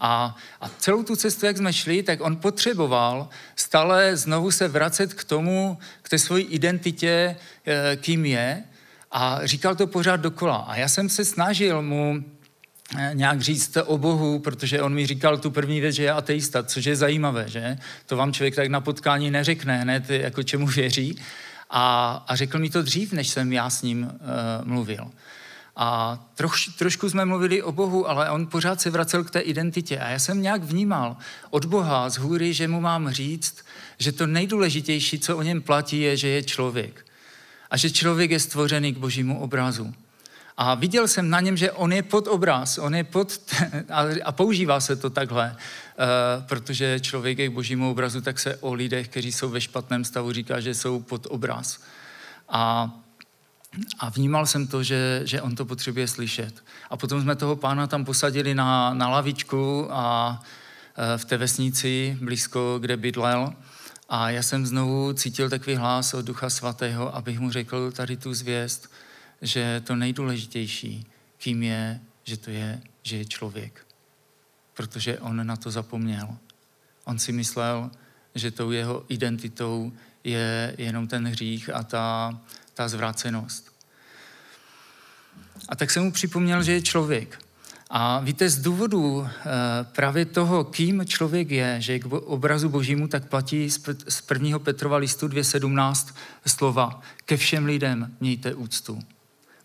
A, 0.00 0.36
a 0.60 0.68
celou 0.68 1.02
tu 1.02 1.16
cestu, 1.16 1.46
jak 1.46 1.56
jsme 1.56 1.72
šli, 1.72 2.02
tak 2.02 2.20
on 2.20 2.36
potřeboval 2.36 3.28
stále 3.56 4.16
znovu 4.16 4.50
se 4.50 4.68
vracet 4.68 5.14
k 5.14 5.24
tomu, 5.24 5.78
k 6.02 6.08
té 6.08 6.18
své 6.18 6.40
identitě, 6.40 7.36
eh, 7.66 7.96
kým 7.96 8.24
je. 8.24 8.64
A 9.10 9.46
říkal 9.46 9.74
to 9.74 9.86
pořád 9.86 10.16
dokola. 10.16 10.56
A 10.56 10.76
já 10.76 10.88
jsem 10.88 11.08
se 11.08 11.24
snažil 11.24 11.82
mu 11.82 12.24
eh, 12.98 13.10
nějak 13.14 13.40
říct 13.40 13.78
o 13.86 13.98
Bohu, 13.98 14.38
protože 14.38 14.82
on 14.82 14.94
mi 14.94 15.06
říkal 15.06 15.38
tu 15.38 15.50
první 15.50 15.80
věc, 15.80 15.94
že 15.94 16.02
je 16.02 16.12
ateista, 16.12 16.62
což 16.62 16.84
je 16.84 16.96
zajímavé, 16.96 17.44
že? 17.48 17.78
To 18.06 18.16
vám 18.16 18.32
člověk 18.32 18.54
tak 18.54 18.68
na 18.68 18.80
potkání 18.80 19.30
neřekne 19.30 19.78
hned, 19.78 20.10
jako 20.10 20.42
čemu 20.42 20.66
věří. 20.66 21.18
A, 21.74 22.24
a 22.28 22.36
řekl 22.36 22.58
mi 22.58 22.70
to 22.70 22.82
dřív, 22.82 23.12
než 23.12 23.28
jsem 23.28 23.52
já 23.52 23.70
s 23.70 23.82
ním 23.82 24.02
uh, 24.02 24.10
mluvil. 24.68 25.10
A 25.76 26.18
troš, 26.34 26.66
trošku 26.66 27.10
jsme 27.10 27.24
mluvili 27.24 27.62
o 27.62 27.72
Bohu, 27.72 28.08
ale 28.08 28.30
on 28.30 28.46
pořád 28.46 28.80
se 28.80 28.90
vracel 28.90 29.24
k 29.24 29.30
té 29.30 29.40
identitě. 29.40 29.98
A 29.98 30.08
já 30.08 30.18
jsem 30.18 30.42
nějak 30.42 30.62
vnímal 30.62 31.16
od 31.50 31.64
Boha 31.64 32.10
z 32.10 32.16
hůry, 32.16 32.54
že 32.54 32.68
mu 32.68 32.80
mám 32.80 33.10
říct, 33.10 33.64
že 33.98 34.12
to 34.12 34.26
nejdůležitější, 34.26 35.18
co 35.18 35.36
o 35.36 35.42
něm 35.42 35.62
platí, 35.62 36.00
je, 36.00 36.16
že 36.16 36.28
je 36.28 36.42
člověk. 36.42 37.06
A 37.70 37.76
že 37.76 37.90
člověk 37.90 38.30
je 38.30 38.40
stvořený 38.40 38.94
k 38.94 38.98
božímu 38.98 39.40
obrazu. 39.40 39.94
A 40.56 40.74
viděl 40.74 41.08
jsem 41.08 41.30
na 41.30 41.40
něm, 41.40 41.56
že 41.56 41.72
on 41.72 41.92
je 41.92 42.02
pod 42.02 42.28
obraz, 42.28 42.78
on 42.78 42.94
je 42.94 43.04
pod, 43.04 43.32
a 44.24 44.32
používá 44.32 44.80
se 44.80 44.96
to 44.96 45.10
takhle, 45.10 45.56
protože 46.46 47.00
člověk 47.00 47.38
je 47.38 47.48
k 47.48 47.52
božímu 47.52 47.90
obrazu, 47.90 48.20
tak 48.20 48.38
se 48.38 48.56
o 48.56 48.72
lidech, 48.74 49.08
kteří 49.08 49.32
jsou 49.32 49.48
ve 49.48 49.60
špatném 49.60 50.04
stavu, 50.04 50.32
říká, 50.32 50.60
že 50.60 50.74
jsou 50.74 51.00
pod 51.00 51.26
obraz. 51.30 51.80
A, 52.48 52.90
a 53.98 54.08
vnímal 54.08 54.46
jsem 54.46 54.66
to, 54.66 54.82
že, 54.82 55.20
že 55.24 55.42
on 55.42 55.54
to 55.54 55.64
potřebuje 55.64 56.08
slyšet. 56.08 56.64
A 56.90 56.96
potom 56.96 57.22
jsme 57.22 57.36
toho 57.36 57.56
pána 57.56 57.86
tam 57.86 58.04
posadili 58.04 58.54
na, 58.54 58.94
na 58.94 59.08
lavičku 59.08 59.88
a 59.90 60.42
eh, 60.96 61.18
v 61.18 61.24
té 61.24 61.36
vesnici 61.36 62.18
blízko, 62.20 62.78
kde 62.80 62.96
bydlel. 62.96 63.52
A 64.08 64.30
já 64.30 64.42
jsem 64.42 64.66
znovu 64.66 65.12
cítil 65.12 65.50
takový 65.50 65.76
hlas 65.76 66.14
od 66.14 66.24
Ducha 66.24 66.50
Svatého, 66.50 67.16
abych 67.16 67.40
mu 67.40 67.50
řekl 67.50 67.92
tady 67.92 68.16
tu 68.16 68.34
zvěst, 68.34 68.92
že 69.42 69.82
to 69.84 69.96
nejdůležitější, 69.96 71.06
kým 71.38 71.62
je, 71.62 72.00
že 72.24 72.36
to 72.36 72.50
je, 72.50 72.82
že 73.02 73.16
je 73.16 73.24
člověk. 73.24 73.81
Protože 74.82 75.18
on 75.18 75.46
na 75.46 75.56
to 75.56 75.70
zapomněl. 75.70 76.28
On 77.04 77.18
si 77.18 77.32
myslel, 77.32 77.90
že 78.34 78.50
tou 78.50 78.70
jeho 78.70 79.04
identitou 79.08 79.92
je 80.24 80.74
jenom 80.78 81.08
ten 81.08 81.28
hřích 81.28 81.70
a 81.74 81.82
ta, 81.82 82.40
ta 82.74 82.88
zvrácenost. 82.88 83.72
A 85.68 85.76
tak 85.76 85.90
jsem 85.90 86.02
mu 86.02 86.12
připomněl, 86.12 86.62
že 86.62 86.72
je 86.72 86.82
člověk. 86.82 87.38
A 87.90 88.20
víte, 88.20 88.50
z 88.50 88.58
důvodu 88.58 89.26
eh, 89.26 89.50
právě 89.92 90.24
toho, 90.24 90.64
kým 90.64 91.06
člověk 91.06 91.50
je, 91.50 91.76
že 91.80 91.98
k 91.98 92.06
obrazu 92.06 92.68
božímu, 92.68 93.08
tak 93.08 93.28
platí 93.28 93.70
z 94.08 94.20
prvního 94.26 94.58
Petrova 94.58 94.96
listu 94.96 95.28
2.17 95.28 96.14
slova. 96.46 97.00
Ke 97.24 97.36
všem 97.36 97.64
lidem 97.64 98.16
mějte 98.20 98.54
úctu. 98.54 98.98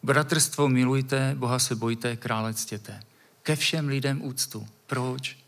Bratrstvo 0.04 0.70
milujte, 0.70 1.36
Boha 1.38 1.60
se 1.60 1.76
bojte, 1.76 2.16
krále 2.16 2.54
ctěte. 2.54 3.00
Ke 3.44 3.56
všem 3.56 3.88
lidem 3.88 4.22
úctu. 4.26 4.68
Proč? 4.88 5.48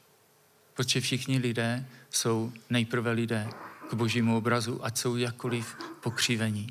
protože 0.80 1.02
všichni 1.02 1.38
lidé 1.38 1.86
jsou 2.10 2.52
nejprve 2.70 3.12
lidé 3.12 3.50
k 3.90 3.94
božímu 3.94 4.38
obrazu, 4.38 4.86
ať 4.86 4.98
jsou 4.98 5.16
jakkoliv 5.16 5.76
pokřivení. 6.04 6.68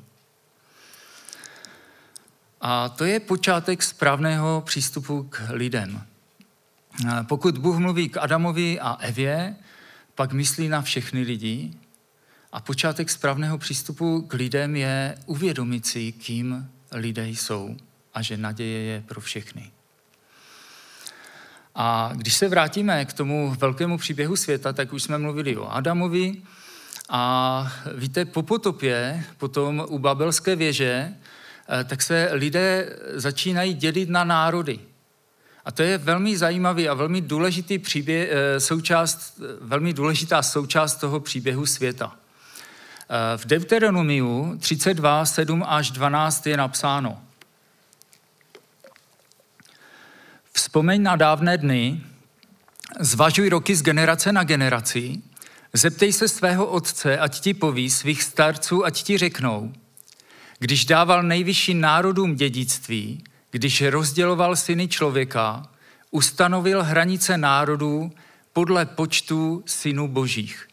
A 2.61 2.89
to 2.89 3.05
je 3.05 3.19
počátek 3.19 3.83
správného 3.83 4.63
přístupu 4.65 5.23
k 5.23 5.41
lidem. 5.49 6.01
Pokud 7.23 7.57
Bůh 7.57 7.77
mluví 7.77 8.09
k 8.09 8.17
Adamovi 8.17 8.79
a 8.79 8.93
Evě, 8.93 9.55
pak 10.15 10.33
myslí 10.33 10.67
na 10.67 10.81
všechny 10.81 11.21
lidi. 11.21 11.73
A 12.51 12.61
počátek 12.61 13.09
správného 13.09 13.57
přístupu 13.57 14.21
k 14.21 14.33
lidem 14.33 14.75
je 14.75 15.17
uvědomit 15.25 15.85
si, 15.85 16.11
kým 16.11 16.69
lidé 16.91 17.27
jsou 17.27 17.77
a 18.13 18.21
že 18.21 18.37
naděje 18.37 18.83
je 18.83 19.01
pro 19.01 19.21
všechny. 19.21 19.71
A 21.81 22.11
když 22.15 22.33
se 22.33 22.47
vrátíme 22.47 23.05
k 23.05 23.13
tomu 23.13 23.55
velkému 23.59 23.97
příběhu 23.97 24.35
světa, 24.35 24.73
tak 24.73 24.93
už 24.93 25.03
jsme 25.03 25.17
mluvili 25.17 25.57
o 25.57 25.71
Adamovi. 25.71 26.35
A 27.09 27.73
víte, 27.95 28.25
po 28.25 28.43
potopě, 28.43 29.23
potom 29.37 29.85
u 29.87 29.99
babelské 29.99 30.55
věže, 30.55 31.13
eh, 31.69 31.83
tak 31.83 32.01
se 32.01 32.29
lidé 32.31 32.95
začínají 33.13 33.73
dělit 33.73 34.09
na 34.09 34.23
národy. 34.23 34.79
A 35.65 35.71
to 35.71 35.83
je 35.83 35.97
velmi 35.97 36.37
zajímavý 36.37 36.89
a 36.89 36.93
velmi 36.93 37.21
důležitý 37.21 37.79
příběh, 37.79 38.29
eh, 38.31 38.59
součást, 38.59 39.41
velmi 39.61 39.93
důležitá 39.93 40.41
součást 40.41 40.95
toho 40.95 41.19
příběhu 41.19 41.65
světa. 41.65 42.15
Eh, 43.09 43.37
v 43.37 43.45
Deuteronomiu 43.45 44.57
32, 44.59 45.25
7 45.25 45.63
až 45.67 45.91
12 45.91 46.47
je 46.47 46.57
napsáno. 46.57 47.28
Vzpomeň 50.59 51.03
na 51.03 51.15
dávné 51.15 51.57
dny, 51.57 52.01
zvažuj 52.99 53.49
roky 53.49 53.75
z 53.75 53.81
generace 53.81 54.31
na 54.31 54.43
generaci, 54.43 55.21
zeptej 55.73 56.13
se 56.13 56.27
svého 56.27 56.65
otce, 56.65 57.17
ať 57.17 57.39
ti 57.39 57.53
poví, 57.53 57.89
svých 57.89 58.23
starců, 58.23 58.85
ať 58.85 59.03
ti 59.03 59.17
řeknou, 59.17 59.73
když 60.59 60.85
dával 60.85 61.23
nejvyšší 61.23 61.73
národům 61.73 62.35
dědictví, 62.35 63.23
když 63.51 63.81
rozděloval 63.81 64.55
syny 64.55 64.87
člověka, 64.87 65.63
ustanovil 66.11 66.83
hranice 66.83 67.37
národů 67.37 68.11
podle 68.53 68.85
počtu 68.85 69.63
synů 69.65 70.07
božích. 70.07 70.67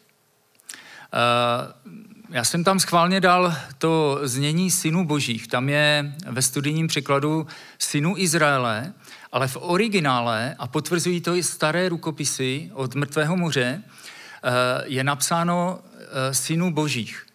Uh, 1.14 1.94
já 2.30 2.44
jsem 2.44 2.64
tam 2.64 2.80
schválně 2.80 3.20
dal 3.20 3.54
to 3.78 4.20
znění 4.22 4.70
synů 4.70 5.06
božích. 5.06 5.46
Tam 5.46 5.68
je 5.68 6.14
ve 6.26 6.42
studijním 6.42 6.86
překladu 6.86 7.46
synů 7.78 8.14
Izraele, 8.16 8.92
ale 9.32 9.48
v 9.48 9.56
originále, 9.60 10.56
a 10.58 10.66
potvrzují 10.66 11.20
to 11.20 11.34
i 11.34 11.42
staré 11.42 11.88
rukopisy 11.88 12.70
od 12.74 12.94
Mrtvého 12.94 13.36
moře, 13.36 13.82
eh, 13.82 14.50
je 14.84 15.04
napsáno 15.04 15.80
eh, 15.94 16.34
synů 16.34 16.72
božích. 16.72 17.26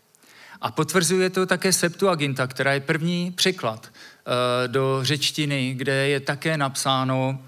A 0.62 0.72
potvrzuje 0.72 1.30
to 1.30 1.46
také 1.46 1.74
Septuaginta, 1.74 2.48
která 2.48 2.74
je 2.74 2.80
první 2.80 3.32
překlad 3.32 3.88
eh, 3.92 4.68
do 4.68 5.00
řečtiny, 5.02 5.74
kde 5.74 5.94
je 6.08 6.20
také 6.20 6.58
napsáno, 6.58 7.42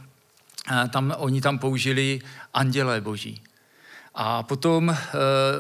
tam, 0.90 1.14
oni 1.18 1.42
tam 1.42 1.60
použili 1.60 2.22
andělé 2.54 3.02
boží. 3.02 3.42
A 4.16 4.44
potom 4.44 4.98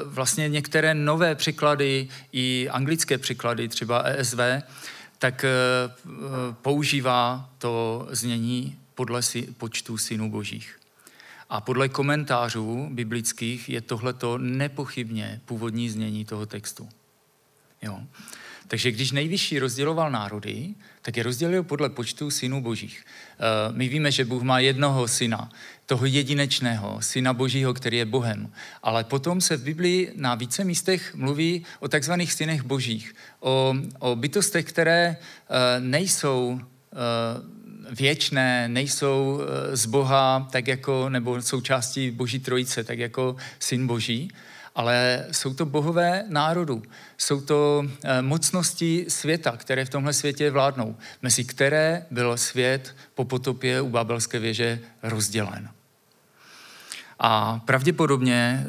vlastně 0.05 0.49
některé 0.49 0.93
nové 0.93 1.35
překlady, 1.35 2.07
i 2.31 2.69
anglické 2.69 3.17
překlady, 3.17 3.67
třeba 3.67 3.99
ESV, 3.99 4.39
tak 5.23 5.43
e, 5.43 5.49
používá 6.61 7.49
to 7.57 8.07
znění 8.11 8.79
podle 8.95 9.21
počtu 9.57 9.97
synů 9.97 10.31
božích. 10.31 10.79
A 11.49 11.61
podle 11.61 11.89
komentářů 11.89 12.89
biblických 12.91 13.69
je 13.69 13.81
tohleto 13.81 14.37
nepochybně 14.37 15.41
původní 15.45 15.89
znění 15.89 16.25
toho 16.25 16.45
textu. 16.45 16.89
Jo. 17.81 17.99
Takže 18.67 18.91
když 18.91 19.11
nejvyšší 19.11 19.59
rozděloval 19.59 20.11
národy, 20.11 20.69
tak 21.01 21.17
je 21.17 21.23
rozdělil 21.23 21.63
podle 21.63 21.89
počtu 21.89 22.31
synů 22.31 22.61
božích. 22.61 23.05
Eh, 23.05 23.43
my 23.71 23.87
víme, 23.87 24.11
že 24.11 24.25
Bůh 24.25 24.43
má 24.43 24.59
jednoho 24.59 25.07
syna, 25.07 25.49
toho 25.85 26.05
jedinečného, 26.05 26.97
syna 27.01 27.33
božího, 27.33 27.73
který 27.73 27.97
je 27.97 28.05
Bohem. 28.05 28.51
Ale 28.83 29.03
potom 29.03 29.41
se 29.41 29.57
v 29.57 29.63
Biblii 29.63 30.13
na 30.15 30.35
více 30.35 30.63
místech 30.63 31.15
mluví 31.15 31.65
o 31.79 31.87
takzvaných 31.87 32.33
synech 32.33 32.63
božích, 32.63 33.15
o, 33.39 33.75
o 33.99 34.15
bytostech, 34.15 34.65
které 34.65 35.17
eh, 35.17 35.79
nejsou 35.79 36.59
eh, 36.61 36.95
věčné, 37.95 38.67
nejsou 38.67 39.41
z 39.73 39.85
Boha, 39.85 40.47
tak 40.51 40.67
jako, 40.67 41.09
nebo 41.09 41.41
součástí 41.41 42.11
Boží 42.11 42.39
trojice, 42.39 42.83
tak 42.83 42.99
jako 42.99 43.35
syn 43.59 43.87
Boží, 43.87 44.31
ale 44.75 45.25
jsou 45.31 45.53
to 45.53 45.65
bohové 45.65 46.25
národů. 46.27 46.83
Jsou 47.17 47.41
to 47.41 47.85
eh, 48.03 48.21
mocnosti 48.21 49.05
světa, 49.07 49.57
které 49.57 49.85
v 49.85 49.89
tomhle 49.89 50.13
světě 50.13 50.51
vládnou, 50.51 50.95
mezi 51.21 51.43
které 51.43 52.05
byl 52.11 52.37
svět 52.37 52.95
po 53.15 53.25
potopě 53.25 53.81
u 53.81 53.89
Babelské 53.89 54.39
věže 54.39 54.79
rozdělen. 55.03 55.69
A 57.19 57.61
pravděpodobně 57.65 58.65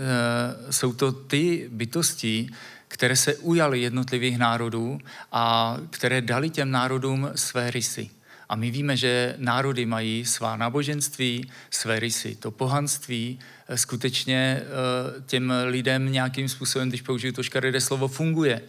e, 0.69 0.73
jsou 0.73 0.93
to 0.93 1.13
ty 1.13 1.69
bytosti, 1.73 2.49
které 2.89 3.17
se 3.17 3.35
ujaly 3.35 3.81
jednotlivých 3.81 4.39
národů 4.39 4.99
a 5.33 5.77
které 5.91 6.21
dali 6.21 6.51
těm 6.51 6.71
národům 6.71 7.31
své 7.35 7.71
rysy. 7.71 8.11
A 8.55 8.57
my 8.57 8.71
víme, 8.71 8.97
že 8.97 9.35
národy 9.39 9.87
mají 9.87 10.25
svá 10.25 10.57
náboženství, 10.57 11.51
své 11.71 12.01
rysy. 12.01 12.37
To 12.37 12.51
pohanství 12.51 13.39
eh, 13.69 13.79
skutečně 13.79 14.61
eh, 14.63 15.23
těm 15.27 15.53
lidem 15.65 16.13
nějakým 16.13 16.49
způsobem, 16.49 16.89
když 16.89 17.03
použiju 17.03 17.33
to 17.33 17.43
škaredé 17.43 17.81
slovo, 17.81 18.09
funguje. 18.09 18.63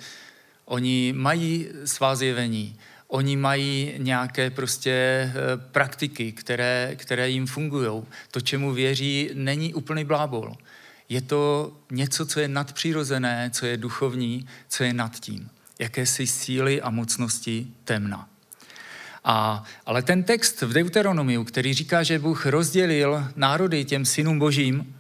Oni 0.65 1.13
mají 1.17 1.67
svá 1.85 2.15
zjevení, 2.15 2.79
oni 3.07 3.37
mají 3.37 3.93
nějaké 3.97 4.49
prostě 4.49 4.91
eh, 4.91 5.33
praktiky, 5.71 6.31
které, 6.31 6.95
které 6.95 7.29
jim 7.29 7.47
fungují. 7.47 8.03
To, 8.31 8.41
čemu 8.41 8.73
věří, 8.73 9.29
není 9.33 9.73
úplný 9.73 10.03
blábol. 10.03 10.55
Je 11.09 11.21
to 11.21 11.73
něco, 11.91 12.25
co 12.25 12.39
je 12.39 12.47
nadpřirozené, 12.47 13.49
co 13.53 13.65
je 13.65 13.77
duchovní, 13.77 14.47
co 14.67 14.83
je 14.83 14.93
nad 14.93 15.19
tím. 15.19 15.49
Jakési 15.79 16.27
síly 16.27 16.81
a 16.81 16.89
mocnosti 16.89 17.67
temna. 17.83 18.34
A, 19.25 19.63
ale 19.85 20.01
ten 20.01 20.23
text 20.23 20.61
v 20.61 20.73
Deuteronomiu, 20.73 21.43
který 21.43 21.73
říká, 21.73 22.03
že 22.03 22.19
Bůh 22.19 22.45
rozdělil 22.45 23.27
národy 23.35 23.85
těm 23.85 24.05
synům 24.05 24.39
božím, 24.39 24.95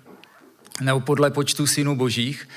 nebo 0.81 0.99
podle 0.99 1.31
počtu 1.31 1.67
synů 1.67 1.95
božích, 1.95 2.49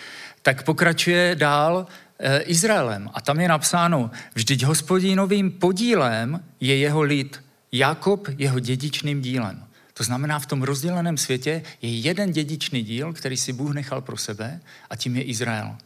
tak 0.42 0.62
pokračuje 0.62 1.34
dál 1.34 1.86
e, 2.18 2.40
Izraelem. 2.40 3.10
A 3.14 3.20
tam 3.20 3.40
je 3.40 3.48
napsáno, 3.48 4.10
vždyť 4.34 4.62
hospodinovým 4.62 5.50
podílem 5.50 6.44
je 6.60 6.76
jeho 6.76 7.02
lid, 7.02 7.44
Jakob 7.72 8.28
jeho 8.38 8.58
dědičným 8.60 9.20
dílem. 9.20 9.64
To 9.94 10.04
znamená, 10.04 10.38
v 10.38 10.46
tom 10.46 10.62
rozděleném 10.62 11.16
světě 11.16 11.62
je 11.82 11.98
jeden 11.98 12.30
dědičný 12.32 12.82
díl, 12.82 13.12
který 13.12 13.36
si 13.36 13.52
Bůh 13.52 13.74
nechal 13.74 14.00
pro 14.00 14.16
sebe 14.16 14.60
a 14.90 14.96
tím 14.96 15.16
je 15.16 15.22
Izrael. 15.22 15.76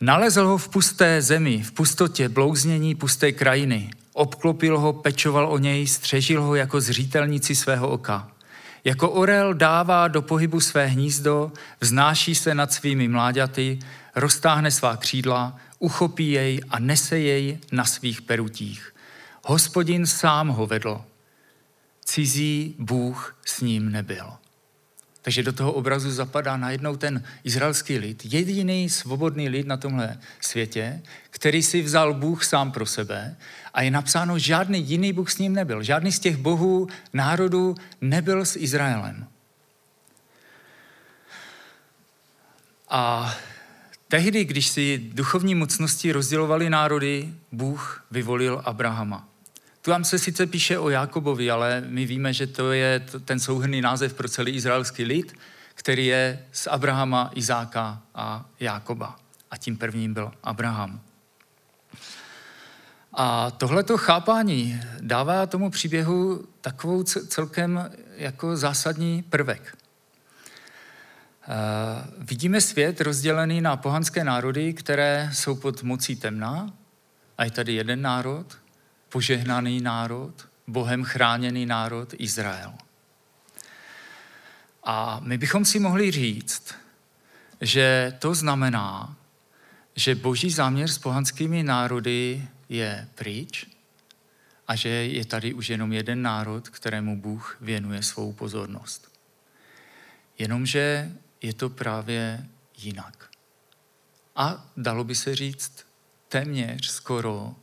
Nalezl 0.00 0.46
ho 0.46 0.58
v 0.58 0.68
pusté 0.68 1.22
zemi, 1.22 1.62
v 1.62 1.72
pustotě, 1.72 2.28
blouznění 2.28 2.94
pusté 2.94 3.32
krajiny. 3.32 3.90
Obklopil 4.12 4.78
ho, 4.78 4.92
pečoval 4.92 5.52
o 5.52 5.58
něj, 5.58 5.86
střežil 5.86 6.42
ho 6.42 6.54
jako 6.54 6.80
zřítelnici 6.80 7.54
svého 7.54 7.88
oka. 7.88 8.28
Jako 8.84 9.10
orel 9.10 9.54
dává 9.54 10.08
do 10.08 10.22
pohybu 10.22 10.60
své 10.60 10.86
hnízdo, 10.86 11.52
vznáší 11.80 12.34
se 12.34 12.54
nad 12.54 12.72
svými 12.72 13.08
mláďaty, 13.08 13.78
roztáhne 14.16 14.70
svá 14.70 14.96
křídla, 14.96 15.56
uchopí 15.78 16.30
jej 16.30 16.60
a 16.70 16.78
nese 16.78 17.18
jej 17.18 17.58
na 17.72 17.84
svých 17.84 18.22
perutích. 18.22 18.94
Hospodin 19.44 20.06
sám 20.06 20.48
ho 20.48 20.66
vedl. 20.66 21.04
Cizí 22.04 22.74
Bůh 22.78 23.36
s 23.44 23.60
ním 23.60 23.92
nebyl. 23.92 24.32
Takže 25.22 25.42
do 25.42 25.52
toho 25.52 25.72
obrazu 25.72 26.10
zapadá 26.10 26.56
najednou 26.56 26.96
ten 26.96 27.24
izraelský 27.44 27.98
lid, 27.98 28.22
jediný 28.24 28.90
svobodný 28.90 29.48
lid 29.48 29.66
na 29.66 29.76
tomhle 29.76 30.18
světě, 30.40 31.02
který 31.30 31.62
si 31.62 31.82
vzal 31.82 32.14
Bůh 32.14 32.44
sám 32.44 32.72
pro 32.72 32.86
sebe 32.86 33.36
a 33.74 33.82
je 33.82 33.90
napsáno, 33.90 34.38
žádný 34.38 34.82
jiný 34.82 35.12
Bůh 35.12 35.30
s 35.30 35.38
ním 35.38 35.52
nebyl. 35.52 35.82
Žádný 35.82 36.12
z 36.12 36.18
těch 36.18 36.36
bohů 36.36 36.88
národů 37.12 37.74
nebyl 38.00 38.44
s 38.44 38.56
Izraelem. 38.56 39.26
A 42.88 43.34
tehdy, 44.08 44.44
když 44.44 44.68
si 44.68 45.10
duchovní 45.12 45.54
mocnosti 45.54 46.12
rozdělovali 46.12 46.70
národy, 46.70 47.34
Bůh 47.52 48.04
vyvolil 48.10 48.62
Abrahama. 48.64 49.31
Tu 49.84 49.90
vám 49.90 50.04
se 50.04 50.18
sice 50.18 50.46
píše 50.46 50.78
o 50.78 50.90
Jakobovi, 50.90 51.50
ale 51.50 51.84
my 51.86 52.06
víme, 52.06 52.32
že 52.32 52.46
to 52.46 52.72
je 52.72 53.00
ten 53.24 53.40
souhrný 53.40 53.80
název 53.80 54.14
pro 54.14 54.28
celý 54.28 54.52
izraelský 54.52 55.04
lid, 55.04 55.34
který 55.74 56.06
je 56.06 56.44
z 56.52 56.66
Abrahama, 56.66 57.30
Izáka 57.34 58.02
a 58.14 58.48
Jákoba. 58.60 59.18
A 59.50 59.56
tím 59.56 59.76
prvním 59.76 60.14
byl 60.14 60.32
Abraham. 60.42 61.00
A 63.12 63.50
tohleto 63.50 63.98
chápání 63.98 64.80
dává 65.00 65.46
tomu 65.46 65.70
příběhu 65.70 66.46
takovou 66.60 67.02
celkem 67.02 67.90
jako 68.16 68.56
zásadní 68.56 69.22
prvek. 69.22 69.76
vidíme 72.18 72.60
svět 72.60 73.00
rozdělený 73.00 73.60
na 73.60 73.76
pohanské 73.76 74.24
národy, 74.24 74.74
které 74.74 75.30
jsou 75.32 75.54
pod 75.54 75.82
mocí 75.82 76.16
temna, 76.16 76.72
a 77.38 77.44
je 77.44 77.50
tady 77.50 77.74
jeden 77.74 78.02
národ, 78.02 78.61
požehnaný 79.12 79.80
národ, 79.80 80.48
Bohem 80.66 81.04
chráněný 81.04 81.66
národ 81.66 82.14
Izrael. 82.18 82.74
A 84.84 85.20
my 85.22 85.38
bychom 85.38 85.64
si 85.64 85.78
mohli 85.78 86.10
říct, 86.10 86.74
že 87.60 88.16
to 88.18 88.34
znamená, 88.34 89.16
že 89.96 90.14
boží 90.14 90.50
záměr 90.50 90.88
s 90.88 90.98
pohanskými 90.98 91.62
národy 91.62 92.48
je 92.68 93.08
pryč 93.14 93.66
a 94.68 94.76
že 94.76 94.88
je 94.88 95.24
tady 95.24 95.54
už 95.54 95.68
jenom 95.68 95.92
jeden 95.92 96.22
národ, 96.22 96.68
kterému 96.68 97.20
Bůh 97.20 97.56
věnuje 97.60 98.02
svou 98.02 98.32
pozornost. 98.32 99.12
Jenomže 100.38 101.12
je 101.42 101.54
to 101.54 101.70
právě 101.70 102.46
jinak. 102.78 103.30
A 104.36 104.66
dalo 104.76 105.04
by 105.04 105.14
se 105.14 105.36
říct 105.36 105.86
téměř 106.28 106.90
skoro 106.90 107.54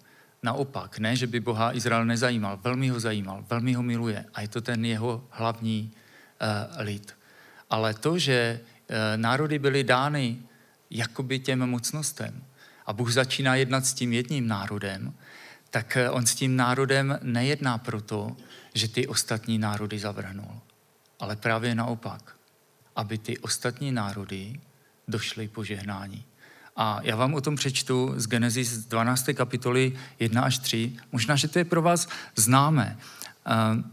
naopak. 0.43 0.99
Ne, 0.99 1.15
že 1.15 1.27
by 1.27 1.39
Boha 1.39 1.75
Izrael 1.75 2.05
nezajímal, 2.05 2.59
velmi 2.63 2.89
ho 2.89 2.99
zajímal, 2.99 3.45
velmi 3.49 3.73
ho 3.73 3.83
miluje 3.83 4.25
a 4.33 4.41
je 4.41 4.47
to 4.47 4.61
ten 4.61 4.85
jeho 4.85 5.23
hlavní 5.29 5.91
uh, 5.91 6.81
lid. 6.83 7.17
Ale 7.69 7.93
to, 7.93 8.19
že 8.19 8.59
uh, 8.59 8.95
národy 9.15 9.59
byly 9.59 9.83
dány 9.83 10.37
jakoby 10.89 11.39
těm 11.39 11.65
mocnostem 11.65 12.43
a 12.85 12.93
Bůh 12.93 13.11
začíná 13.11 13.55
jednat 13.55 13.85
s 13.85 13.93
tím 13.93 14.13
jedním 14.13 14.47
národem, 14.47 15.13
tak 15.69 15.97
uh, 16.09 16.15
on 16.15 16.25
s 16.25 16.35
tím 16.35 16.55
národem 16.55 17.19
nejedná 17.21 17.77
proto, 17.77 18.37
že 18.73 18.87
ty 18.87 19.07
ostatní 19.07 19.57
národy 19.57 19.99
zavrhnul, 19.99 20.61
ale 21.19 21.35
právě 21.35 21.75
naopak, 21.75 22.35
aby 22.95 23.17
ty 23.17 23.37
ostatní 23.37 23.91
národy 23.91 24.59
došly 25.07 25.47
požehnání. 25.47 26.25
A 26.81 26.99
já 27.03 27.15
vám 27.15 27.33
o 27.33 27.41
tom 27.41 27.55
přečtu 27.55 28.13
z 28.15 28.27
Genesis 28.27 28.77
12. 28.77 29.29
kapitoly 29.33 29.93
1 30.19 30.41
až 30.41 30.57
3. 30.57 30.95
Možná, 31.11 31.35
že 31.35 31.47
to 31.47 31.59
je 31.59 31.65
pro 31.65 31.81
vás 31.81 32.07
známé. 32.35 32.97
Uh, 33.75 33.83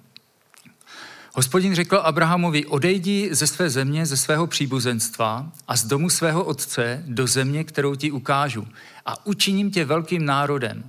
Hospodin 1.34 1.74
řekl 1.74 1.96
Abrahamovi, 1.96 2.66
odejdi 2.66 3.28
ze 3.34 3.46
své 3.46 3.70
země, 3.70 4.06
ze 4.06 4.16
svého 4.16 4.46
příbuzenstva 4.46 5.52
a 5.68 5.76
z 5.76 5.84
domu 5.84 6.10
svého 6.10 6.44
otce 6.44 7.02
do 7.06 7.26
země, 7.26 7.64
kterou 7.64 7.94
ti 7.94 8.10
ukážu. 8.10 8.68
A 9.06 9.26
učiním 9.26 9.70
tě 9.70 9.84
velkým 9.84 10.24
národem. 10.24 10.84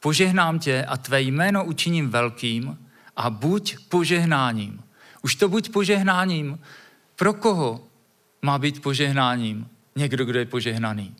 Požehnám 0.00 0.58
tě 0.58 0.84
a 0.84 0.96
tvé 0.96 1.22
jméno 1.22 1.64
učiním 1.64 2.10
velkým 2.10 2.78
a 3.16 3.30
buď 3.30 3.76
požehnáním. 3.88 4.82
Už 5.22 5.34
to 5.34 5.48
buď 5.48 5.68
požehnáním. 5.68 6.58
Pro 7.16 7.32
koho 7.32 7.80
má 8.42 8.58
být 8.58 8.82
požehnáním? 8.82 9.68
Někdo, 9.96 10.24
kdo 10.24 10.38
je 10.38 10.46
požehnaný. 10.46 11.14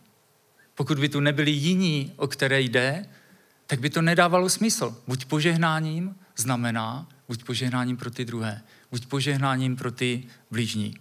Pokud 0.75 0.99
by 0.99 1.09
tu 1.09 1.19
nebyli 1.19 1.51
jiní, 1.51 2.13
o 2.15 2.27
které 2.27 2.61
jde, 2.61 3.05
tak 3.67 3.79
by 3.79 3.89
to 3.89 4.01
nedávalo 4.01 4.49
smysl. 4.49 4.97
Buď 5.07 5.25
požehnáním 5.25 6.15
znamená, 6.37 7.07
buď 7.27 7.43
požehnáním 7.43 7.97
pro 7.97 8.11
ty 8.11 8.25
druhé, 8.25 8.61
buď 8.91 9.05
požehnáním 9.05 9.75
pro 9.75 9.91
ty 9.91 10.23
blížní. 10.51 10.93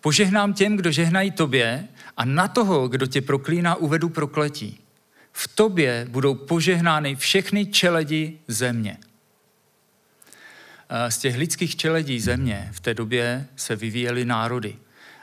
Požehnám 0.00 0.54
těm, 0.54 0.76
kdo 0.76 0.90
žehnají 0.90 1.30
tobě 1.30 1.88
a 2.16 2.24
na 2.24 2.48
toho, 2.48 2.88
kdo 2.88 3.06
tě 3.06 3.20
proklíná, 3.20 3.74
uvedu 3.74 4.08
prokletí. 4.08 4.80
V 5.32 5.48
tobě 5.48 6.06
budou 6.08 6.34
požehnány 6.34 7.16
všechny 7.16 7.66
čeledi 7.66 8.38
země. 8.48 8.98
Z 11.08 11.18
těch 11.18 11.36
lidských 11.36 11.76
čeledí 11.76 12.20
země 12.20 12.68
v 12.72 12.80
té 12.80 12.94
době 12.94 13.46
se 13.56 13.76
vyvíjely 13.76 14.24
národy. 14.24 14.76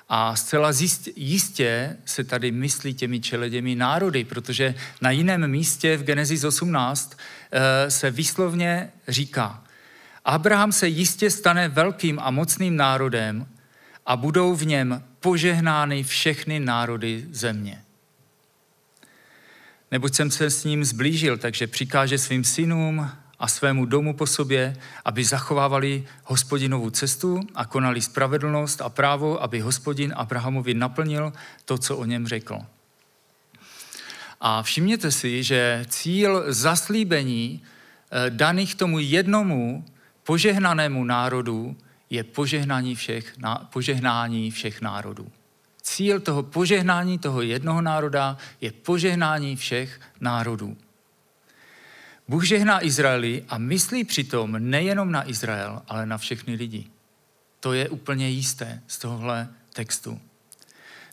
A 0.09 0.35
zcela 0.35 0.71
jistě 1.15 1.97
se 2.05 2.23
tady 2.23 2.51
myslí 2.51 2.93
těmi 2.93 3.19
čeleděmi 3.19 3.75
národy, 3.75 4.23
protože 4.23 4.75
na 5.01 5.11
jiném 5.11 5.47
místě 5.47 5.97
v 5.97 6.03
Genesis 6.03 6.43
18 6.43 7.17
eh, 7.51 7.91
se 7.91 8.11
výslovně 8.11 8.91
říká, 9.07 9.63
Abraham 10.25 10.71
se 10.71 10.87
jistě 10.87 11.31
stane 11.31 11.67
velkým 11.67 12.19
a 12.19 12.31
mocným 12.31 12.75
národem 12.75 13.47
a 14.05 14.17
budou 14.17 14.55
v 14.55 14.65
něm 14.65 15.03
požehnány 15.19 16.03
všechny 16.03 16.59
národy 16.59 17.25
země. 17.31 17.81
Neboť 19.91 20.15
jsem 20.15 20.31
se 20.31 20.49
s 20.49 20.63
ním 20.63 20.85
zblížil, 20.85 21.37
takže 21.37 21.67
přikáže 21.67 22.17
svým 22.17 22.43
synům 22.43 23.09
a 23.39 23.47
svému 23.47 23.85
domu 23.85 24.13
po 24.13 24.27
sobě, 24.27 24.75
aby 25.05 25.23
zachovávali 25.23 26.03
hospodinovou 26.23 26.89
cestu 26.89 27.39
a 27.55 27.65
konali 27.65 28.01
spravedlnost 28.01 28.81
a 28.81 28.89
právo, 28.89 29.43
aby 29.43 29.59
hospodin 29.59 30.13
Abrahamovi 30.15 30.73
naplnil 30.73 31.33
to, 31.65 31.77
co 31.77 31.97
o 31.97 32.05
něm 32.05 32.27
řekl. 32.27 32.59
A 34.41 34.63
všimněte 34.63 35.11
si, 35.11 35.43
že 35.43 35.85
cíl 35.87 36.43
zaslíbení 36.47 37.61
eh, 37.61 38.29
daných 38.29 38.75
tomu 38.75 38.99
jednomu 38.99 39.85
požehnanému 40.23 41.03
národu 41.03 41.77
je 42.09 42.23
požehnání 42.23 42.95
všech, 42.95 43.33
požehnání 43.69 44.51
všech 44.51 44.81
národů. 44.81 45.31
Cíl 45.81 46.19
toho 46.19 46.43
požehnání 46.43 47.19
toho 47.19 47.41
jednoho 47.41 47.81
národa 47.81 48.37
je 48.61 48.71
požehnání 48.71 49.55
všech 49.55 49.99
národů. 50.19 50.77
Bůh 52.27 52.43
žehná 52.43 52.85
Izraeli 52.85 53.45
a 53.49 53.57
myslí 53.57 54.03
přitom 54.03 54.55
nejenom 54.57 55.11
na 55.11 55.29
Izrael, 55.29 55.81
ale 55.87 56.05
na 56.05 56.17
všechny 56.17 56.55
lidi. 56.55 56.85
To 57.59 57.73
je 57.73 57.89
úplně 57.89 58.29
jisté 58.29 58.81
z 58.87 58.99
tohohle 58.99 59.49
textu. 59.73 60.21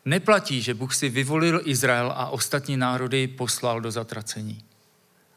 Neplatí, 0.05 0.63
že 0.63 0.75
Bůh 0.75 0.95
si 0.95 1.09
vyvolil 1.09 1.61
Izrael 1.65 2.13
a 2.17 2.29
ostatní 2.29 2.77
národy 2.77 3.29
poslal 3.29 3.81
do 3.81 3.91
zatracení. 3.91 4.65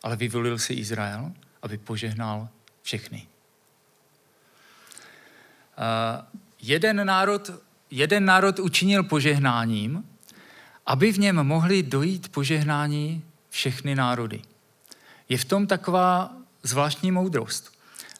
Ale 0.03 0.15
vyvolil 0.15 0.59
si 0.59 0.73
Izrael, 0.73 1.31
aby 1.61 1.77
požehnal 1.77 2.47
všechny. 2.81 3.27
Uh, 5.77 6.25
jeden, 6.61 7.05
národ, 7.05 7.49
jeden 7.91 8.25
národ 8.25 8.59
učinil 8.59 9.03
požehnáním, 9.03 10.05
aby 10.85 11.11
v 11.11 11.19
něm 11.19 11.35
mohli 11.35 11.83
dojít 11.83 12.31
požehnání 12.31 13.23
všechny 13.49 13.95
národy 13.95 14.41
je 15.29 15.38
v 15.38 15.45
tom 15.45 15.67
taková 15.67 16.38
zvláštní 16.63 17.11
moudrost. 17.11 17.71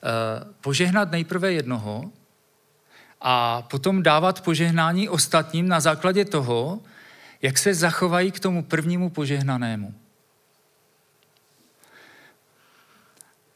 Eh, 0.06 0.54
požehnat 0.62 1.12
nejprve 1.12 1.54
jednoho 1.54 2.12
a 3.22 3.62
potom 3.62 4.04
dávat 4.04 4.42
požehnání 4.42 5.10
ostatním 5.10 5.68
na 5.68 5.80
základě 5.80 6.26
toho, 6.26 6.82
jak 7.42 7.58
se 7.58 7.74
zachovají 7.74 8.32
k 8.32 8.40
tomu 8.40 8.64
prvnímu 8.64 9.10
požehnanému. 9.10 9.94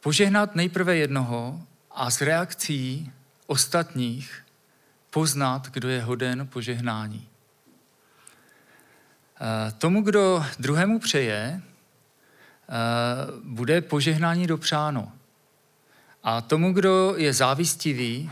Požehnat 0.00 0.54
nejprve 0.54 0.96
jednoho 0.96 1.60
a 1.90 2.10
s 2.10 2.20
reakcí 2.20 3.12
ostatních 3.46 4.44
poznat, 5.10 5.68
kdo 5.68 5.88
je 5.88 6.02
hoden 6.02 6.46
požehnání. 6.46 7.28
Eh, 9.40 9.72
tomu, 9.72 10.02
kdo 10.02 10.44
druhému 10.58 10.98
přeje, 10.98 11.62
bude 13.44 13.80
požehnání 13.80 14.46
dopřáno. 14.46 15.12
A 16.22 16.40
tomu, 16.40 16.72
kdo 16.72 17.14
je 17.16 17.32
závistivý, 17.32 18.30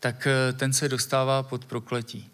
tak 0.00 0.26
eh, 0.26 0.52
ten 0.52 0.72
se 0.72 0.88
dostává 0.88 1.42
pod 1.42 1.64
prokletí. 1.64 2.28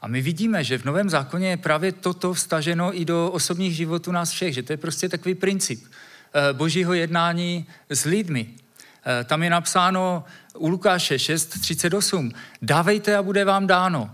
A 0.00 0.08
my 0.08 0.22
vidíme, 0.22 0.64
že 0.64 0.78
v 0.78 0.84
Novém 0.84 1.10
zákoně 1.10 1.48
je 1.48 1.56
právě 1.56 1.92
toto 1.92 2.34
vstaženo 2.34 3.00
i 3.00 3.04
do 3.04 3.30
osobních 3.30 3.76
životů 3.76 4.12
nás 4.12 4.30
všech, 4.30 4.54
že 4.54 4.62
to 4.62 4.72
je 4.72 4.76
prostě 4.76 5.08
takový 5.08 5.34
princip 5.34 5.84
eh, 5.84 6.52
božího 6.52 6.94
jednání 6.94 7.66
s 7.88 8.04
lidmi. 8.04 8.54
Tam 9.24 9.42
je 9.42 9.50
napsáno 9.50 10.24
u 10.54 10.68
Lukáše 10.68 11.16
6.38. 11.16 12.32
Dávejte 12.62 13.16
a 13.16 13.22
bude 13.22 13.44
vám 13.44 13.66
dáno. 13.66 14.10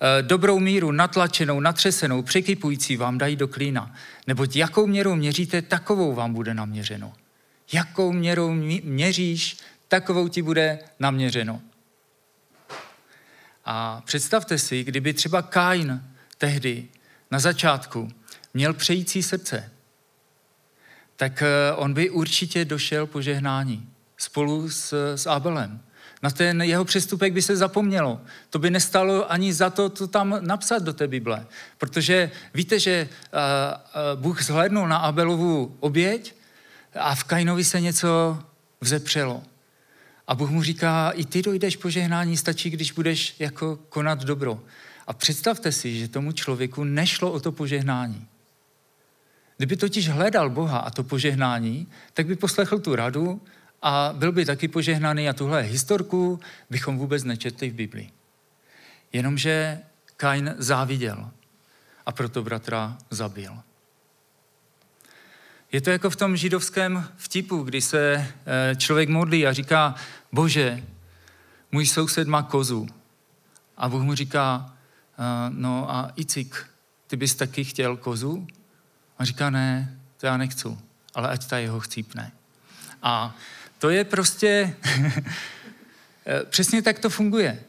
Eh, 0.00 0.22
dobrou 0.22 0.58
míru, 0.58 0.92
natlačenou, 0.92 1.60
natřesenou, 1.60 2.22
překypující 2.22 2.96
vám 2.96 3.18
dají 3.18 3.36
do 3.36 3.48
klína. 3.48 3.94
Neboť 4.26 4.56
jakou 4.56 4.86
měrou 4.86 5.14
měříte, 5.14 5.62
takovou 5.62 6.14
vám 6.14 6.32
bude 6.34 6.54
naměřeno. 6.54 7.12
Jakou 7.72 8.12
měrou 8.12 8.52
měříš, 8.84 9.56
takovou 9.88 10.28
ti 10.28 10.42
bude 10.42 10.78
naměřeno. 10.98 11.62
A 13.64 14.02
představte 14.04 14.58
si, 14.58 14.84
kdyby 14.84 15.14
třeba 15.14 15.42
Kain 15.42 16.02
tehdy 16.38 16.88
na 17.30 17.38
začátku 17.38 18.08
měl 18.54 18.74
přející 18.74 19.22
srdce, 19.22 19.72
tak 21.16 21.42
eh, 21.42 21.72
on 21.72 21.94
by 21.94 22.10
určitě 22.10 22.64
došel 22.64 23.06
požehnání 23.06 23.92
spolu 24.16 24.70
s, 24.70 25.14
s 25.16 25.26
Abelem. 25.26 25.80
Na 26.26 26.30
ten 26.30 26.62
jeho 26.62 26.84
přestupek 26.84 27.32
by 27.32 27.42
se 27.42 27.56
zapomnělo. 27.56 28.20
To 28.50 28.58
by 28.58 28.70
nestalo 28.70 29.32
ani 29.32 29.52
za 29.52 29.70
to, 29.70 29.88
to 29.88 30.06
tam 30.06 30.38
napsat 30.40 30.82
do 30.82 30.92
té 30.92 31.08
Bible. 31.08 31.46
Protože 31.78 32.30
víte, 32.54 32.78
že 32.78 33.08
uh, 33.08 33.38
uh, 34.14 34.20
Bůh 34.20 34.42
zhlédnul 34.42 34.88
na 34.88 34.96
Abelovu 34.96 35.76
oběť 35.80 36.34
a 36.94 37.14
v 37.14 37.24
Kainovi 37.24 37.64
se 37.64 37.80
něco 37.80 38.38
vzepřelo. 38.80 39.42
A 40.26 40.34
Bůh 40.34 40.50
mu 40.50 40.62
říká, 40.62 41.10
i 41.10 41.24
ty 41.24 41.42
dojdeš 41.42 41.76
požehnání, 41.76 42.36
stačí, 42.36 42.70
když 42.70 42.92
budeš 42.92 43.36
jako 43.38 43.78
konat 43.88 44.24
dobro. 44.24 44.60
A 45.06 45.12
představte 45.12 45.72
si, 45.72 45.98
že 45.98 46.08
tomu 46.08 46.32
člověku 46.32 46.84
nešlo 46.84 47.32
o 47.32 47.40
to 47.40 47.52
požehnání. 47.52 48.26
Kdyby 49.56 49.76
totiž 49.76 50.08
hledal 50.08 50.50
Boha 50.50 50.78
a 50.78 50.90
to 50.90 51.04
požehnání, 51.04 51.86
tak 52.12 52.26
by 52.26 52.36
poslechl 52.36 52.78
tu 52.78 52.96
radu 52.96 53.40
a 53.82 54.10
byl 54.12 54.32
by 54.32 54.44
taky 54.44 54.68
požehnaný 54.68 55.28
a 55.28 55.32
tuhle 55.32 55.62
historku 55.62 56.40
bychom 56.70 56.98
vůbec 56.98 57.24
nečetli 57.24 57.70
v 57.70 57.74
Biblii. 57.74 58.10
Jenomže 59.12 59.80
Kain 60.16 60.54
záviděl 60.58 61.30
a 62.06 62.12
proto 62.12 62.42
bratra 62.42 62.98
zabil. 63.10 63.58
Je 65.72 65.80
to 65.80 65.90
jako 65.90 66.10
v 66.10 66.16
tom 66.16 66.36
židovském 66.36 67.08
vtipu, 67.16 67.62
kdy 67.62 67.80
se 67.80 68.14
eh, 68.14 68.76
člověk 68.76 69.08
modlí 69.08 69.46
a 69.46 69.52
říká, 69.52 69.94
bože, 70.32 70.82
můj 71.72 71.86
soused 71.86 72.28
má 72.28 72.42
kozu. 72.42 72.86
A 73.76 73.88
Bůh 73.88 74.02
mu 74.02 74.14
říká, 74.14 74.74
eh, 75.18 75.22
no 75.48 75.90
a 75.90 76.12
Icik, 76.16 76.66
ty 77.06 77.16
bys 77.16 77.34
taky 77.34 77.64
chtěl 77.64 77.96
kozu? 77.96 78.46
A 79.18 79.24
říká, 79.24 79.50
ne, 79.50 79.98
to 80.16 80.26
já 80.26 80.36
nechci, 80.36 80.68
ale 81.14 81.28
ať 81.28 81.46
ta 81.46 81.58
jeho 81.58 81.80
chcípne. 81.80 82.32
A 83.02 83.34
to 83.78 83.90
je 83.90 84.04
prostě, 84.04 84.76
eh, 86.26 86.44
přesně 86.44 86.82
tak 86.82 86.98
to 86.98 87.10
funguje. 87.10 87.60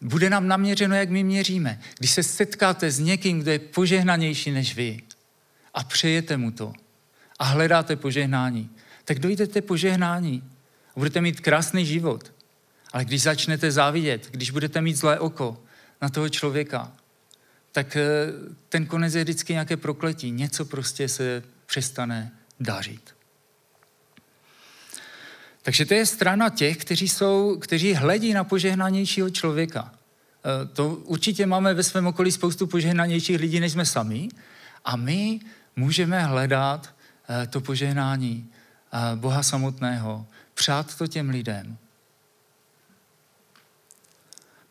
Bude 0.00 0.30
nám 0.30 0.48
naměřeno, 0.48 0.96
jak 0.96 1.10
my 1.10 1.24
měříme. 1.24 1.80
Když 1.98 2.10
se 2.10 2.22
setkáte 2.22 2.90
s 2.90 2.98
někým, 2.98 3.40
kdo 3.40 3.50
je 3.50 3.58
požehnanější 3.58 4.50
než 4.50 4.76
vy 4.76 5.00
a 5.74 5.84
přejete 5.84 6.36
mu 6.36 6.50
to 6.50 6.72
a 7.38 7.44
hledáte 7.44 7.96
požehnání, 7.96 8.70
tak 9.04 9.18
dojdete 9.18 9.62
požehnání 9.62 10.42
a 10.96 10.98
budete 10.98 11.20
mít 11.20 11.40
krásný 11.40 11.86
život. 11.86 12.32
Ale 12.92 13.04
když 13.04 13.22
začnete 13.22 13.70
závidět, 13.70 14.28
když 14.30 14.50
budete 14.50 14.80
mít 14.80 14.96
zlé 14.96 15.18
oko 15.18 15.62
na 16.02 16.08
toho 16.08 16.28
člověka, 16.28 16.92
tak 17.72 17.96
eh, 17.96 18.02
ten 18.68 18.86
konec 18.86 19.14
je 19.14 19.24
vždycky 19.24 19.52
nějaké 19.52 19.76
prokletí. 19.76 20.30
Něco 20.30 20.64
prostě 20.64 21.08
se 21.08 21.42
přestane 21.66 22.32
dařit. 22.60 23.14
Takže 25.62 25.86
to 25.86 25.94
je 25.94 26.06
strana 26.06 26.48
těch, 26.48 26.76
kteří, 26.76 27.08
jsou, 27.08 27.58
kteří 27.58 27.94
hledí 27.94 28.32
na 28.32 28.44
požehnanějšího 28.44 29.30
člověka. 29.30 29.92
Eh, 29.92 30.66
to 30.66 30.88
určitě 30.94 31.46
máme 31.46 31.74
ve 31.74 31.82
svém 31.82 32.06
okolí 32.06 32.32
spoustu 32.32 32.66
požehnanějších 32.66 33.40
lidí, 33.40 33.60
než 33.60 33.72
jsme 33.72 33.86
sami. 33.86 34.28
A 34.84 34.96
my 34.96 35.40
můžeme 35.76 36.24
hledat 36.24 36.94
eh, 37.28 37.46
to 37.46 37.60
požehnání 37.60 38.48
eh, 38.92 39.16
Boha 39.16 39.42
samotného, 39.42 40.26
přát 40.54 40.98
to 40.98 41.06
těm 41.06 41.30
lidem. 41.30 41.76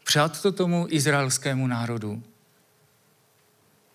Přát 0.03 0.41
to 0.41 0.51
tomu 0.51 0.87
izraelskému 0.89 1.67
národu, 1.67 2.23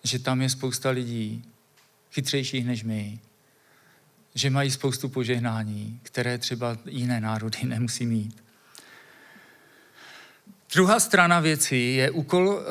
že 0.03 0.19
tam 0.19 0.41
je 0.41 0.49
spousta 0.49 0.89
lidí, 0.89 1.43
chytřejších 2.11 2.65
než 2.65 2.83
my, 2.83 3.19
že 4.35 4.49
mají 4.49 4.71
spoustu 4.71 5.09
požehnání, 5.09 5.99
které 6.03 6.37
třeba 6.37 6.77
jiné 6.85 7.21
národy 7.21 7.57
nemusí 7.63 8.05
mít. 8.05 8.43
Druhá 10.73 10.99
strana 10.99 11.39
věcí 11.39 11.95
je 11.95 12.11
úkol 12.11 12.47
uh, 12.47 12.63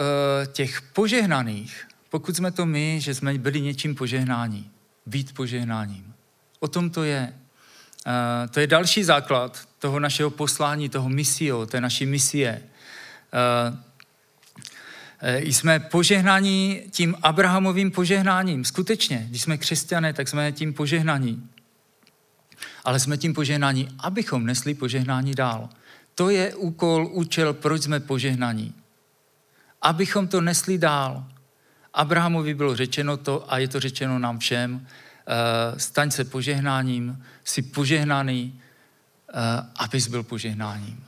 těch 0.52 0.82
požehnaných, 0.82 1.88
pokud 2.10 2.36
jsme 2.36 2.50
to 2.50 2.66
my, 2.66 3.00
že 3.00 3.14
jsme 3.14 3.38
byli 3.38 3.60
něčím 3.60 3.94
požehnání, 3.94 4.70
být 5.06 5.34
požehnáním. 5.34 6.14
O 6.60 6.68
tom 6.68 6.90
to 6.90 7.04
je. 7.04 7.34
Uh, 8.06 8.50
to 8.50 8.60
je 8.60 8.66
další 8.66 9.04
základ 9.04 9.68
toho 9.78 10.00
našeho 10.00 10.30
poslání, 10.30 10.88
toho 10.88 11.08
misio, 11.08 11.66
té 11.66 11.80
naší 11.80 12.06
misie. 12.06 12.62
Uh, 13.70 13.78
jsme 15.38 15.80
požehnaní 15.80 16.82
tím 16.90 17.16
Abrahamovým 17.22 17.90
požehnáním. 17.90 18.64
Skutečně, 18.64 19.26
když 19.28 19.42
jsme 19.42 19.58
křesťané, 19.58 20.12
tak 20.12 20.28
jsme 20.28 20.52
tím 20.52 20.74
požehnaní 20.74 21.48
ale 22.84 23.00
jsme 23.00 23.16
tím 23.16 23.34
požehnáni, 23.34 23.88
abychom 23.98 24.46
nesli 24.46 24.74
požehnání 24.74 25.34
dál. 25.34 25.68
To 26.14 26.30
je 26.30 26.54
úkol, 26.54 27.08
účel, 27.12 27.52
proč 27.52 27.82
jsme 27.82 28.00
požehnaní. 28.00 28.74
Abychom 29.82 30.28
to 30.28 30.40
nesli 30.40 30.78
dál. 30.78 31.26
Abrahamovi 31.94 32.54
bylo 32.54 32.76
řečeno 32.76 33.16
to 33.16 33.52
a 33.52 33.58
je 33.58 33.68
to 33.68 33.80
řečeno 33.80 34.18
nám 34.18 34.38
všem, 34.38 34.86
eh, 34.86 35.80
staň 35.80 36.10
se 36.10 36.24
požehnáním, 36.24 37.24
jsi 37.44 37.62
požehnaný, 37.62 38.60
eh, 39.28 39.34
abys 39.76 40.08
byl 40.08 40.22
požehnáním. 40.22 41.04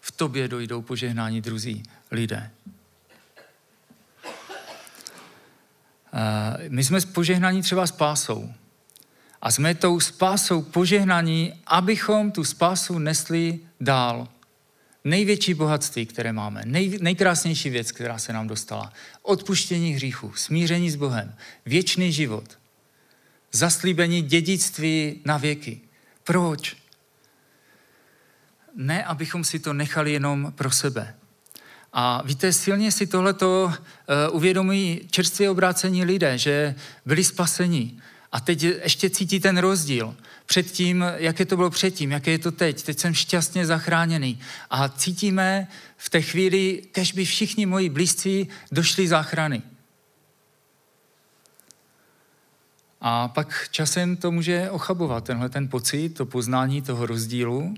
V 0.00 0.12
tobě 0.12 0.48
dojdou 0.48 0.82
požehnání 0.82 1.40
druzí 1.40 1.82
lidé. 2.10 2.50
Eh, 6.12 6.68
my 6.68 6.84
jsme 6.84 7.00
požehnaní 7.00 7.62
třeba 7.62 7.86
spásou. 7.86 8.52
A 9.42 9.50
jsme 9.50 9.74
tou 9.74 10.00
spásou 10.00 10.62
požehnaní, 10.62 11.52
abychom 11.66 12.32
tu 12.32 12.44
spásu 12.44 12.98
nesli 12.98 13.60
dál. 13.80 14.28
Největší 15.04 15.54
bohatství, 15.54 16.06
které 16.06 16.32
máme, 16.32 16.62
nej, 16.64 16.98
nejkrásnější 17.00 17.70
věc, 17.70 17.92
která 17.92 18.18
se 18.18 18.32
nám 18.32 18.48
dostala. 18.48 18.92
Odpuštění 19.22 19.92
hříchů, 19.92 20.32
smíření 20.34 20.90
s 20.90 20.96
Bohem, 20.96 21.34
věčný 21.66 22.12
život, 22.12 22.58
zaslíbení 23.52 24.22
dědictví 24.22 25.20
na 25.24 25.36
věky. 25.36 25.80
Proč? 26.24 26.76
Ne, 28.76 29.04
abychom 29.04 29.44
si 29.44 29.58
to 29.58 29.72
nechali 29.72 30.12
jenom 30.12 30.52
pro 30.56 30.70
sebe. 30.70 31.14
A 31.92 32.22
víte, 32.22 32.52
silně 32.52 32.92
si 32.92 33.06
tohleto 33.06 33.64
uh, 33.64 34.36
uvědomují 34.36 35.00
čerstvě 35.10 35.50
obrácení 35.50 36.04
lidé, 36.04 36.38
že 36.38 36.74
byli 37.06 37.24
spaseni, 37.24 38.00
a 38.32 38.40
teď 38.40 38.62
ještě 38.62 39.10
cítí 39.10 39.40
ten 39.40 39.58
rozdíl. 39.58 40.16
Předtím, 40.46 41.04
jaké 41.16 41.44
to 41.44 41.56
bylo 41.56 41.70
předtím, 41.70 42.10
jaké 42.10 42.30
je 42.30 42.38
to 42.38 42.52
teď. 42.52 42.82
Teď 42.82 42.98
jsem 42.98 43.14
šťastně 43.14 43.66
zachráněný. 43.66 44.40
A 44.70 44.88
cítíme 44.88 45.68
v 45.96 46.10
té 46.10 46.22
chvíli, 46.22 46.82
kež 46.92 47.12
by 47.12 47.24
všichni 47.24 47.66
moji 47.66 47.88
blízcí 47.88 48.48
došli 48.72 49.08
záchrany. 49.08 49.62
A 53.00 53.28
pak 53.28 53.68
časem 53.70 54.16
to 54.16 54.30
může 54.30 54.70
ochabovat, 54.70 55.24
tenhle 55.24 55.48
ten 55.48 55.68
pocit, 55.68 56.08
to 56.08 56.26
poznání 56.26 56.82
toho 56.82 57.06
rozdílu. 57.06 57.74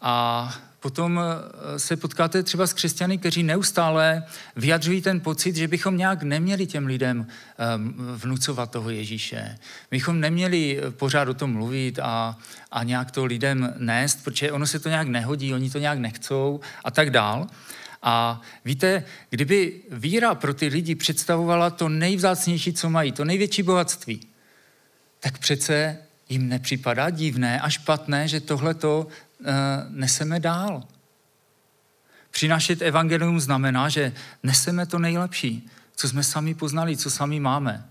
A 0.00 0.54
potom 0.84 1.20
eh, 1.20 1.78
se 1.78 1.96
potkáte 1.96 2.42
třeba 2.42 2.66
s 2.66 2.72
křesťany, 2.72 3.18
kteří 3.18 3.42
neustále 3.42 4.22
vyjadřují 4.56 5.02
ten 5.02 5.20
pocit, 5.20 5.56
že 5.56 5.68
bychom 5.68 5.96
nějak 5.96 6.22
neměli 6.22 6.66
těm 6.66 6.86
lidem 6.86 7.26
ehm, 7.26 7.94
vnucovat 8.16 8.70
toho 8.70 8.90
Ježíše. 8.90 9.58
Bychom 9.90 10.20
neměli 10.20 10.60
eh, 10.76 10.90
pořád 10.90 11.28
o 11.28 11.34
tom 11.34 11.52
mluvit 11.52 11.98
a, 11.98 12.36
a 12.72 12.82
nějak 12.84 13.10
to 13.10 13.24
lidem 13.24 13.74
nést, 13.78 14.24
protože 14.24 14.52
ono 14.52 14.66
se 14.66 14.78
to 14.78 14.88
nějak 14.88 15.08
nehodí, 15.08 15.54
oni 15.54 15.70
to 15.70 15.78
nějak 15.78 15.98
nechcou 15.98 16.60
a 16.84 16.90
tak 16.90 17.10
dál. 17.10 17.46
A 18.02 18.40
víte, 18.64 19.04
kdyby 19.30 19.88
víra 19.90 20.34
pro 20.34 20.54
ty 20.54 20.68
lidi 20.68 20.94
představovala 20.94 21.70
to 21.70 21.88
nejvzácnější, 21.88 22.72
co 22.72 22.90
mají, 22.90 23.12
to 23.12 23.24
největší 23.24 23.62
bohatství, 23.62 24.20
tak 25.20 25.38
přece 25.38 25.96
jim 26.28 26.48
nepřipadá 26.48 27.10
divné 27.10 27.60
a 27.60 27.70
špatné, 27.70 28.28
že 28.28 28.40
tohle 28.40 28.74
to 28.74 29.06
neseme 29.88 30.40
dál. 30.40 30.82
Přinášet 32.30 32.82
evangelium 32.82 33.40
znamená, 33.40 33.88
že 33.88 34.12
neseme 34.42 34.86
to 34.86 34.98
nejlepší, 34.98 35.70
co 35.96 36.08
jsme 36.08 36.22
sami 36.22 36.54
poznali, 36.54 36.96
co 36.96 37.10
sami 37.10 37.40
máme. 37.40 37.88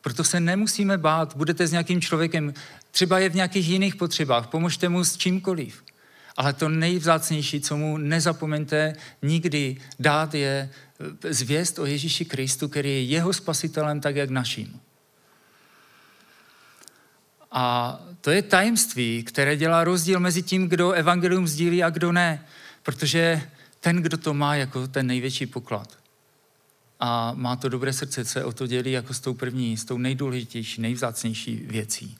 Proto 0.00 0.24
se 0.24 0.40
nemusíme 0.40 0.98
bát, 0.98 1.36
budete 1.36 1.66
s 1.66 1.70
nějakým 1.72 2.00
člověkem, 2.00 2.54
třeba 2.90 3.18
je 3.18 3.28
v 3.28 3.34
nějakých 3.34 3.68
jiných 3.68 3.96
potřebách, 3.96 4.46
pomožte 4.46 4.88
mu 4.88 5.04
s 5.04 5.16
čímkoliv. 5.16 5.84
Ale 6.36 6.52
to 6.52 6.68
nejvzácnější, 6.68 7.60
co 7.60 7.76
mu 7.76 7.96
nezapomeňte 7.96 8.92
nikdy 9.22 9.76
dát, 9.98 10.34
je 10.34 10.70
eh, 11.24 11.34
zvěst 11.34 11.78
o 11.78 11.86
Ježíši 11.86 12.24
Kristu, 12.24 12.68
který 12.68 12.90
je 12.90 13.02
jeho 13.02 13.32
spasitelem, 13.32 14.00
tak 14.00 14.16
jak 14.16 14.30
naším. 14.30 14.80
A 17.52 18.00
to 18.22 18.30
je 18.30 18.42
tajemství, 18.42 19.22
které 19.22 19.56
dělá 19.56 19.84
rozdíl 19.84 20.20
mezi 20.20 20.42
tím, 20.42 20.68
kdo 20.68 20.90
evangelium 20.90 21.48
sdílí 21.48 21.82
a 21.82 21.90
kdo 21.90 22.12
ne. 22.12 22.46
Protože 22.82 23.42
ten, 23.80 23.96
kdo 23.96 24.16
to 24.16 24.34
má 24.34 24.54
jako 24.54 24.88
ten 24.88 25.06
největší 25.06 25.46
poklad 25.46 25.98
a 27.00 27.32
má 27.34 27.56
to 27.56 27.68
dobré 27.68 27.92
srdce, 27.92 28.24
se 28.24 28.44
o 28.44 28.52
to 28.52 28.66
dělí 28.66 28.92
jako 28.92 29.14
s 29.14 29.20
tou 29.20 29.34
první, 29.34 29.76
s 29.76 29.84
tou 29.84 29.98
nejdůležitější, 29.98 30.80
nejvzácnější 30.80 31.56
věcí. 31.56 32.16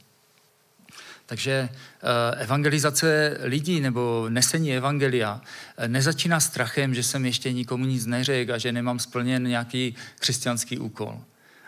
Takže 1.26 1.52
eh, 1.52 2.42
evangelizace 2.42 3.38
lidí 3.42 3.80
nebo 3.80 4.26
nesení 4.28 4.76
evangelia 4.76 5.40
eh, 5.76 5.88
nezačíná 5.88 6.40
strachem, 6.40 6.94
že 6.94 7.02
jsem 7.02 7.26
ještě 7.26 7.52
nikomu 7.52 7.84
nic 7.84 8.06
neřekl 8.06 8.54
a 8.54 8.58
že 8.58 8.72
nemám 8.72 8.98
splněn 8.98 9.48
nějaký 9.48 9.94
křesťanský 10.18 10.78
úkol 10.78 11.20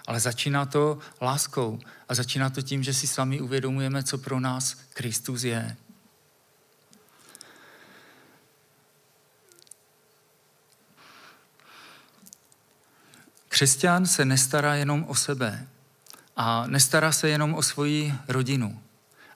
ale 0.07 0.21
začíná 0.21 0.67
to 0.67 0.99
láskou 1.21 1.79
a 2.09 2.15
začíná 2.15 2.51
to 2.51 2.63
tím, 2.63 2.83
že 2.83 2.95
si 2.95 3.07
sami 3.07 3.41
uvědomujeme, 3.41 4.03
co 4.03 4.19
pro 4.19 4.41
nás 4.41 4.77
Kristus 4.95 5.43
je. 5.43 5.77
Křesťan 13.49 14.07
se 14.07 14.25
nestará 14.25 14.75
jenom 14.75 15.05
o 15.09 15.15
sebe 15.15 15.69
a 16.37 16.67
nestará 16.67 17.13
se 17.13 17.29
jenom 17.29 17.55
o 17.55 17.63
svoji 17.63 18.15
rodinu. 18.29 18.83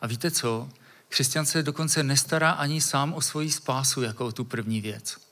A 0.00 0.06
víte 0.06 0.30
co? 0.30 0.68
Křesťan 1.08 1.46
se 1.46 1.62
dokonce 1.62 2.02
nestará 2.02 2.50
ani 2.50 2.80
sám 2.80 3.14
o 3.14 3.20
svoji 3.20 3.50
spásu 3.50 4.02
jako 4.02 4.26
o 4.26 4.32
tu 4.32 4.44
první 4.44 4.80
věc. 4.80 5.27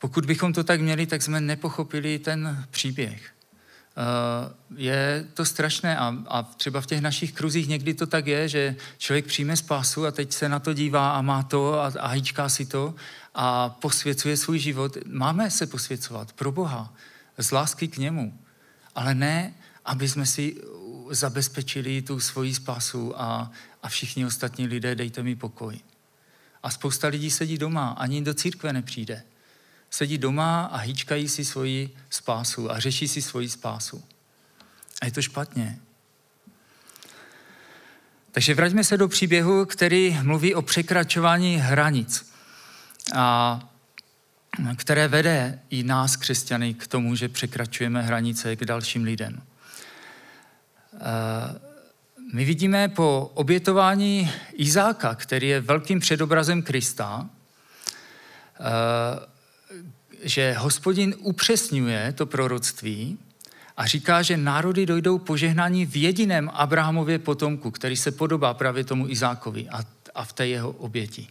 Pokud 0.00 0.26
bychom 0.26 0.52
to 0.52 0.64
tak 0.64 0.80
měli, 0.80 1.06
tak 1.06 1.22
jsme 1.22 1.40
nepochopili 1.40 2.18
ten 2.18 2.64
příběh. 2.70 3.32
Eh, 3.96 4.52
je 4.76 5.26
to 5.34 5.44
strašné 5.44 5.98
a, 5.98 6.16
a 6.26 6.42
třeba 6.42 6.80
v 6.80 6.86
těch 6.86 7.00
našich 7.00 7.32
kruzích 7.32 7.68
někdy 7.68 7.94
to 7.94 8.06
tak 8.06 8.26
je, 8.26 8.48
že 8.48 8.76
člověk 8.98 9.26
přijme 9.26 9.56
spásu 9.56 10.06
a 10.06 10.10
teď 10.10 10.32
se 10.32 10.48
na 10.48 10.58
to 10.58 10.72
dívá 10.72 11.12
a 11.12 11.22
má 11.22 11.42
to 11.42 11.80
a, 11.80 11.92
a 12.00 12.08
hýčká 12.08 12.48
si 12.48 12.66
to 12.66 12.94
a 13.34 13.68
posvěcuje 13.68 14.36
svůj 14.36 14.58
život. 14.58 14.96
Máme 15.06 15.50
se 15.50 15.66
posvěcovat 15.66 16.32
pro 16.32 16.52
Boha, 16.52 16.94
z 17.38 17.50
lásky 17.50 17.88
k 17.88 17.98
němu, 17.98 18.38
ale 18.94 19.14
ne, 19.14 19.54
aby 19.84 20.08
jsme 20.08 20.26
si 20.26 20.56
zabezpečili 21.10 22.02
tu 22.02 22.20
svoji 22.20 22.54
spásu 22.54 23.20
a, 23.20 23.50
a 23.82 23.88
všichni 23.88 24.26
ostatní 24.26 24.66
lidé 24.66 24.94
dejte 24.94 25.22
mi 25.22 25.36
pokoj. 25.36 25.80
A 26.62 26.70
spousta 26.70 27.08
lidí 27.08 27.30
sedí 27.30 27.58
doma, 27.58 27.88
ani 27.88 28.22
do 28.22 28.34
církve 28.34 28.72
nepřijde 28.72 29.22
sedí 29.90 30.18
doma 30.18 30.64
a 30.64 30.76
hýčkají 30.76 31.28
si 31.28 31.44
svoji 31.44 31.96
spásu 32.10 32.70
a 32.70 32.80
řeší 32.80 33.08
si 33.08 33.22
svoji 33.22 33.48
spásu. 33.48 34.04
A 35.02 35.06
je 35.06 35.12
to 35.12 35.22
špatně. 35.22 35.78
Takže 38.32 38.54
vraťme 38.54 38.84
se 38.84 38.96
do 38.96 39.08
příběhu, 39.08 39.66
který 39.66 40.18
mluví 40.22 40.54
o 40.54 40.62
překračování 40.62 41.56
hranic, 41.56 42.32
a 43.14 43.60
které 44.76 45.08
vede 45.08 45.58
i 45.70 45.82
nás, 45.82 46.16
křesťany, 46.16 46.74
k 46.74 46.86
tomu, 46.86 47.16
že 47.16 47.28
překračujeme 47.28 48.02
hranice 48.02 48.56
k 48.56 48.64
dalším 48.64 49.04
lidem. 49.04 49.42
My 52.32 52.44
vidíme 52.44 52.88
po 52.88 53.30
obětování 53.34 54.32
Izáka, 54.52 55.14
který 55.14 55.48
je 55.48 55.60
velkým 55.60 56.00
předobrazem 56.00 56.62
Krista, 56.62 57.30
že 60.22 60.54
hospodin 60.58 61.14
upřesňuje 61.18 62.12
to 62.12 62.26
proroctví 62.26 63.18
a 63.76 63.86
říká, 63.86 64.22
že 64.22 64.36
národy 64.36 64.86
dojdou 64.86 65.18
požehnání 65.18 65.86
v 65.86 65.96
jediném 65.96 66.50
Abrahamově 66.54 67.18
potomku, 67.18 67.70
který 67.70 67.96
se 67.96 68.10
podobá 68.12 68.54
právě 68.54 68.84
tomu 68.84 69.08
Izákovi 69.08 69.68
a, 69.68 69.80
a 70.14 70.24
v 70.24 70.32
té 70.32 70.46
jeho 70.46 70.70
oběti. 70.70 71.28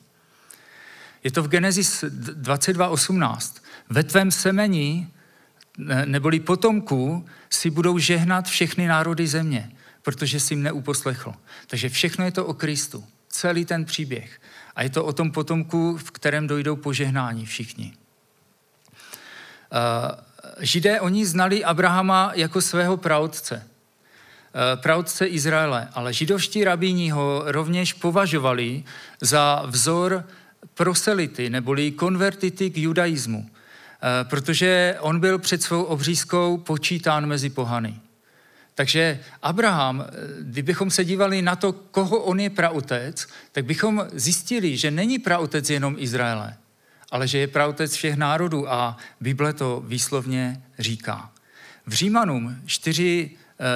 Je 1.23 1.31
to 1.31 1.43
v 1.43 1.47
Genesis 1.47 2.03
22.18. 2.03 3.61
Ve 3.89 4.03
tvém 4.03 4.31
semení, 4.31 5.07
neboli 6.05 6.39
potomku, 6.39 7.25
si 7.49 7.69
budou 7.69 7.97
žehnat 7.97 8.47
všechny 8.47 8.87
národy 8.87 9.27
země, 9.27 9.71
protože 10.01 10.39
si 10.39 10.53
jim 10.53 10.63
neuposlechl. 10.63 11.33
Takže 11.67 11.89
všechno 11.89 12.25
je 12.25 12.31
to 12.31 12.45
o 12.45 12.53
Kristu. 12.53 13.03
Celý 13.29 13.65
ten 13.65 13.85
příběh. 13.85 14.41
A 14.75 14.83
je 14.83 14.89
to 14.89 15.05
o 15.05 15.13
tom 15.13 15.31
potomku, 15.31 15.97
v 15.97 16.11
kterém 16.11 16.47
dojdou 16.47 16.75
požehnání 16.75 17.45
všichni. 17.45 17.93
Eh, 19.71 20.29
Židé, 20.61 21.01
oni 21.01 21.25
znali 21.25 21.63
Abrahama 21.63 22.31
jako 22.35 22.61
svého 22.61 22.97
praotce, 22.97 23.63
eh, 23.63 24.77
praotce 24.77 25.25
Izraele, 25.25 25.87
ale 25.93 26.13
židovští 26.13 26.63
rabíni 26.63 27.09
ho 27.09 27.43
rovněž 27.45 27.93
považovali 27.93 28.83
za 29.21 29.63
vzor 29.65 30.25
proselity, 30.73 31.49
neboli 31.49 31.91
konvertity 31.91 32.69
k 32.69 32.77
judaismu, 32.77 33.49
eh, 33.49 34.23
protože 34.23 34.95
on 34.99 35.19
byl 35.19 35.39
před 35.39 35.61
svou 35.61 35.83
obřízkou 35.83 36.57
počítán 36.57 37.25
mezi 37.25 37.49
pohany. 37.49 37.99
Takže 38.75 39.19
Abraham, 39.41 40.05
kdybychom 40.39 40.91
se 40.91 41.05
dívali 41.05 41.41
na 41.41 41.55
to, 41.55 41.73
koho 41.73 42.17
on 42.17 42.39
je 42.39 42.49
praotec, 42.49 43.27
tak 43.51 43.65
bychom 43.65 44.07
zjistili, 44.13 44.77
že 44.77 44.91
není 44.91 45.19
praotec 45.19 45.69
jenom 45.69 45.95
Izraele, 45.99 46.57
ale 47.11 47.27
že 47.27 47.37
je 47.37 47.47
pravotec 47.47 47.93
všech 47.93 48.15
národů 48.15 48.71
a 48.71 48.97
Bible 49.21 49.53
to 49.53 49.83
výslovně 49.87 50.61
říká. 50.79 51.31
V 51.85 51.93
Římanům 51.93 52.61
4, 52.65 53.29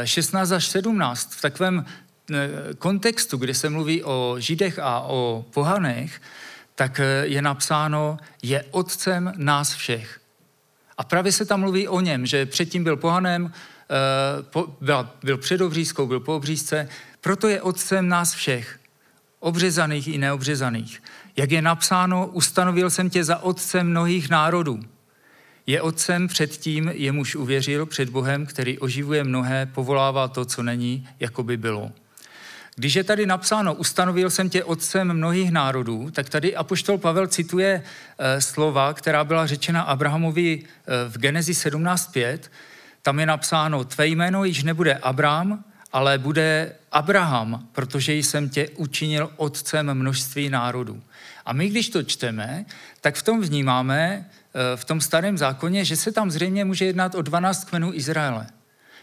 16 0.03 0.51
až 0.51 0.65
17 0.65 1.34
v 1.36 1.41
takovém 1.41 1.86
eh, 2.31 2.49
kontextu, 2.77 3.38
kde 3.38 3.53
se 3.53 3.69
mluví 3.69 4.03
o 4.03 4.36
židech 4.39 4.79
a 4.79 4.99
o 4.99 5.45
pohanech, 5.53 6.21
tak 6.75 6.99
eh, 6.99 7.23
je 7.23 7.41
napsáno, 7.41 8.17
je 8.41 8.65
otcem 8.71 9.34
nás 9.38 9.73
všech. 9.73 10.19
A 10.97 11.03
právě 11.03 11.31
se 11.31 11.45
tam 11.45 11.59
mluví 11.59 11.88
o 11.88 11.99
něm, 11.99 12.25
že 12.25 12.45
předtím 12.45 12.84
byl 12.84 12.97
pohanem, 12.97 13.51
eh, 13.89 14.61
byl, 14.81 15.09
byl 15.23 15.38
před 15.38 15.61
obřízkou, 15.61 16.07
byl 16.07 16.19
po 16.19 16.36
obřízce, 16.36 16.89
proto 17.21 17.47
je 17.47 17.61
otcem 17.61 18.07
nás 18.07 18.34
všech, 18.34 18.79
obřezaných 19.39 20.07
i 20.07 20.17
neobřezaných. 20.17 21.03
Jak 21.38 21.51
je 21.51 21.61
napsáno, 21.61 22.27
ustanovil 22.27 22.89
jsem 22.89 23.09
tě 23.09 23.23
za 23.23 23.38
otcem 23.38 23.89
mnohých 23.89 24.29
národů. 24.29 24.79
Je 25.67 25.81
otcem 25.81 26.27
před 26.27 26.51
tím, 26.51 26.91
jemuž 26.93 27.36
uvěřil 27.36 27.86
před 27.86 28.09
Bohem, 28.09 28.45
který 28.45 28.79
oživuje 28.79 29.23
mnohé, 29.23 29.65
povolává 29.65 30.27
to, 30.27 30.45
co 30.45 30.63
není, 30.63 31.07
jako 31.19 31.43
by 31.43 31.57
bylo. 31.57 31.91
Když 32.75 32.95
je 32.95 33.03
tady 33.03 33.25
napsáno, 33.25 33.73
ustanovil 33.73 34.29
jsem 34.29 34.49
tě 34.49 34.63
otcem 34.63 35.13
mnohých 35.13 35.51
národů, 35.51 36.11
tak 36.11 36.29
tady 36.29 36.55
apoštol 36.55 36.97
Pavel 36.97 37.27
cituje 37.27 37.84
e, 38.17 38.41
slova, 38.41 38.93
která 38.93 39.23
byla 39.23 39.47
řečena 39.47 39.81
Abrahamovi 39.81 40.63
e, 40.63 41.09
v 41.09 41.17
Genezi 41.17 41.51
17.5. 41.51 42.39
Tam 43.01 43.19
je 43.19 43.25
napsáno, 43.25 43.84
tvé 43.84 44.07
jméno 44.07 44.43
již 44.43 44.63
nebude 44.63 44.95
Abraham, 44.95 45.63
ale 45.93 46.17
bude 46.17 46.75
Abraham, 46.91 47.67
protože 47.71 48.13
jsem 48.13 48.49
tě 48.49 48.69
učinil 48.69 49.31
otcem 49.38 49.93
množství 49.93 50.49
národů. 50.49 51.01
A 51.45 51.53
my, 51.53 51.69
když 51.69 51.89
to 51.89 52.03
čteme, 52.03 52.65
tak 53.01 53.15
v 53.15 53.23
tom 53.23 53.41
vnímáme, 53.41 54.29
eh, 54.29 54.77
v 54.77 54.85
tom 54.85 55.01
starém 55.01 55.37
zákoně, 55.37 55.85
že 55.85 55.95
se 55.95 56.11
tam 56.11 56.31
zřejmě 56.31 56.65
může 56.65 56.85
jednat 56.85 57.15
o 57.15 57.21
12 57.21 57.63
kmenů 57.63 57.93
Izraele. 57.93 58.47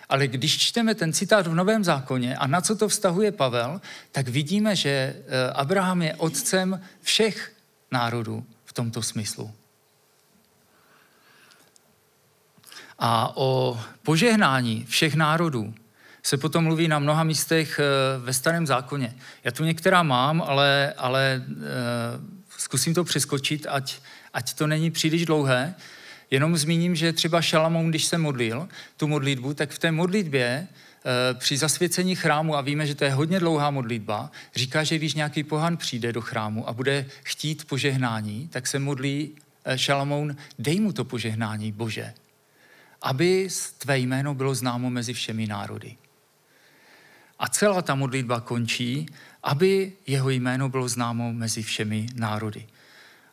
Ale 0.09 0.27
když 0.27 0.59
čteme 0.59 0.95
ten 0.95 1.13
citát 1.13 1.47
v 1.47 1.55
Novém 1.55 1.85
zákoně 1.85 2.37
a 2.37 2.47
na 2.47 2.61
co 2.61 2.77
to 2.77 2.89
vztahuje 2.89 3.33
Pavel, 3.33 3.81
tak 4.13 4.29
vidíme, 4.29 4.77
že 4.77 4.91
eh, 4.91 5.51
Abraham 5.53 6.03
je 6.03 6.15
otcem 6.15 6.81
všech 7.03 7.53
národů 7.91 8.45
v 8.65 8.73
tomto 8.73 9.03
smyslu. 9.03 9.51
A 12.99 13.37
o 13.37 13.81
požehnání 14.03 14.85
všech 14.89 15.15
národů 15.15 15.75
se 16.23 16.37
potom 16.37 16.65
mluví 16.65 16.89
na 16.89 16.99
mnoha 16.99 17.25
místech 17.25 17.79
eh, 17.79 18.19
ve 18.19 18.33
starém 18.33 18.67
zákoně. 18.67 19.15
Já 19.45 19.51
tu 19.51 19.65
některá 19.65 20.03
mám, 20.03 20.43
ale, 20.43 20.95
ale 20.97 21.45
uh, 21.49 21.55
zkusím 22.59 22.95
to 22.95 23.05
přeskočit, 23.05 23.67
ať, 23.69 23.99
ať 24.35 24.55
to 24.55 24.67
není 24.67 24.91
příliš 24.91 25.27
dlouhé. 25.27 25.75
Jenom 26.31 26.57
zmíním, 26.57 26.95
že 26.95 27.13
třeba 27.13 27.43
Šalamoun, 27.43 27.91
když 27.91 28.05
se 28.05 28.19
modlil 28.19 28.69
tu 28.97 29.09
modlitbu, 29.09 29.55
tak 29.55 29.71
v 29.71 29.79
té 29.79 29.93
modlitbě 29.93 30.67
uh, 30.69 31.39
při 31.39 31.57
zasvěcení 31.57 32.17
chrámu, 32.17 32.57
a 32.57 32.61
víme, 32.61 32.87
že 32.87 32.95
to 32.95 33.05
je 33.05 33.11
hodně 33.11 33.41
dlouhá 33.41 33.71
modlitba, 33.71 34.31
říká, 34.55 34.85
že 34.85 34.97
když 34.97 35.15
nějaký 35.15 35.45
pohan 35.45 35.77
přijde 35.77 36.13
do 36.13 36.21
chrámu 36.21 36.69
a 36.69 36.73
bude 36.73 37.07
chtít 37.23 37.65
požehnání, 37.65 38.49
tak 38.49 38.67
se 38.67 38.79
modlí 38.79 39.31
Šalamoun, 39.77 40.37
dej 40.59 40.81
mu 40.81 40.93
to 40.93 41.05
požehnání, 41.05 41.73
Bože, 41.73 42.15
aby 43.03 43.49
tvé 43.79 43.99
jméno 43.99 44.35
bylo 44.35 44.55
známo 44.55 44.91
mezi 44.91 45.13
všemi 45.13 45.47
národy. 45.47 45.97
A 47.41 47.49
celá 47.49 47.83
ta 47.83 47.95
modlitba 47.95 48.41
končí, 48.41 49.07
aby 49.43 49.93
jeho 50.07 50.31
jméno 50.31 50.69
bylo 50.69 50.89
známo 50.89 51.33
mezi 51.33 51.63
všemi 51.63 52.07
národy. 52.15 52.67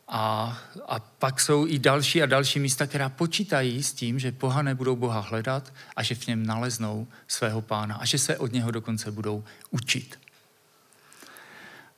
A, 0.08 0.58
a 0.88 0.98
pak 0.98 1.40
jsou 1.40 1.66
i 1.66 1.78
další 1.78 2.22
a 2.22 2.26
další 2.26 2.60
místa, 2.60 2.86
která 2.86 3.08
počítají 3.08 3.82
s 3.82 3.92
tím, 3.92 4.18
že 4.18 4.32
pohané 4.32 4.74
budou 4.74 4.96
Boha 4.96 5.20
hledat 5.20 5.72
a 5.96 6.02
že 6.02 6.14
v 6.14 6.26
něm 6.26 6.46
naleznou 6.46 7.06
svého 7.28 7.62
pána 7.62 7.96
a 7.96 8.04
že 8.04 8.18
se 8.18 8.38
od 8.38 8.52
něho 8.52 8.70
dokonce 8.70 9.10
budou 9.10 9.44
učit. 9.70 10.18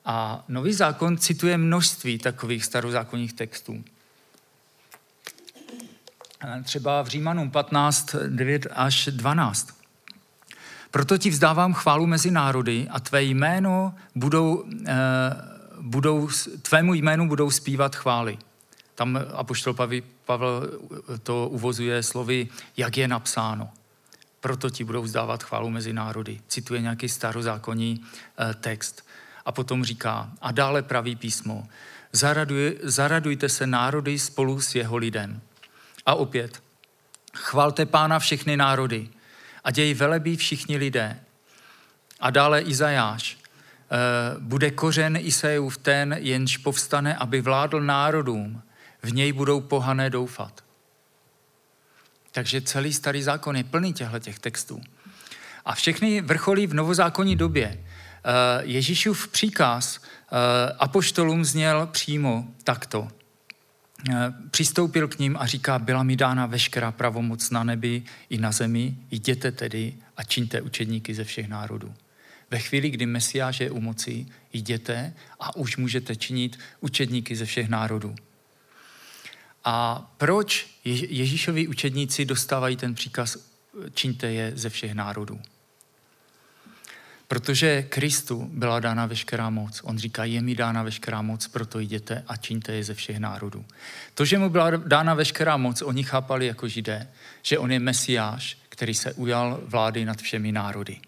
A 0.04 0.44
Nový 0.48 0.72
zákon 0.72 1.18
cituje 1.18 1.58
množství 1.58 2.18
takových 2.18 2.64
starozákonních 2.64 3.32
textů. 3.32 3.84
Třeba 6.64 7.02
v 7.02 7.08
Římanům 7.08 7.50
15, 7.50 8.14
9 8.28 8.66
až 8.70 9.08
12. 9.12 9.79
Proto 10.90 11.18
ti 11.18 11.30
vzdávám 11.30 11.72
chválu 11.74 12.06
mezi 12.06 12.30
národy 12.30 12.88
a 12.90 13.00
tvé 13.00 13.22
jméno 13.22 13.94
budou, 14.14 14.64
eh, 14.86 14.94
budou, 15.80 16.28
tvému 16.62 16.94
jménu 16.94 17.28
budou 17.28 17.50
zpívat 17.50 17.96
chvály. 17.96 18.38
Tam 18.94 19.18
apoštol 19.34 19.74
Pavel 20.24 20.70
to 21.22 21.48
uvozuje 21.48 22.02
slovy, 22.02 22.48
jak 22.76 22.96
je 22.96 23.08
napsáno. 23.08 23.70
Proto 24.40 24.70
ti 24.70 24.84
budou 24.84 25.02
vzdávat 25.02 25.42
chválu 25.42 25.70
mezi 25.70 25.92
národy. 25.92 26.40
Cituje 26.48 26.80
nějaký 26.80 27.08
starozákonní 27.08 28.00
eh, 28.00 28.54
text. 28.54 29.06
A 29.46 29.52
potom 29.52 29.84
říká, 29.84 30.30
a 30.40 30.52
dále 30.52 30.82
praví 30.82 31.16
písmo, 31.16 31.68
Zaraduj, 32.12 32.78
zaradujte 32.82 33.48
se 33.48 33.66
národy 33.66 34.18
spolu 34.18 34.60
s 34.60 34.74
jeho 34.74 34.96
lidem. 34.96 35.40
A 36.06 36.14
opět, 36.14 36.62
chvalte 37.34 37.86
pána 37.86 38.18
všechny 38.18 38.56
národy 38.56 39.08
a 39.64 39.70
děj 39.70 39.94
velebí 39.94 40.36
všichni 40.36 40.76
lidé. 40.76 41.20
A 42.20 42.30
dále 42.30 42.60
Izajáš, 42.60 43.36
eh, 43.36 43.96
bude 44.38 44.70
kořen 44.70 45.16
Isajův 45.20 45.78
ten, 45.78 46.16
jenž 46.18 46.56
povstane, 46.56 47.16
aby 47.16 47.40
vládl 47.40 47.80
národům, 47.80 48.62
v 49.02 49.12
něj 49.12 49.32
budou 49.32 49.60
pohané 49.60 50.10
doufat. 50.10 50.64
Takže 52.32 52.60
celý 52.60 52.92
starý 52.92 53.22
zákon 53.22 53.56
je 53.56 53.64
plný 53.64 53.92
těchto 53.92 54.18
těch 54.18 54.38
textů. 54.38 54.80
A 55.64 55.74
všechny 55.74 56.20
vrcholí 56.20 56.66
v 56.66 56.74
novozákonní 56.74 57.36
době. 57.36 57.84
Eh, 58.24 58.62
Ježíšův 58.62 59.28
příkaz 59.28 60.00
eh, 60.00 60.72
apoštolům 60.78 61.44
zněl 61.44 61.86
přímo 61.86 62.44
takto. 62.64 63.08
Eh, 64.08 64.34
přistoupil 64.50 65.08
k 65.08 65.18
ním 65.18 65.36
a 65.40 65.46
říká, 65.46 65.78
byla 65.78 66.02
mi 66.02 66.16
dána 66.16 66.46
veškerá 66.46 66.92
pravomoc 66.92 67.50
na 67.50 67.64
nebi 67.64 68.02
i 68.30 68.38
na 68.38 68.52
zemi, 68.52 68.96
jděte 69.10 69.52
tedy 69.52 69.94
a 70.16 70.24
čiňte 70.24 70.60
učedníky 70.60 71.14
ze 71.14 71.24
všech 71.24 71.48
národů. 71.48 71.94
Ve 72.50 72.58
chvíli, 72.58 72.90
kdy 72.90 73.06
Mesiáš 73.06 73.60
je 73.60 73.70
u 73.70 73.80
moci, 73.80 74.26
jděte 74.52 75.14
a 75.40 75.56
už 75.56 75.76
můžete 75.76 76.16
činit 76.16 76.58
učedníky 76.80 77.36
ze 77.36 77.44
všech 77.44 77.68
národů. 77.68 78.14
A 79.64 80.10
proč 80.16 80.66
Ježíšovi 80.84 81.68
učedníci 81.68 82.24
dostávají 82.24 82.76
ten 82.76 82.94
příkaz 82.94 83.36
čiňte 83.94 84.32
je 84.32 84.52
ze 84.54 84.70
všech 84.70 84.94
národů? 84.94 85.40
Protože 87.30 87.82
Kristu 87.82 88.50
byla 88.52 88.80
dána 88.80 89.06
veškerá 89.06 89.50
moc. 89.50 89.80
On 89.84 89.98
říká, 89.98 90.24
je 90.24 90.42
mi 90.42 90.54
dána 90.54 90.82
veškerá 90.82 91.22
moc, 91.22 91.48
proto 91.48 91.78
jděte 91.78 92.24
a 92.26 92.36
čiňte 92.36 92.72
je 92.72 92.84
ze 92.84 92.94
všech 92.94 93.18
národů. 93.18 93.64
To, 94.14 94.24
že 94.24 94.38
mu 94.38 94.50
byla 94.50 94.70
dána 94.70 95.14
veškerá 95.14 95.56
moc, 95.56 95.82
oni 95.82 96.04
chápali 96.04 96.46
jako 96.46 96.68
židé, 96.68 97.08
že 97.42 97.58
on 97.58 97.72
je 97.72 97.78
mesiáš, 97.78 98.58
který 98.68 98.94
se 98.94 99.12
ujal 99.12 99.60
vlády 99.64 100.04
nad 100.04 100.18
všemi 100.18 100.52
národy. 100.52 101.00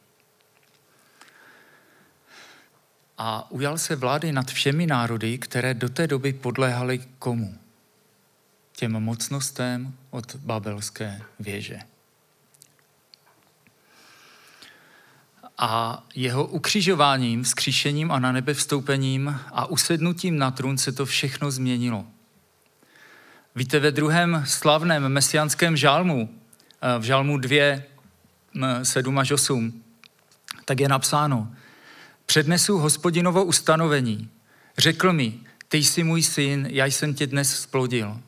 A 3.18 3.50
ujal 3.50 3.78
se 3.78 3.96
vlády 3.96 4.32
nad 4.32 4.50
všemi 4.50 4.86
národy, 4.86 5.38
které 5.38 5.74
do 5.74 5.88
té 5.88 6.06
doby 6.06 6.32
podléhaly 6.32 7.00
komu? 7.18 7.58
Těm 8.72 8.92
mocnostem 8.92 9.94
od 10.10 10.36
babelské 10.36 11.22
věže. 11.38 11.91
A 15.64 16.02
jeho 16.14 16.46
ukřižováním, 16.46 17.42
vzkříšením 17.42 18.10
a 18.10 18.18
na 18.18 18.32
nebe 18.32 18.54
vstoupením 18.54 19.40
a 19.52 19.66
usednutím 19.66 20.38
na 20.38 20.50
trůn 20.50 20.78
se 20.78 20.92
to 20.92 21.06
všechno 21.06 21.50
změnilo. 21.50 22.06
Víte, 23.54 23.78
ve 23.80 23.90
druhém 23.90 24.44
slavném 24.46 25.08
mesiánském 25.08 25.76
žálmu, 25.76 26.28
eh, 26.82 26.98
v 26.98 27.02
žálmu 27.02 27.38
2, 27.38 27.82
7 28.82 29.18
až 29.18 29.30
8, 29.30 29.82
tak 30.64 30.80
je 30.80 30.88
napsáno, 30.88 31.54
přednesu 32.26 32.78
hospodinovo 32.78 33.44
ustanovení. 33.44 34.28
Řekl 34.78 35.12
mi, 35.12 35.40
ty 35.68 35.78
jsi 35.78 36.04
můj 36.04 36.22
syn, 36.22 36.68
já 36.70 36.86
jsem 36.86 37.14
tě 37.14 37.26
dnes 37.26 37.60
splodil. 37.60 38.20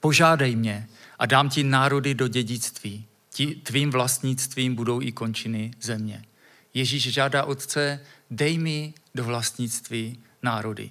Požádej 0.00 0.56
mě 0.56 0.88
a 1.18 1.26
dám 1.26 1.50
ti 1.50 1.64
národy 1.64 2.14
do 2.14 2.28
dědictví 2.28 3.06
Tí, 3.32 3.54
tvým 3.54 3.90
vlastnictvím 3.90 4.74
budou 4.74 5.00
i 5.00 5.12
končiny 5.12 5.70
země. 5.80 6.24
Ježíš 6.74 7.12
žádá 7.12 7.44
Otce, 7.44 8.00
dej 8.30 8.58
mi 8.58 8.94
do 9.14 9.24
vlastnictví 9.24 10.20
národy 10.42 10.90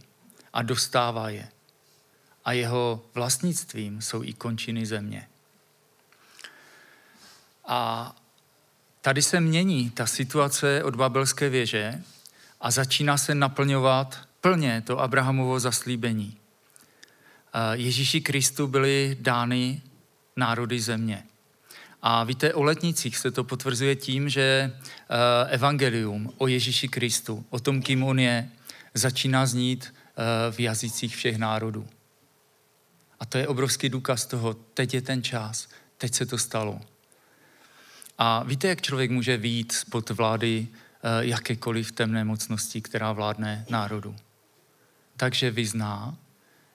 a 0.53 0.61
dostává 0.61 1.29
je. 1.29 1.47
A 2.45 2.51
jeho 2.51 3.05
vlastnictvím 3.13 4.01
jsou 4.01 4.23
i 4.23 4.33
končiny 4.33 4.85
země. 4.85 5.27
A 7.65 8.15
tady 9.01 9.21
se 9.21 9.39
mění 9.39 9.89
ta 9.89 10.05
situace 10.07 10.83
od 10.83 10.95
babelské 10.95 11.49
věže 11.49 12.03
a 12.61 12.71
začíná 12.71 13.17
se 13.17 13.35
naplňovat 13.35 14.27
plně 14.41 14.83
to 14.85 14.99
Abrahamovo 14.99 15.59
zaslíbení. 15.59 16.37
Ježíši 17.73 18.21
Kristu 18.21 18.67
byly 18.67 19.17
dány 19.19 19.81
národy 20.35 20.79
země. 20.79 21.23
A 22.02 22.24
víte, 22.24 22.54
o 22.54 22.64
letnicích 22.64 23.18
se 23.18 23.32
to 23.32 23.43
potvrzuje 23.43 23.95
tím, 23.95 24.30
že 24.30 24.72
eh, 24.72 25.49
evangelium 25.49 26.34
o 26.38 26.47
Ježíši 26.47 26.88
Kristu, 26.88 27.45
o 27.49 27.60
tom, 27.60 27.82
kým 27.82 28.04
on 28.04 28.20
je, 28.20 28.49
začíná 28.93 29.45
znít 29.45 29.93
eh, 29.93 30.52
v 30.52 30.60
jazycích 30.60 31.16
všech 31.16 31.38
národů. 31.38 31.88
A 33.20 33.26
to 33.26 33.38
je 33.38 33.47
obrovský 33.47 33.89
důkaz 33.89 34.26
toho, 34.26 34.54
teď 34.54 34.93
je 34.93 35.02
ten 35.02 35.24
čas, 35.24 35.70
teď 35.97 36.14
se 36.14 36.26
to 36.26 36.38
stalo. 36.38 36.82
A 38.18 38.43
víte, 38.43 38.68
jak 38.68 38.82
člověk 38.82 39.12
může 39.12 39.38
výjít 39.38 39.72
spod 39.72 40.10
vlády 40.10 40.68
eh, 40.68 41.26
jakékoliv 41.26 41.91
temné 41.91 42.24
mocnosti, 42.24 42.82
která 42.82 43.12
vládne 43.12 43.66
národu? 43.70 44.16
Takže 45.18 45.52
vyzná, 45.52 46.18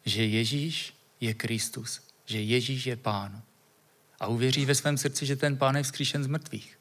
že 0.04 0.24
Ježíš 0.24 0.94
je 1.20 1.34
Kristus, 1.34 2.00
že 2.24 2.40
Ježíš 2.40 2.86
je 2.86 2.96
Pán 2.96 3.42
a 4.20 4.26
uvěří 4.26 4.66
ve 4.66 4.74
svém 4.74 4.98
srdci, 4.98 5.26
že 5.26 5.36
ten 5.36 5.56
pán 5.56 5.76
je 5.76 5.82
vzkříšen 5.82 6.24
z 6.24 6.26
mrtvých. 6.26 6.78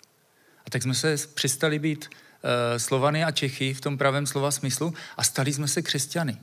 A 0.66 0.70
tak 0.70 0.84
jsme 0.84 0.94
se 0.94 1.16
přestali 1.34 1.80
být 1.80 2.10
uh, 2.10 2.78
Slovany 2.78 3.24
a 3.24 3.32
Čechy 3.32 3.74
v 3.74 3.82
tom 3.82 3.98
pravém 3.98 4.28
slova 4.28 4.52
smyslu 4.52 4.94
a 5.18 5.24
stali 5.24 5.54
jsme 5.54 5.68
se 5.68 5.82
křesťany. 5.82 6.38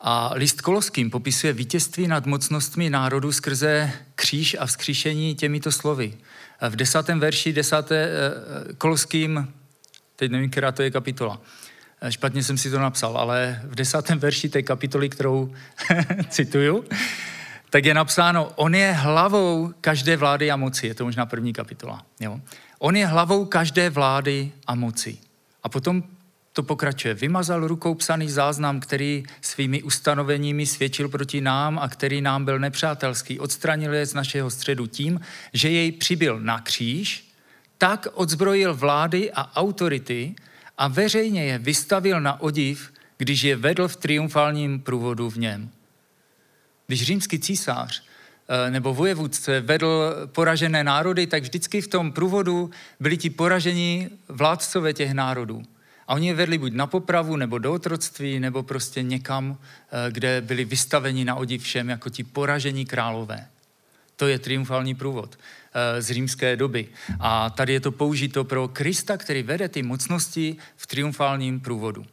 A 0.00 0.30
list 0.34 0.60
Koloským 0.60 1.10
popisuje 1.10 1.52
vítězství 1.52 2.08
nad 2.08 2.26
mocnostmi 2.26 2.90
národu 2.90 3.32
skrze 3.32 3.92
kříž 4.14 4.56
a 4.60 4.66
vzkříšení 4.66 5.34
těmito 5.34 5.72
slovy. 5.72 6.18
V 6.68 6.76
desátém 6.76 7.20
verši 7.20 7.52
desáté 7.52 8.08
uh, 8.08 8.74
Koloským, 8.74 9.54
teď 10.16 10.30
nevím, 10.30 10.50
která 10.50 10.72
to 10.72 10.82
je 10.82 10.90
kapitola, 10.90 11.40
Eh, 11.40 11.69
špatně 12.08 12.42
jsem 12.42 12.58
si 12.58 12.70
to 12.70 12.78
napsal, 12.78 13.16
ale 13.16 13.62
v 13.64 13.74
desátém 13.74 14.18
verši 14.18 14.48
té 14.48 14.62
kapitoly, 14.62 15.08
kterou 15.08 15.54
cituju, 16.28 16.84
tak 17.70 17.84
je 17.84 17.94
napsáno, 17.94 18.52
on 18.56 18.74
je 18.74 18.92
hlavou 18.92 19.74
každé 19.80 20.16
vlády 20.16 20.50
a 20.50 20.56
moci. 20.56 20.86
Je 20.86 20.94
to 20.94 21.04
možná 21.04 21.26
první 21.26 21.52
kapitola. 21.52 22.06
Jo? 22.20 22.40
On 22.78 22.96
je 22.96 23.06
hlavou 23.06 23.44
každé 23.44 23.90
vlády 23.90 24.52
a 24.66 24.74
moci. 24.74 25.18
A 25.62 25.68
potom 25.68 26.02
to 26.52 26.62
pokračuje. 26.62 27.14
Vymazal 27.14 27.66
rukou 27.66 27.94
psaný 27.94 28.30
záznam, 28.30 28.80
který 28.80 29.24
svými 29.40 29.82
ustanoveními 29.82 30.66
svědčil 30.66 31.08
proti 31.08 31.40
nám 31.40 31.78
a 31.78 31.88
který 31.88 32.20
nám 32.20 32.44
byl 32.44 32.58
nepřátelský. 32.58 33.40
Odstranil 33.40 33.94
je 33.94 34.06
z 34.06 34.14
našeho 34.14 34.50
středu 34.50 34.86
tím, 34.86 35.20
že 35.52 35.70
jej 35.70 35.92
přibyl 35.92 36.40
na 36.40 36.60
kříž, 36.60 37.30
tak 37.78 38.06
odzbrojil 38.14 38.74
vlády 38.74 39.32
a 39.32 39.56
autority, 39.56 40.34
a 40.80 40.88
veřejně 40.88 41.44
je 41.44 41.58
vystavil 41.58 42.20
na 42.20 42.40
odiv, 42.40 42.92
když 43.18 43.42
je 43.42 43.56
vedl 43.56 43.88
v 43.88 43.96
triumfálním 43.96 44.80
průvodu 44.80 45.30
v 45.30 45.36
něm. 45.36 45.70
Když 46.86 47.02
římský 47.02 47.38
císař 47.38 48.02
eh, 48.48 48.70
nebo 48.70 48.94
vojevůdce 48.94 49.60
vedl 49.60 50.14
poražené 50.26 50.84
národy, 50.84 51.26
tak 51.26 51.42
vždycky 51.42 51.80
v 51.80 51.88
tom 51.88 52.12
průvodu 52.12 52.70
byli 53.00 53.16
ti 53.16 53.30
poražení 53.30 54.08
vládcové 54.28 54.92
těch 54.92 55.12
národů. 55.12 55.62
A 56.08 56.14
oni 56.14 56.26
je 56.26 56.34
vedli 56.34 56.58
buď 56.58 56.72
na 56.72 56.86
popravu, 56.86 57.36
nebo 57.36 57.58
do 57.58 57.72
otroctví, 57.72 58.40
nebo 58.40 58.62
prostě 58.62 59.02
někam, 59.02 59.58
eh, 59.60 60.12
kde 60.12 60.40
byli 60.40 60.64
vystaveni 60.64 61.24
na 61.24 61.34
odiv 61.34 61.62
všem 61.62 61.88
jako 61.88 62.10
ti 62.10 62.24
poražení 62.24 62.86
králové. 62.86 63.46
To 64.16 64.28
je 64.28 64.38
triumfální 64.38 64.94
průvod. 64.94 65.38
Z 65.98 66.10
římské 66.10 66.56
doby. 66.56 66.88
A 67.20 67.50
tady 67.50 67.72
je 67.72 67.80
to 67.80 67.92
použito 67.92 68.44
pro 68.44 68.68
Krista, 68.68 69.16
který 69.16 69.42
vede 69.42 69.68
ty 69.68 69.82
mocnosti 69.82 70.56
v 70.76 70.86
triumfálním 70.86 71.60
průvodu. 71.60 72.06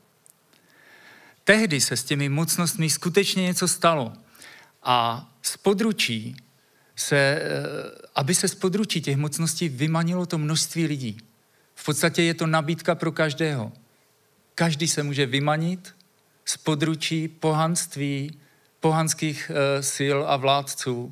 Tehdy 1.44 1.82
se 1.82 1.98
s 1.98 2.04
těmi 2.04 2.30
mocnostmi 2.30 2.90
skutečně 2.90 3.44
něco 3.44 3.68
stalo. 3.68 4.14
A 4.84 5.30
z 5.42 5.58
područí 5.58 6.36
se, 6.96 7.16
eh, 7.16 7.42
aby 8.16 8.36
se 8.36 8.48
z 8.48 8.56
područí 8.56 9.02
těch 9.02 9.18
mocností 9.18 9.70
vymanilo 9.70 10.26
to 10.26 10.38
množství 10.38 10.86
lidí. 10.86 11.18
V 11.76 11.86
podstatě 11.86 12.24
je 12.24 12.34
to 12.34 12.48
nabídka 12.48 12.96
pro 12.96 13.12
každého. 13.12 13.72
Každý 14.56 14.88
se 14.88 15.04
může 15.04 15.26
vymanit 15.26 15.96
z 16.46 16.58
područí 16.58 17.28
pohanství, 17.28 18.40
pohanských 18.80 19.52
eh, 19.54 19.84
sil 19.96 20.18
a 20.28 20.38
vládců, 20.38 21.12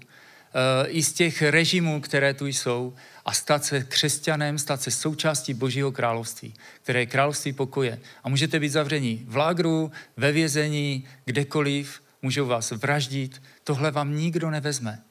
i 0.87 1.03
z 1.03 1.13
těch 1.13 1.41
režimů, 1.41 2.01
které 2.01 2.33
tu 2.33 2.45
jsou 2.45 2.93
a 3.25 3.33
stát 3.33 3.65
se 3.65 3.83
křesťanem, 3.83 4.59
stát 4.59 4.81
se 4.81 4.91
součástí 4.91 5.53
Božího 5.53 5.91
království, 5.91 6.53
které 6.81 6.99
je 6.99 7.05
království 7.05 7.53
pokoje. 7.53 7.99
A 8.23 8.29
můžete 8.29 8.59
být 8.59 8.69
zavření 8.69 9.25
v 9.27 9.35
lágru, 9.35 9.91
ve 10.17 10.31
vězení, 10.31 11.07
kdekoliv, 11.25 12.01
můžou 12.21 12.45
vás 12.45 12.71
vraždit, 12.71 13.41
tohle 13.63 13.91
vám 13.91 14.15
nikdo 14.15 14.49
nevezme. 14.49 15.01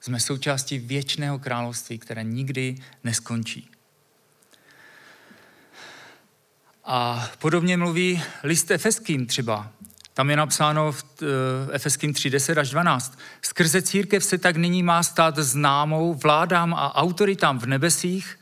Jsme 0.00 0.20
součástí 0.20 0.78
věčného 0.78 1.38
království, 1.38 1.98
které 1.98 2.24
nikdy 2.24 2.74
neskončí. 3.04 3.70
A 6.84 7.30
podobně 7.38 7.76
mluví 7.76 8.22
list 8.42 8.70
Efeským 8.70 9.26
třeba 9.26 9.72
Tam 10.14 10.30
je 10.30 10.36
napsáno 10.36 10.92
v 10.92 11.04
uh, 11.04 11.28
Efeským 11.72 12.12
3, 12.12 12.30
10 12.30 12.58
až 12.58 12.70
12. 12.70 13.18
Skrze 13.42 13.82
církev 13.82 14.24
se 14.24 14.38
tak 14.38 14.56
nyní 14.56 14.82
má 14.82 15.02
stát 15.02 15.38
známou 15.38 16.14
vládám 16.14 16.74
a 16.74 16.94
autoritám 16.96 17.58
v 17.58 17.66
nebesích 17.66 18.38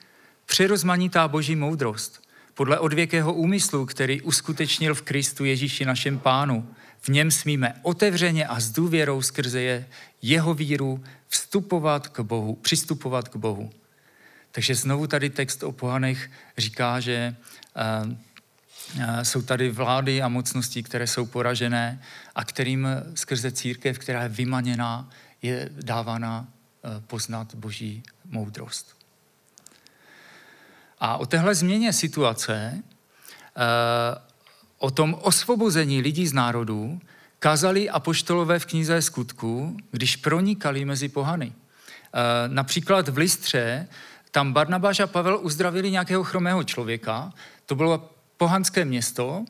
přerozmanitá 0.47 1.29
boží 1.29 1.57
moudrost, 1.57 2.23
podle 2.55 2.79
odvěkého 2.79 3.35
úmyslu, 3.35 3.87
který 3.87 4.23
uskutečnil 4.23 4.95
v 4.95 5.03
Kristu 5.03 5.45
Ježíši 5.45 5.85
našem 5.85 6.19
pánu. 6.19 6.69
V 7.01 7.09
něm 7.09 7.31
smíme 7.31 7.75
otevřeně 7.83 8.47
a 8.47 8.61
s 8.61 8.71
důvěrou 8.71 9.23
skrze 9.23 9.61
je, 9.61 9.87
jeho 10.23 10.55
víru 10.55 11.05
vstupovat 11.29 12.09
k 12.09 12.21
Bohu, 12.21 12.55
přistupovat 12.55 13.29
k 13.29 13.37
Bohu. 13.37 13.71
Takže 14.51 14.75
znovu 14.75 15.07
tady 15.07 15.31
text 15.31 15.63
o 15.63 15.73
pohanech 15.73 16.31
říká, 16.59 17.01
že 17.01 17.37
uh, 18.05 18.13
jsou 19.23 19.43
tady 19.43 19.71
vlády 19.71 20.23
a 20.23 20.29
mocnosti, 20.29 20.83
které 20.83 21.07
jsou 21.07 21.27
poražené 21.27 22.03
a 22.35 22.45
kterým 22.45 22.89
skrze 23.15 23.53
církev, 23.53 23.99
která 23.99 24.23
je 24.23 24.29
vymaněná, 24.29 25.09
je 25.43 25.71
dávána 25.83 26.47
eh, 26.49 27.03
poznat 27.07 27.55
boží 27.55 28.03
moudrost. 28.25 28.97
A 30.99 31.17
o 31.17 31.27
téhle 31.27 31.55
změně 31.55 31.93
situace, 31.93 32.83
eh, 32.83 33.63
o 34.79 34.91
tom 34.91 35.17
osvobození 35.21 36.01
lidí 36.01 36.27
z 36.27 36.33
národů, 36.33 37.01
kazali 37.39 37.91
apoštolové 37.91 38.59
v 38.59 38.67
knize 38.67 39.03
skutku, 39.03 39.77
když 39.91 40.17
pronikali 40.17 40.85
mezi 40.85 41.09
pohany. 41.09 41.53
Například 42.47 43.09
v 43.09 43.19
Listře 43.19 43.89
tam 44.31 44.53
Barnabáš 44.53 45.01
a 45.01 45.07
Pavel 45.07 45.39
uzdravili 45.43 45.91
nějakého 45.91 46.25
chromého 46.25 46.65
člověka, 46.65 47.33
to 47.67 47.75
bylo 47.75 48.12
pohanské 48.43 48.85
město 48.85 49.45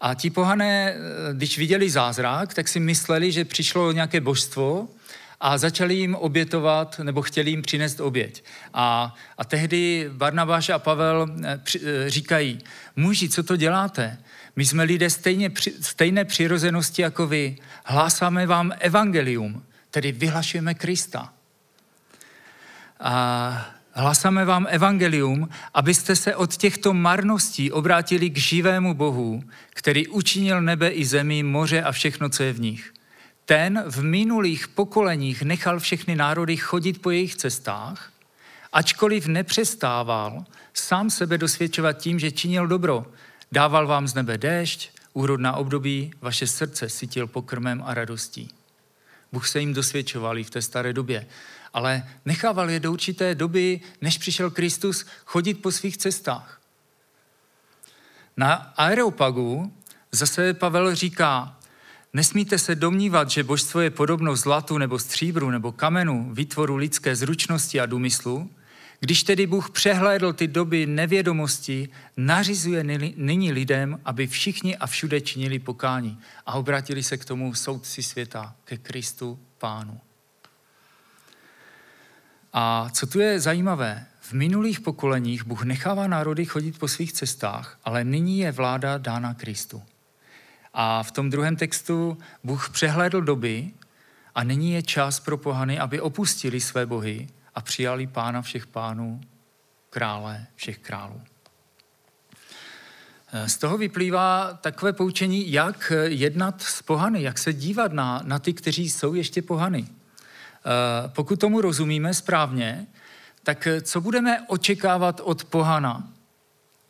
a 0.00 0.14
ti 0.14 0.30
pohané, 0.30 0.92
eh, 0.92 0.96
když 1.34 1.58
viděli 1.58 1.90
zázrak, 1.90 2.54
tak 2.54 2.68
si 2.68 2.80
mysleli, 2.80 3.32
že 3.32 3.44
přišlo 3.44 3.92
nějaké 3.92 4.20
božstvo 4.20 4.88
a 5.40 5.58
začali 5.58 5.94
jim 5.94 6.14
obětovat, 6.14 6.98
nebo 7.04 7.22
chtěli 7.22 7.50
jim 7.50 7.62
přinést 7.62 8.00
oběť. 8.00 8.44
A, 8.74 9.14
a 9.38 9.44
tehdy 9.44 10.08
Barnabáš 10.12 10.68
a 10.68 10.78
Pavel 10.78 11.28
při, 11.62 11.80
eh, 11.84 12.10
říkají, 12.10 12.58
muži, 12.96 13.28
co 13.28 13.42
to 13.42 13.56
děláte? 13.56 14.16
My 14.56 14.64
jsme 14.64 14.82
lidé 14.82 15.10
stejně, 15.10 15.50
stejné 15.80 16.24
přirozenosti 16.24 17.02
jako 17.02 17.26
vy. 17.26 17.56
Hlásáme 17.84 18.46
vám 18.46 18.72
evangelium, 18.80 19.62
tedy 19.90 20.12
vyhlašujeme 20.12 20.74
Krista. 20.74 21.32
A 23.00 23.77
Hlasáme 24.00 24.44
vám 24.44 24.66
evangelium, 24.70 25.48
abyste 25.74 26.16
se 26.16 26.36
od 26.36 26.56
těchto 26.56 26.94
marností 26.94 27.72
obrátili 27.72 28.30
k 28.30 28.36
živému 28.36 28.94
Bohu, 28.94 29.42
který 29.70 30.08
učinil 30.08 30.62
nebe 30.62 30.88
i 30.88 31.04
zemi, 31.04 31.42
moře 31.42 31.82
a 31.82 31.92
všechno, 31.92 32.28
co 32.28 32.42
je 32.42 32.52
v 32.52 32.60
nich. 32.60 32.92
Ten 33.44 33.84
v 33.86 34.02
minulých 34.02 34.68
pokoleních 34.68 35.42
nechal 35.42 35.80
všechny 35.80 36.16
národy 36.16 36.56
chodit 36.56 37.02
po 37.02 37.10
jejich 37.10 37.34
cestách, 37.34 38.12
ačkoliv 38.72 39.26
nepřestával 39.26 40.44
sám 40.74 41.10
sebe 41.10 41.38
dosvědčovat 41.38 41.98
tím, 41.98 42.18
že 42.18 42.30
činil 42.30 42.66
dobro. 42.66 43.06
Dával 43.52 43.86
vám 43.86 44.08
z 44.08 44.14
nebe 44.14 44.38
déšť, 44.38 44.90
úrodná 45.12 45.56
období, 45.56 46.10
vaše 46.20 46.46
srdce 46.46 46.88
sytil 46.88 47.26
pokrmem 47.26 47.82
a 47.86 47.94
radostí. 47.94 48.48
Bůh 49.32 49.48
se 49.48 49.60
jim 49.60 49.74
dosvědčoval 49.74 50.38
i 50.38 50.44
v 50.44 50.50
té 50.50 50.62
staré 50.62 50.92
době 50.92 51.26
ale 51.78 52.08
nechával 52.24 52.70
je 52.70 52.80
do 52.80 52.92
určité 52.92 53.34
doby, 53.34 53.80
než 54.00 54.18
přišel 54.18 54.50
Kristus, 54.50 55.06
chodit 55.24 55.54
po 55.54 55.72
svých 55.72 55.96
cestách. 55.96 56.60
Na 58.36 58.54
Aeropagu 58.76 59.72
zase 60.12 60.54
Pavel 60.54 60.94
říká, 60.94 61.56
nesmíte 62.12 62.58
se 62.58 62.74
domnívat, 62.74 63.30
že 63.30 63.44
božstvo 63.44 63.80
je 63.80 63.90
podobno 63.90 64.36
zlatu 64.36 64.78
nebo 64.78 64.98
stříbru 64.98 65.50
nebo 65.50 65.72
kamenu, 65.72 66.34
výtvoru 66.34 66.76
lidské 66.76 67.16
zručnosti 67.16 67.80
a 67.80 67.86
důmyslu, 67.86 68.50
když 69.00 69.22
tedy 69.22 69.46
Bůh 69.46 69.70
přehlédl 69.70 70.32
ty 70.32 70.46
doby 70.46 70.86
nevědomosti, 70.86 71.88
nařizuje 72.16 72.84
nyní 73.16 73.52
lidem, 73.52 74.00
aby 74.04 74.26
všichni 74.26 74.76
a 74.76 74.86
všude 74.86 75.20
činili 75.20 75.58
pokání 75.58 76.18
a 76.46 76.54
obratili 76.54 77.02
se 77.02 77.16
k 77.16 77.24
tomu 77.24 77.54
soudci 77.54 78.02
světa, 78.02 78.54
ke 78.64 78.76
Kristu 78.76 79.38
Pánu. 79.58 80.00
A 82.52 82.90
co 82.92 83.06
tu 83.06 83.20
je 83.20 83.40
zajímavé, 83.40 84.06
v 84.20 84.32
minulých 84.32 84.80
pokoleních 84.80 85.44
Bůh 85.44 85.62
nechává 85.62 86.06
národy 86.06 86.44
chodit 86.44 86.78
po 86.78 86.88
svých 86.88 87.12
cestách, 87.12 87.78
ale 87.84 88.04
nyní 88.04 88.38
je 88.38 88.52
vláda 88.52 88.98
dána 88.98 89.34
Kristu. 89.34 89.82
A 90.74 91.02
v 91.02 91.12
tom 91.12 91.30
druhém 91.30 91.56
textu 91.56 92.18
Bůh 92.44 92.70
přehlédl 92.70 93.20
doby 93.20 93.70
a 94.34 94.44
nyní 94.44 94.72
je 94.72 94.82
čas 94.82 95.20
pro 95.20 95.36
pohany, 95.36 95.78
aby 95.78 96.00
opustili 96.00 96.60
své 96.60 96.86
bohy 96.86 97.28
a 97.54 97.60
přijali 97.60 98.06
pána 98.06 98.42
všech 98.42 98.66
pánů, 98.66 99.20
krále 99.90 100.46
všech 100.54 100.78
králů. 100.78 101.20
Z 103.46 103.56
toho 103.56 103.78
vyplývá 103.78 104.58
takové 104.60 104.92
poučení, 104.92 105.52
jak 105.52 105.92
jednat 106.04 106.62
s 106.62 106.82
pohany, 106.82 107.22
jak 107.22 107.38
se 107.38 107.52
dívat 107.52 107.92
na, 107.92 108.22
na 108.24 108.38
ty, 108.38 108.52
kteří 108.52 108.90
jsou 108.90 109.14
ještě 109.14 109.42
pohany. 109.42 109.86
Eh, 110.68 111.08
pokud 111.08 111.40
tomu 111.40 111.60
rozumíme 111.60 112.14
správně, 112.14 112.86
tak 113.42 113.66
eh, 113.66 113.80
co 113.80 114.00
budeme 114.00 114.44
očekávat 114.48 115.20
od 115.24 115.44
pohana? 115.44 116.08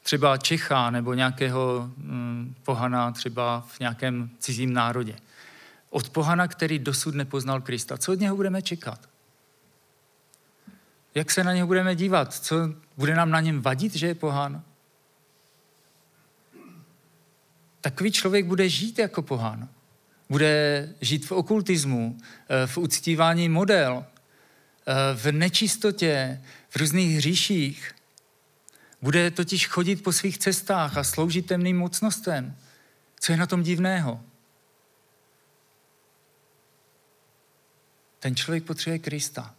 Třeba 0.03 0.37
Čecha 0.37 0.91
nebo 0.91 1.15
nějakého 1.15 1.91
hm, 1.97 2.55
pohana 2.63 3.13
třeba 3.13 3.61
v 3.69 3.81
nějakém 3.81 4.31
cizím 4.39 4.73
národě. 4.73 5.17
Od 5.91 6.11
pohana, 6.11 6.49
který 6.49 6.79
dosud 6.79 7.15
nepoznal 7.15 7.61
Krista. 7.61 7.99
Co 7.99 8.13
od 8.13 8.21
něho 8.21 8.37
budeme 8.37 8.63
čekat? 8.63 9.09
Jak 11.15 11.31
se 11.31 11.45
na 11.45 11.53
něho 11.53 11.67
budeme 11.67 11.97
dívat? 11.97 12.35
Co 12.35 12.57
bude 12.97 13.15
nám 13.15 13.31
na 13.31 13.41
něm 13.41 13.63
vadit, 13.63 13.95
že 13.95 14.07
je 14.07 14.15
pohan? 14.15 14.63
Takový 17.81 18.13
člověk 18.13 18.47
bude 18.47 18.69
žít 18.69 18.99
jako 18.99 19.23
pohan 19.23 19.69
bude 20.29 20.89
žít 21.01 21.27
v 21.27 21.33
okultismu, 21.33 22.19
eh, 22.49 22.67
v 22.67 22.79
uctívání 22.79 23.49
model, 23.49 24.07
eh, 24.07 24.95
v 25.15 25.33
nečistotě, 25.33 26.43
v 26.69 26.77
různých 26.77 27.17
hříších. 27.17 27.95
Bude 29.03 29.31
totiž 29.31 29.69
chodit 29.69 29.97
po 29.97 30.13
svých 30.13 30.39
cestách 30.39 30.97
a 30.97 31.05
sloužit 31.05 31.47
temným 31.47 31.79
mocnostem. 31.79 32.57
Co 33.21 33.33
je 33.33 33.39
na 33.39 33.47
tom 33.47 33.63
divného? 33.63 34.21
Ten 38.19 38.37
člověk 38.37 38.65
potřebuje 38.65 38.99
Krista. 38.99 39.55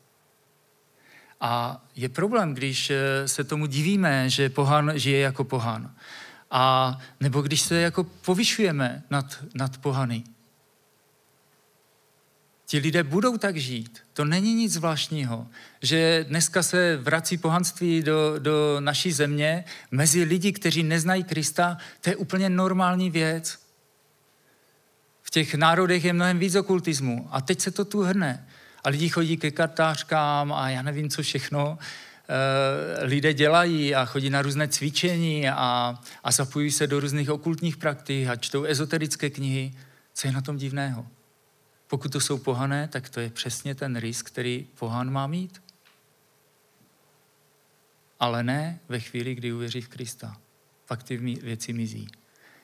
A 1.42 1.84
je 1.96 2.10
problém, 2.10 2.54
když 2.54 2.90
eh, 2.90 3.28
se 3.28 3.44
tomu 3.44 3.66
divíme, 3.66 4.30
že 4.30 4.50
pohan 4.50 4.92
žije 4.96 5.20
jako 5.20 5.44
pohan. 5.44 5.96
A 6.52 6.98
nebo 7.20 7.42
když 7.42 7.62
se 7.62 7.82
jako 7.82 8.04
povyšujeme 8.04 9.04
nad, 9.10 9.44
nad 9.54 9.78
pohany. 9.78 10.24
Ti 12.70 12.78
lidé 12.78 13.04
budou 13.04 13.38
tak 13.38 13.58
žít. 13.58 14.00
To 14.14 14.26
není 14.26 14.54
nic 14.54 14.74
zvláštního, 14.74 15.48
že 15.82 16.26
dneska 16.30 16.64
se 16.64 16.98
vrací 16.98 17.38
pohanství 17.38 18.02
do, 18.02 18.40
do 18.40 18.78
naší 18.80 19.12
země 19.12 19.64
mezi 19.92 20.24
lidi, 20.24 20.52
kteří 20.52 20.84
neznají 20.84 21.24
Krista. 21.24 21.78
To 22.02 22.10
je 22.10 22.16
úplně 22.16 22.50
normální 22.50 23.10
věc. 23.10 23.60
V 25.22 25.30
těch 25.32 25.56
národech 25.56 26.06
je 26.06 26.14
mnohem 26.14 26.40
víc 26.40 26.56
okultismu. 26.56 27.28
A 27.32 27.42
teď 27.42 27.60
se 27.60 27.72
to 27.72 27.86
tu 27.86 28.02
hrne. 28.02 28.48
A 28.84 28.90
lidi 28.90 29.10
chodí 29.10 29.38
ke 29.38 29.52
kartářkám 29.52 30.54
a 30.54 30.70
já 30.70 30.82
nevím, 30.82 31.10
co 31.10 31.22
všechno 31.22 31.78
e, 31.80 33.06
lidé 33.06 33.34
dělají 33.34 33.96
a 33.96 34.06
chodí 34.06 34.30
na 34.30 34.42
různé 34.42 34.68
cvičení 34.68 35.50
a, 35.50 36.00
a 36.24 36.32
zapojují 36.32 36.72
se 36.72 36.88
do 36.88 37.00
různých 37.00 37.30
okultních 37.30 37.78
praktik 37.78 38.28
a 38.28 38.36
čtou 38.36 38.64
ezoterické 38.64 39.30
knihy. 39.30 39.74
Co 40.14 40.28
je 40.28 40.32
na 40.32 40.42
tom 40.42 40.58
divného? 40.58 41.08
Pokud 41.90 42.12
to 42.12 42.20
jsou 42.20 42.38
pohané, 42.38 42.88
tak 42.88 43.10
to 43.10 43.20
je 43.20 43.30
přesně 43.30 43.76
ten 43.76 43.96
risk, 43.96 44.28
který 44.28 44.68
pohan 44.76 45.12
má 45.12 45.28
mít. 45.28 45.62
Ale 48.20 48.44
ne 48.44 48.80
ve 48.90 49.00
chvíli, 49.00 49.36
kdy 49.36 49.54
uvěří 49.54 49.82
v 49.82 49.88
Krista. 49.88 50.38
Pak 50.88 51.04
ty 51.04 51.18
věci 51.18 51.74
mizí. 51.74 52.08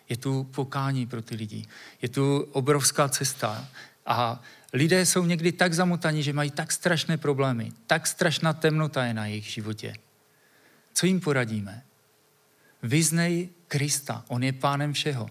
Je 0.09 0.17
tu 0.17 0.43
pokání 0.43 1.07
pro 1.07 1.21
ty 1.21 1.35
lidi. 1.35 1.65
Je 2.01 2.09
tu 2.09 2.37
obrovská 2.51 3.09
cesta. 3.09 3.67
A 4.05 4.41
lidé 4.73 5.05
jsou 5.05 5.25
někdy 5.25 5.51
tak 5.51 5.73
zamotaní, 5.73 6.23
že 6.23 6.33
mají 6.33 6.51
tak 6.51 6.71
strašné 6.71 7.17
problémy. 7.17 7.71
Tak 7.87 8.07
strašná 8.07 8.53
temnota 8.53 9.05
je 9.05 9.13
na 9.13 9.25
jejich 9.25 9.45
životě. 9.45 9.95
Co 10.93 11.05
jim 11.05 11.19
poradíme? 11.19 11.83
Vyznej 12.83 13.49
Krista. 13.67 14.25
On 14.27 14.43
je 14.43 14.53
pánem 14.53 14.93
všeho. 14.93 15.29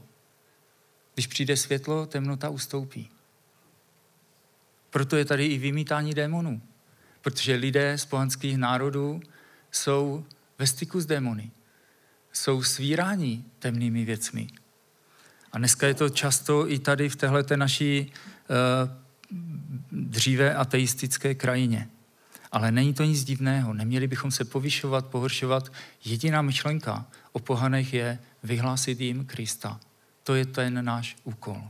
Když 1.15 1.27
přijde 1.27 1.57
světlo, 1.57 2.07
temnota 2.07 2.49
ustoupí. 2.49 3.11
Proto 4.95 5.17
je 5.17 5.25
tady 5.25 5.47
i 5.47 5.59
vymítání 5.59 6.15
démonů. 6.15 6.63
Protože 7.21 7.55
lidé 7.55 7.99
z 7.99 8.05
pohanských 8.05 8.57
národů 8.57 9.21
jsou 9.71 10.25
ve 10.59 10.67
styku 10.67 11.01
s 11.01 11.07
démony. 11.07 11.51
Jsou 12.33 12.63
svíráni 12.63 13.45
temnými 13.59 14.05
věcmi. 14.05 14.49
A 15.53 15.59
dneska 15.59 15.87
je 15.87 15.95
to 15.95 16.09
často 16.09 16.71
i 16.71 16.79
tady 16.79 17.09
v 17.09 17.17
téhle 17.17 17.45
naší 17.57 18.13
uh, 18.13 19.37
dříve 19.93 20.55
ateistické 20.55 21.35
krajině. 21.35 21.89
Ale 22.53 22.73
není 22.73 22.95
to 22.95 23.05
nic 23.05 23.25
divného. 23.25 23.75
Neměli 23.75 24.07
bychom 24.07 24.31
se 24.31 24.45
povyšovat, 24.45 25.07
pohoršovat. 25.07 25.73
Jediná 26.05 26.43
myšlenka 26.43 27.07
o 27.33 27.39
pohanech 27.39 27.95
je 27.95 28.19
vyhlásit 28.43 29.01
jim 29.01 29.27
Krista. 29.27 29.81
To 30.23 30.35
je 30.35 30.47
ten 30.47 30.85
náš 30.85 31.17
úkol. 31.25 31.69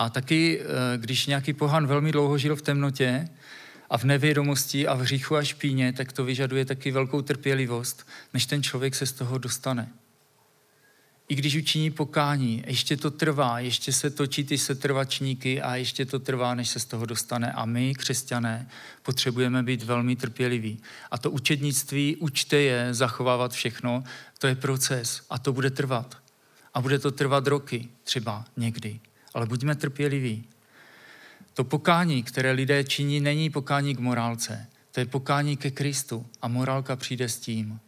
A 0.00 0.10
taky, 0.10 0.60
eh, 0.60 0.98
když 0.98 1.26
nějaký 1.26 1.52
pohan 1.52 1.86
velmi 1.86 2.12
dlouho 2.12 2.38
žil 2.38 2.56
v 2.56 2.62
temnotě 2.62 3.28
a 3.90 3.98
v 3.98 4.04
nevědomosti 4.04 4.86
a 4.86 4.94
v 4.94 5.00
hříchu 5.00 5.36
a 5.36 5.44
špíně, 5.44 5.92
tak 5.92 6.12
to 6.12 6.24
vyžaduje 6.24 6.64
taky 6.64 6.90
velkou 6.90 7.22
trpělivost, 7.22 8.06
než 8.34 8.46
ten 8.46 8.62
člověk 8.62 8.94
se 8.94 9.06
z 9.06 9.12
toho 9.12 9.38
dostane 9.38 9.88
i 11.30 11.34
když 11.34 11.56
učiní 11.56 11.90
pokání, 11.90 12.64
ještě 12.66 12.96
to 12.96 13.10
trvá, 13.10 13.58
ještě 13.58 13.92
se 13.92 14.10
točí 14.10 14.44
ty 14.44 14.58
setrvačníky 14.58 15.62
a 15.62 15.76
ještě 15.76 16.06
to 16.06 16.18
trvá, 16.18 16.54
než 16.54 16.68
se 16.68 16.80
z 16.80 16.84
toho 16.84 17.06
dostane. 17.06 17.52
A 17.52 17.64
my, 17.64 17.94
křesťané, 17.94 18.68
potřebujeme 19.02 19.62
být 19.62 19.82
velmi 19.82 20.16
trpěliví. 20.16 20.82
A 21.10 21.18
to 21.18 21.30
učednictví, 21.30 22.16
učte 22.16 22.56
je 22.56 22.94
zachovávat 22.94 23.52
všechno, 23.52 24.04
to 24.38 24.46
je 24.46 24.54
proces 24.54 25.22
a 25.30 25.38
to 25.38 25.52
bude 25.52 25.70
trvat. 25.70 26.18
A 26.74 26.80
bude 26.80 26.98
to 26.98 27.10
trvat 27.10 27.46
roky, 27.46 27.88
třeba 28.04 28.44
někdy. 28.56 29.00
Ale 29.34 29.46
buďme 29.46 29.74
trpěliví. 29.74 30.44
To 31.54 31.64
pokání, 31.64 32.22
které 32.22 32.52
lidé 32.52 32.84
činí, 32.84 33.20
není 33.20 33.50
pokání 33.50 33.94
k 33.94 33.98
morálce. 33.98 34.66
To 34.92 35.00
je 35.00 35.06
pokání 35.06 35.56
ke 35.56 35.70
Kristu 35.70 36.26
a 36.42 36.48
morálka 36.48 36.96
přijde 36.96 37.28
s 37.28 37.38
tím 37.38 37.80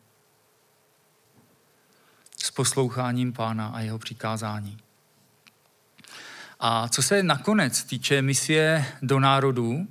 s 2.43 2.51
posloucháním 2.51 3.33
pána 3.33 3.67
a 3.67 3.81
jeho 3.81 3.99
přikázání. 3.99 4.79
A 6.61 6.89
co 6.89 7.03
se 7.03 7.23
nakonec 7.23 7.85
týče 7.85 8.23
misie 8.23 8.85
do 9.03 9.21
národů, 9.21 9.87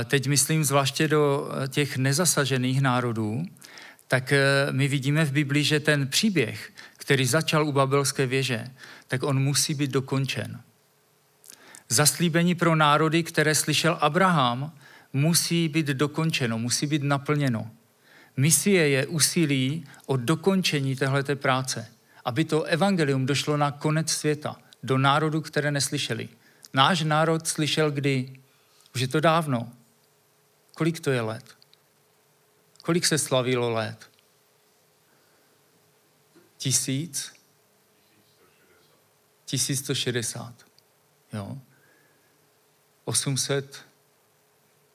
eh, 0.00 0.04
teď 0.04 0.26
myslím 0.26 0.64
zvláště 0.64 1.08
do 1.08 1.50
eh, 1.52 1.68
těch 1.68 1.96
nezasažených 1.96 2.80
národů, 2.80 3.42
tak 4.08 4.32
eh, 4.32 4.42
my 4.70 4.88
vidíme 4.88 5.24
v 5.24 5.32
Biblii, 5.32 5.64
že 5.64 5.80
ten 5.80 6.08
příběh, 6.08 6.72
který 7.10 7.26
začal 7.26 7.66
u 7.66 7.72
babelské 7.72 8.26
věže, 8.26 8.66
tak 9.08 9.22
on 9.22 9.42
musí 9.42 9.74
být 9.74 9.90
dokončen. 9.90 10.60
Zaslíbení 11.88 12.54
pro 12.54 12.76
národy, 12.76 13.22
které 13.22 13.54
slyšel 13.54 13.98
Abraham, 14.00 14.72
musí 15.12 15.68
být 15.68 15.86
dokončeno, 15.86 16.58
musí 16.58 16.86
být 16.86 17.02
naplněno. 17.02 17.70
Misie 18.36 18.88
je 18.88 19.06
úsilí 19.06 19.86
o 20.06 20.16
dokončení 20.16 20.96
téhleté 20.96 21.36
práce, 21.36 21.86
aby 22.24 22.44
to 22.44 22.62
evangelium 22.62 23.26
došlo 23.26 23.56
na 23.56 23.70
konec 23.70 24.10
světa, 24.10 24.56
do 24.82 24.98
národu, 24.98 25.40
které 25.40 25.70
neslyšeli. 25.70 26.28
Náš 26.74 27.02
národ 27.02 27.46
slyšel 27.46 27.90
kdy? 27.90 28.40
Už 28.94 29.00
je 29.00 29.08
to 29.08 29.20
dávno. 29.20 29.72
Kolik 30.74 31.00
to 31.00 31.10
je 31.10 31.20
let? 31.20 31.44
Kolik 32.82 33.06
se 33.06 33.18
slavilo 33.18 33.70
let? 33.70 34.09
Tisíc? 36.60 37.32
1160. 39.44 40.54
Jo. 41.32 41.58
800 43.04 43.84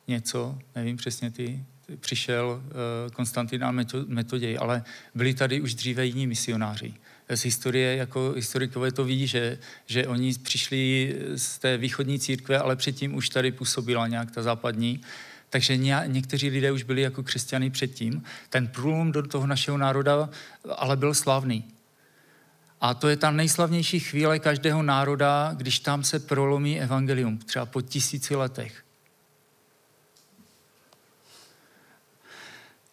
něco, 0.07 0.59
nevím 0.75 0.97
přesně 0.97 1.31
ty, 1.31 1.65
přišel 1.99 2.63
eh, 2.65 3.09
Konstantin 3.09 3.65
Metoděj, 4.07 4.57
ale 4.61 4.83
byli 5.15 5.33
tady 5.33 5.61
už 5.61 5.75
dříve 5.75 6.05
jiní 6.05 6.27
misionáři. 6.27 6.93
Z 7.29 7.43
historie, 7.43 7.95
jako 7.95 8.31
historikové 8.31 8.91
to 8.91 9.03
ví, 9.03 9.27
že, 9.27 9.59
že 9.85 10.07
oni 10.07 10.33
přišli 10.33 11.15
z 11.35 11.59
té 11.59 11.77
východní 11.77 12.19
církve, 12.19 12.59
ale 12.59 12.75
předtím 12.75 13.15
už 13.15 13.29
tady 13.29 13.51
působila 13.51 14.07
nějak 14.07 14.31
ta 14.31 14.41
západní. 14.41 15.01
Takže 15.55 15.77
ně, 15.77 16.03
někteří 16.05 16.49
lidé 16.49 16.71
už 16.71 16.83
byli 16.83 17.01
jako 17.01 17.23
křesťany 17.23 17.69
předtím. 17.69 18.23
Ten 18.49 18.67
průlom 18.67 19.11
do 19.11 19.23
toho 19.23 19.47
našeho 19.47 19.77
národa 19.77 20.29
ale 20.77 20.97
byl 20.97 21.13
slavný. 21.13 21.63
A 22.81 22.93
to 22.93 23.09
je 23.09 23.17
ta 23.17 23.31
nejslavnější 23.31 23.99
chvíle 23.99 24.39
každého 24.39 24.83
národa, 24.83 25.53
když 25.57 25.79
tam 25.79 26.03
se 26.03 26.19
prolomí 26.19 26.81
evangelium, 26.81 27.37
třeba 27.37 27.65
po 27.65 27.81
tisíci 27.81 28.35
letech. 28.35 28.83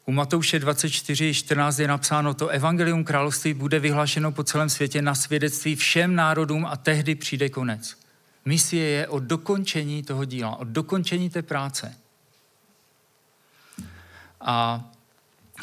U 0.07 0.13
Matouše 0.13 0.59
24, 0.59 1.35
14 1.35 1.79
je 1.79 1.89
napsáno, 1.89 2.35
to 2.35 2.49
evangelium 2.49 3.05
království 3.05 3.55
bude 3.55 3.79
vyhlášeno 3.79 4.33
po 4.33 4.45
celém 4.45 4.71
světě 4.71 5.03
na 5.03 5.15
svědectví 5.15 5.77
všem 5.77 6.15
národům 6.15 6.67
a 6.67 6.77
tehdy 6.77 7.15
přijde 7.15 7.49
konec. 7.49 7.97
Misie 8.45 8.89
je 8.89 9.09
o 9.09 9.19
dokončení 9.19 10.03
toho 10.03 10.25
díla, 10.25 10.57
o 10.57 10.65
dokončení 10.65 11.31
té 11.31 11.43
práce. 11.43 12.02
A 14.43 14.85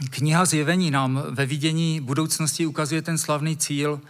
kniha 0.10 0.46
Zjevení 0.46 0.92
nám 0.92 1.24
ve 1.30 1.46
vidění 1.46 2.02
budoucnosti 2.02 2.66
ukazuje 2.66 3.02
ten 3.02 3.18
slavný 3.18 3.58
cíl, 3.58 4.02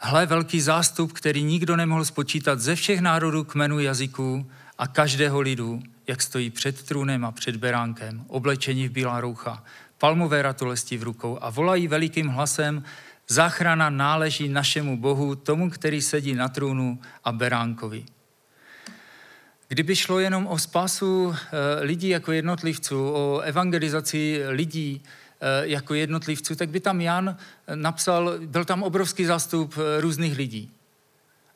hle 0.00 0.26
velký 0.26 0.60
zástup, 0.60 1.12
který 1.12 1.42
nikdo 1.42 1.76
nemohl 1.76 2.04
spočítat 2.04 2.60
ze 2.60 2.74
všech 2.74 3.00
národů, 3.00 3.44
kmenů, 3.44 3.80
jazyků 3.80 4.50
a 4.78 4.86
každého 4.86 5.40
lidu, 5.40 5.82
jak 6.06 6.22
stojí 6.22 6.50
před 6.50 6.82
trůnem 6.82 7.24
a 7.24 7.32
před 7.32 7.56
beránkem, 7.56 8.24
oblečení 8.28 8.88
v 8.88 8.92
bílá 8.92 9.20
roucha, 9.20 9.64
palmové 9.98 10.42
ratolesti 10.42 10.96
v 10.96 11.02
rukou 11.02 11.38
a 11.40 11.50
volají 11.50 11.88
velikým 11.88 12.28
hlasem, 12.28 12.82
záchrana 13.28 13.90
náleží 13.90 14.48
našemu 14.48 14.98
Bohu, 14.98 15.34
tomu, 15.34 15.70
který 15.70 16.02
sedí 16.02 16.34
na 16.34 16.48
trůnu 16.48 16.98
a 17.24 17.32
beránkovi. 17.32 18.04
Kdyby 19.72 19.96
šlo 19.96 20.18
jenom 20.18 20.46
o 20.46 20.58
spásu 20.58 21.34
eh, 21.34 21.84
lidí 21.84 22.08
jako 22.08 22.32
jednotlivců, 22.32 23.10
o 23.12 23.40
evangelizaci 23.40 24.42
lidí 24.48 25.02
eh, 25.04 25.68
jako 25.68 25.94
jednotlivců, 25.94 26.54
tak 26.54 26.68
by 26.68 26.80
tam 26.80 27.00
Jan 27.00 27.36
napsal, 27.74 28.34
byl 28.46 28.64
tam 28.64 28.82
obrovský 28.82 29.24
zástup 29.24 29.74
eh, 29.78 30.00
různých 30.00 30.36
lidí 30.36 30.70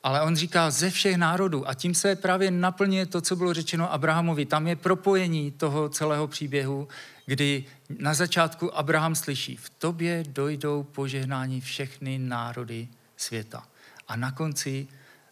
ale 0.02 0.22
on 0.22 0.36
říká 0.36 0.70
ze 0.70 0.90
všech 0.90 1.16
národů 1.16 1.68
a 1.68 1.74
tím 1.74 1.94
se 1.94 2.16
právě 2.16 2.50
naplňuje 2.50 3.06
to, 3.06 3.20
co 3.20 3.36
bylo 3.36 3.54
řečeno 3.54 3.92
Abrahamovi. 3.92 4.46
Tam 4.46 4.66
je 4.66 4.76
propojení 4.76 5.50
toho 5.50 5.88
celého 5.88 6.26
příběhu, 6.28 6.88
kdy 7.26 7.64
na 7.98 8.14
začátku 8.14 8.76
Abraham 8.76 9.14
slyší, 9.14 9.56
v 9.56 9.70
tobě 9.70 10.24
dojdou 10.28 10.82
požehnání 10.82 11.60
všechny 11.60 12.18
národy 12.18 12.88
světa. 13.16 13.66
A 14.08 14.16
na 14.16 14.32
konci 14.32 14.86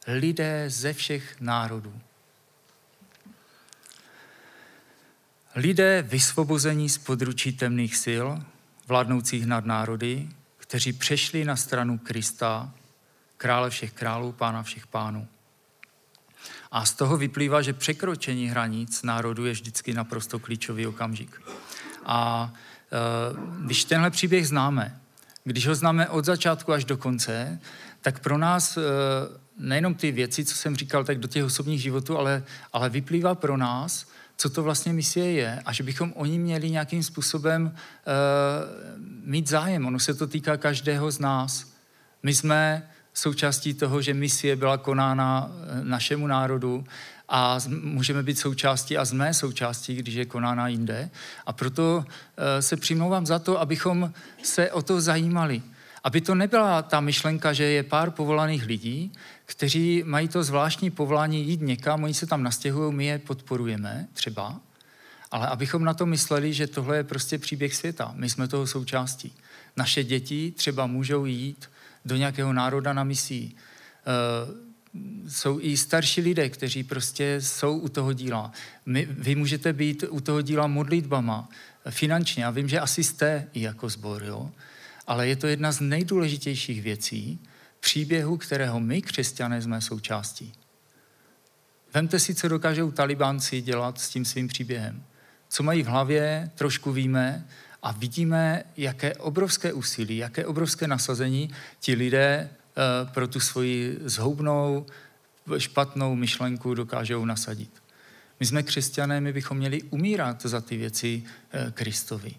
lidé 0.07 0.64
ze 0.68 0.93
všech 0.93 1.41
národů. 1.41 1.95
Lidé 5.57 6.03
vysvobození 6.03 6.89
z 6.89 6.99
područí 6.99 7.53
temných 7.53 7.97
sil, 8.05 8.27
vládnoucích 8.89 9.47
nad 9.47 9.65
národy, 9.65 10.29
kteří 10.57 10.93
přešli 10.93 11.45
na 11.45 11.57
stranu 11.57 11.99
Krista 11.99 12.73
krále 13.37 13.71
všech 13.71 13.93
králů, 13.93 14.33
pána 14.33 14.63
všech 14.63 14.87
pánů. 14.87 15.29
A 16.71 16.85
z 16.85 16.93
toho 16.93 17.17
vyplývá, 17.17 17.63
že 17.63 17.73
překročení 17.73 18.49
hranic 18.49 19.03
národu 19.03 19.47
je 19.47 19.53
vždycky 19.53 19.95
naprosto 19.95 20.39
klíčový 20.39 20.87
okamžik. 20.87 21.43
A 22.07 22.53
e, 22.93 23.65
když 23.65 23.85
tenhle 23.85 24.11
příběh 24.11 24.49
známe, 24.49 25.01
když 25.45 25.67
ho 25.67 25.75
známe 25.75 26.09
od 26.09 26.25
začátku 26.25 26.73
až 26.73 26.85
do 26.85 26.97
konce, 26.97 27.61
tak 28.01 28.21
pro 28.21 28.39
nás 28.39 28.77
e, 28.77 28.81
nejenom 29.59 29.95
ty 29.95 30.13
věci, 30.13 30.45
co 30.45 30.55
jsem 30.55 30.77
říkal, 30.77 31.05
tak 31.05 31.19
do 31.19 31.29
těch 31.29 31.45
osobních 31.45 31.83
životů, 31.83 32.19
ale, 32.19 32.43
ale 32.73 32.91
vyplývá 32.91 33.35
pro 33.35 33.57
nás, 33.57 34.14
co 34.37 34.51
to 34.51 34.62
vlastně 34.62 34.93
misie 34.93 35.32
je 35.32 35.62
a 35.64 35.72
že 35.72 35.82
bychom 35.82 36.12
o 36.16 36.26
ní 36.26 36.39
měli 36.39 36.70
nějakým 36.70 37.03
způsobem 37.03 37.74
e, 37.74 38.11
mít 39.24 39.49
zájem. 39.49 39.87
Ono 39.87 39.99
se 39.99 40.14
to 40.14 40.26
týká 40.26 40.57
každého 40.57 41.11
z 41.11 41.18
nás. 41.18 41.74
My 42.22 42.35
jsme 42.35 42.89
součástí 43.14 43.74
toho, 43.74 44.03
že 44.03 44.14
misie 44.14 44.57
byla 44.57 44.76
konána 44.76 45.51
eh, 45.51 45.85
našemu 45.85 46.26
národu 46.26 46.85
a 47.28 47.59
můžeme 47.82 48.22
být 48.22 48.39
součástí 48.39 48.97
a 48.97 49.05
jsme 49.05 49.35
součástí, 49.35 49.97
když 49.97 50.14
je 50.14 50.24
konána 50.24 50.68
jinde. 50.68 51.11
A 51.47 51.53
proto 51.53 52.05
eh, 52.37 52.62
se 52.62 52.76
přimlouvám 52.76 53.26
za 53.26 53.39
to, 53.39 53.61
abychom 53.61 54.12
se 54.43 54.70
o 54.70 54.82
to 54.82 55.01
zajímali. 55.01 55.62
Aby 56.05 56.20
to 56.20 56.35
nebyla 56.35 56.82
ta 56.82 57.01
myšlenka, 57.01 57.53
že 57.53 57.64
je 57.64 57.82
pár 57.82 58.11
povolaných 58.11 58.66
lidí, 58.66 59.12
kteří 59.47 60.03
mají 60.07 60.28
to 60.28 60.45
zvláštní 60.45 60.90
povolání 60.90 61.45
jít 61.49 61.61
někam, 61.61 62.05
oni 62.05 62.14
se 62.14 62.26
tam 62.26 62.42
nastěhují, 62.42 62.95
my 62.95 63.07
je 63.07 63.18
podporujeme 63.18 64.09
třeba, 64.12 64.61
ale 65.30 65.47
abychom 65.47 65.84
na 65.84 65.95
to 65.95 66.07
mysleli, 66.07 66.53
že 66.53 66.66
tohle 66.66 66.97
je 66.97 67.05
prostě 67.05 67.38
příběh 67.38 67.74
světa. 67.74 68.12
My 68.16 68.30
jsme 68.30 68.49
toho 68.49 68.66
součástí. 68.66 69.32
Naše 69.76 70.05
děti 70.05 70.53
třeba 70.57 70.86
můžou 70.86 71.24
jít 71.24 71.70
do 72.05 72.16
nějakého 72.16 72.53
národa 72.53 72.92
na 72.92 73.05
misí. 73.05 73.57
Eh, 73.57 74.64
jsou 75.28 75.59
i 75.61 75.76
starší 75.76 76.20
lidé, 76.20 76.49
kteří 76.49 76.84
prostě 76.84 77.36
jsou 77.40 77.78
u 77.78 77.88
toho 77.88 78.12
díla. 78.12 78.53
My, 78.86 79.07
vy 79.11 79.34
můžete 79.34 79.72
být 79.72 80.05
u 80.11 80.20
toho 80.20 80.42
díla 80.42 80.66
modlitbama, 80.66 81.49
finančně. 81.90 82.45
Já 82.45 82.51
vím, 82.51 82.68
že 82.68 82.80
asi 82.80 83.05
jste 83.05 83.49
i 83.53 83.61
jako 83.61 83.88
sbor, 83.88 84.24
jo? 84.24 84.51
ale 85.07 85.28
je 85.28 85.36
to 85.36 85.47
jedna 85.47 85.72
z 85.72 85.80
nejdůležitějších 85.80 86.82
věcí, 86.82 87.38
příběhu, 87.85 88.37
kterého 88.37 88.80
my, 88.80 89.03
křesťané, 89.03 89.62
jsme 89.62 89.80
součástí. 89.80 90.53
Vemte 91.95 92.18
si, 92.18 92.35
co 92.35 92.49
dokážou 92.49 92.91
talibánci 92.91 93.61
dělat 93.61 94.01
s 94.01 94.09
tím 94.09 94.24
svým 94.24 94.49
příběhem. 94.49 95.05
Co 95.49 95.62
mají 95.62 95.82
v 95.82 95.87
hlavě, 95.87 96.51
trošku 96.55 96.93
víme 96.93 97.47
a 97.82 97.93
vidíme, 97.93 98.64
jaké 98.76 99.14
obrovské 99.14 99.72
úsilí, 99.72 100.16
jaké 100.16 100.47
obrovské 100.47 100.89
nasazení 100.89 101.51
ti 101.80 101.95
lidé 101.95 102.49
uh, 102.49 103.12
pro 103.12 103.28
tu 103.28 103.41
svoji 103.41 103.99
zhoubnou, 104.05 104.87
špatnou 105.59 106.14
myšlenku 106.14 106.74
dokážou 106.74 107.24
nasadit. 107.24 107.82
My 108.41 108.47
jsme 108.47 108.62
křesťané, 108.62 109.20
my 109.20 109.32
bychom 109.32 109.57
měli 109.57 109.82
umírat 109.82 110.43
za 110.43 110.61
ty 110.61 110.76
věci 110.76 111.22
uh, 111.22 111.70
Kristovi. 111.70 112.35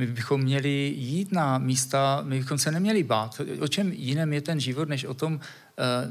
My 0.00 0.06
bychom 0.06 0.40
měli 0.40 0.94
jít 0.96 1.32
na 1.32 1.58
místa, 1.58 2.22
my 2.22 2.38
bychom 2.38 2.58
se 2.58 2.70
neměli 2.70 3.02
bát. 3.02 3.40
O 3.60 3.68
čem 3.68 3.92
jiném 3.92 4.32
je 4.32 4.40
ten 4.40 4.60
život, 4.60 4.88
než 4.88 5.04
o 5.04 5.14
tom 5.14 5.34
uh, 5.34 5.40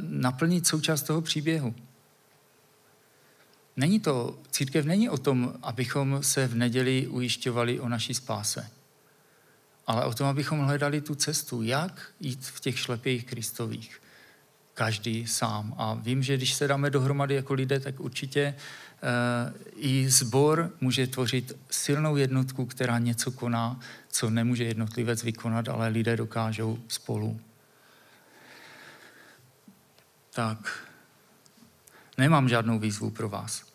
naplnit 0.01 0.67
součást 0.67 1.03
toho 1.03 1.21
příběhu. 1.21 1.75
Není 3.77 3.99
to, 3.99 4.39
církev 4.51 4.85
není 4.85 5.09
o 5.09 5.17
tom, 5.17 5.53
abychom 5.61 6.23
se 6.23 6.47
v 6.47 6.55
neděli 6.55 7.07
ujišťovali 7.07 7.79
o 7.79 7.89
naší 7.89 8.13
spáse, 8.13 8.69
ale 9.87 10.05
o 10.05 10.13
tom, 10.13 10.27
abychom 10.27 10.59
hledali 10.59 11.01
tu 11.01 11.15
cestu, 11.15 11.61
jak 11.61 12.11
jít 12.19 12.45
v 12.45 12.59
těch 12.59 12.79
šlepějích 12.79 13.25
Kristových. 13.25 14.01
Každý 14.79 15.27
sám. 15.27 15.75
A 15.77 15.93
vím, 15.93 16.23
že 16.23 16.37
když 16.37 16.53
se 16.53 16.67
dáme 16.67 16.89
dohromady 16.89 17.35
jako 17.35 17.53
lidé, 17.53 17.79
tak 17.79 17.99
určitě 17.99 18.55
uh, 18.55 19.55
i 19.75 20.09
sbor 20.09 20.71
může 20.81 21.07
tvořit 21.07 21.57
silnou 21.71 22.17
jednotku, 22.17 22.65
která 22.65 22.99
něco 22.99 23.31
koná, 23.31 23.79
co 24.09 24.29
nemůže 24.29 24.63
jednotlivec 24.63 25.23
vykonat, 25.23 25.69
ale 25.69 25.87
lidé 25.87 26.17
dokážou 26.17 26.79
spolu. 26.87 27.39
Tak, 30.33 30.87
nemám 32.17 32.49
žádnou 32.49 32.79
výzvu 32.79 33.09
pro 33.09 33.29
vás 33.29 33.69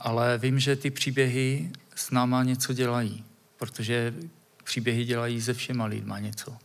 ale 0.00 0.38
vím, 0.38 0.58
že 0.58 0.76
ty 0.76 0.90
příběhy 0.90 1.70
s 1.94 2.10
náma 2.10 2.44
něco 2.44 2.72
dělají, 2.72 3.24
protože 3.56 4.14
příběhy 4.64 5.04
dělají 5.04 5.42
se 5.42 5.54
všema 5.54 5.84
lidma 5.84 6.18
něco. 6.18 6.56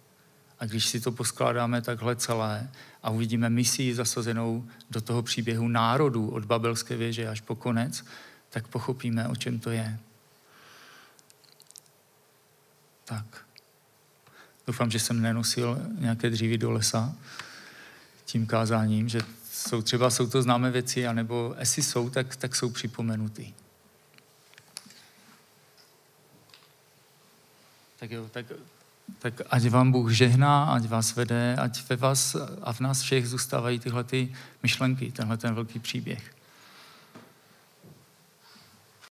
A 0.60 0.66
když 0.66 0.86
si 0.86 1.00
to 1.00 1.12
poskládáme 1.12 1.82
takhle 1.82 2.16
celé 2.16 2.70
a 3.04 3.10
uvidíme 3.10 3.50
misii 3.50 3.96
zasazenou 3.96 4.68
do 4.90 5.02
toho 5.02 5.24
příběhu 5.24 5.68
národů 5.68 6.30
od 6.30 6.46
Babelské 6.46 6.96
věže 6.96 7.28
až 7.28 7.42
po 7.42 7.56
konec, 7.56 8.06
tak 8.50 8.68
pochopíme, 8.68 9.28
o 9.28 9.36
čem 9.36 9.60
to 9.60 9.70
je. 9.70 10.00
Tak. 13.06 13.26
Doufám, 14.68 14.92
že 14.92 15.00
jsem 15.00 15.22
nenosil 15.22 15.78
nějaké 16.00 16.30
dříví 16.30 16.58
do 16.58 16.72
lesa 16.72 17.16
tím 18.26 18.48
kázáním, 18.48 19.10
že 19.10 19.22
jsou 19.52 19.82
třeba 19.82 20.10
jsou 20.10 20.28
to 20.28 20.42
známé 20.42 20.72
věci, 20.72 21.08
anebo 21.08 21.56
jestli 21.60 21.84
jsou, 21.84 22.10
tak, 22.10 22.36
tak 22.36 22.56
jsou 22.56 22.70
připomenuty. 22.70 23.54
Tak 28.00 28.12
jo, 28.12 28.30
tak, 28.32 28.46
tak 29.20 29.42
ať 29.50 29.70
vám 29.70 29.92
Bůh 29.92 30.12
žehná, 30.12 30.64
ať 30.64 30.88
vás 30.88 31.16
vede, 31.16 31.56
ať 31.56 31.90
ve 31.90 31.96
vás 31.96 32.36
a 32.62 32.74
v 32.74 32.80
nás 32.80 33.02
všech 33.02 33.28
zůstávají 33.28 33.80
tyhle 33.80 34.04
ty 34.04 34.34
myšlenky, 34.64 35.12
tenhle 35.12 35.38
ten 35.38 35.54
velký 35.54 35.80
příběh. 35.80 36.33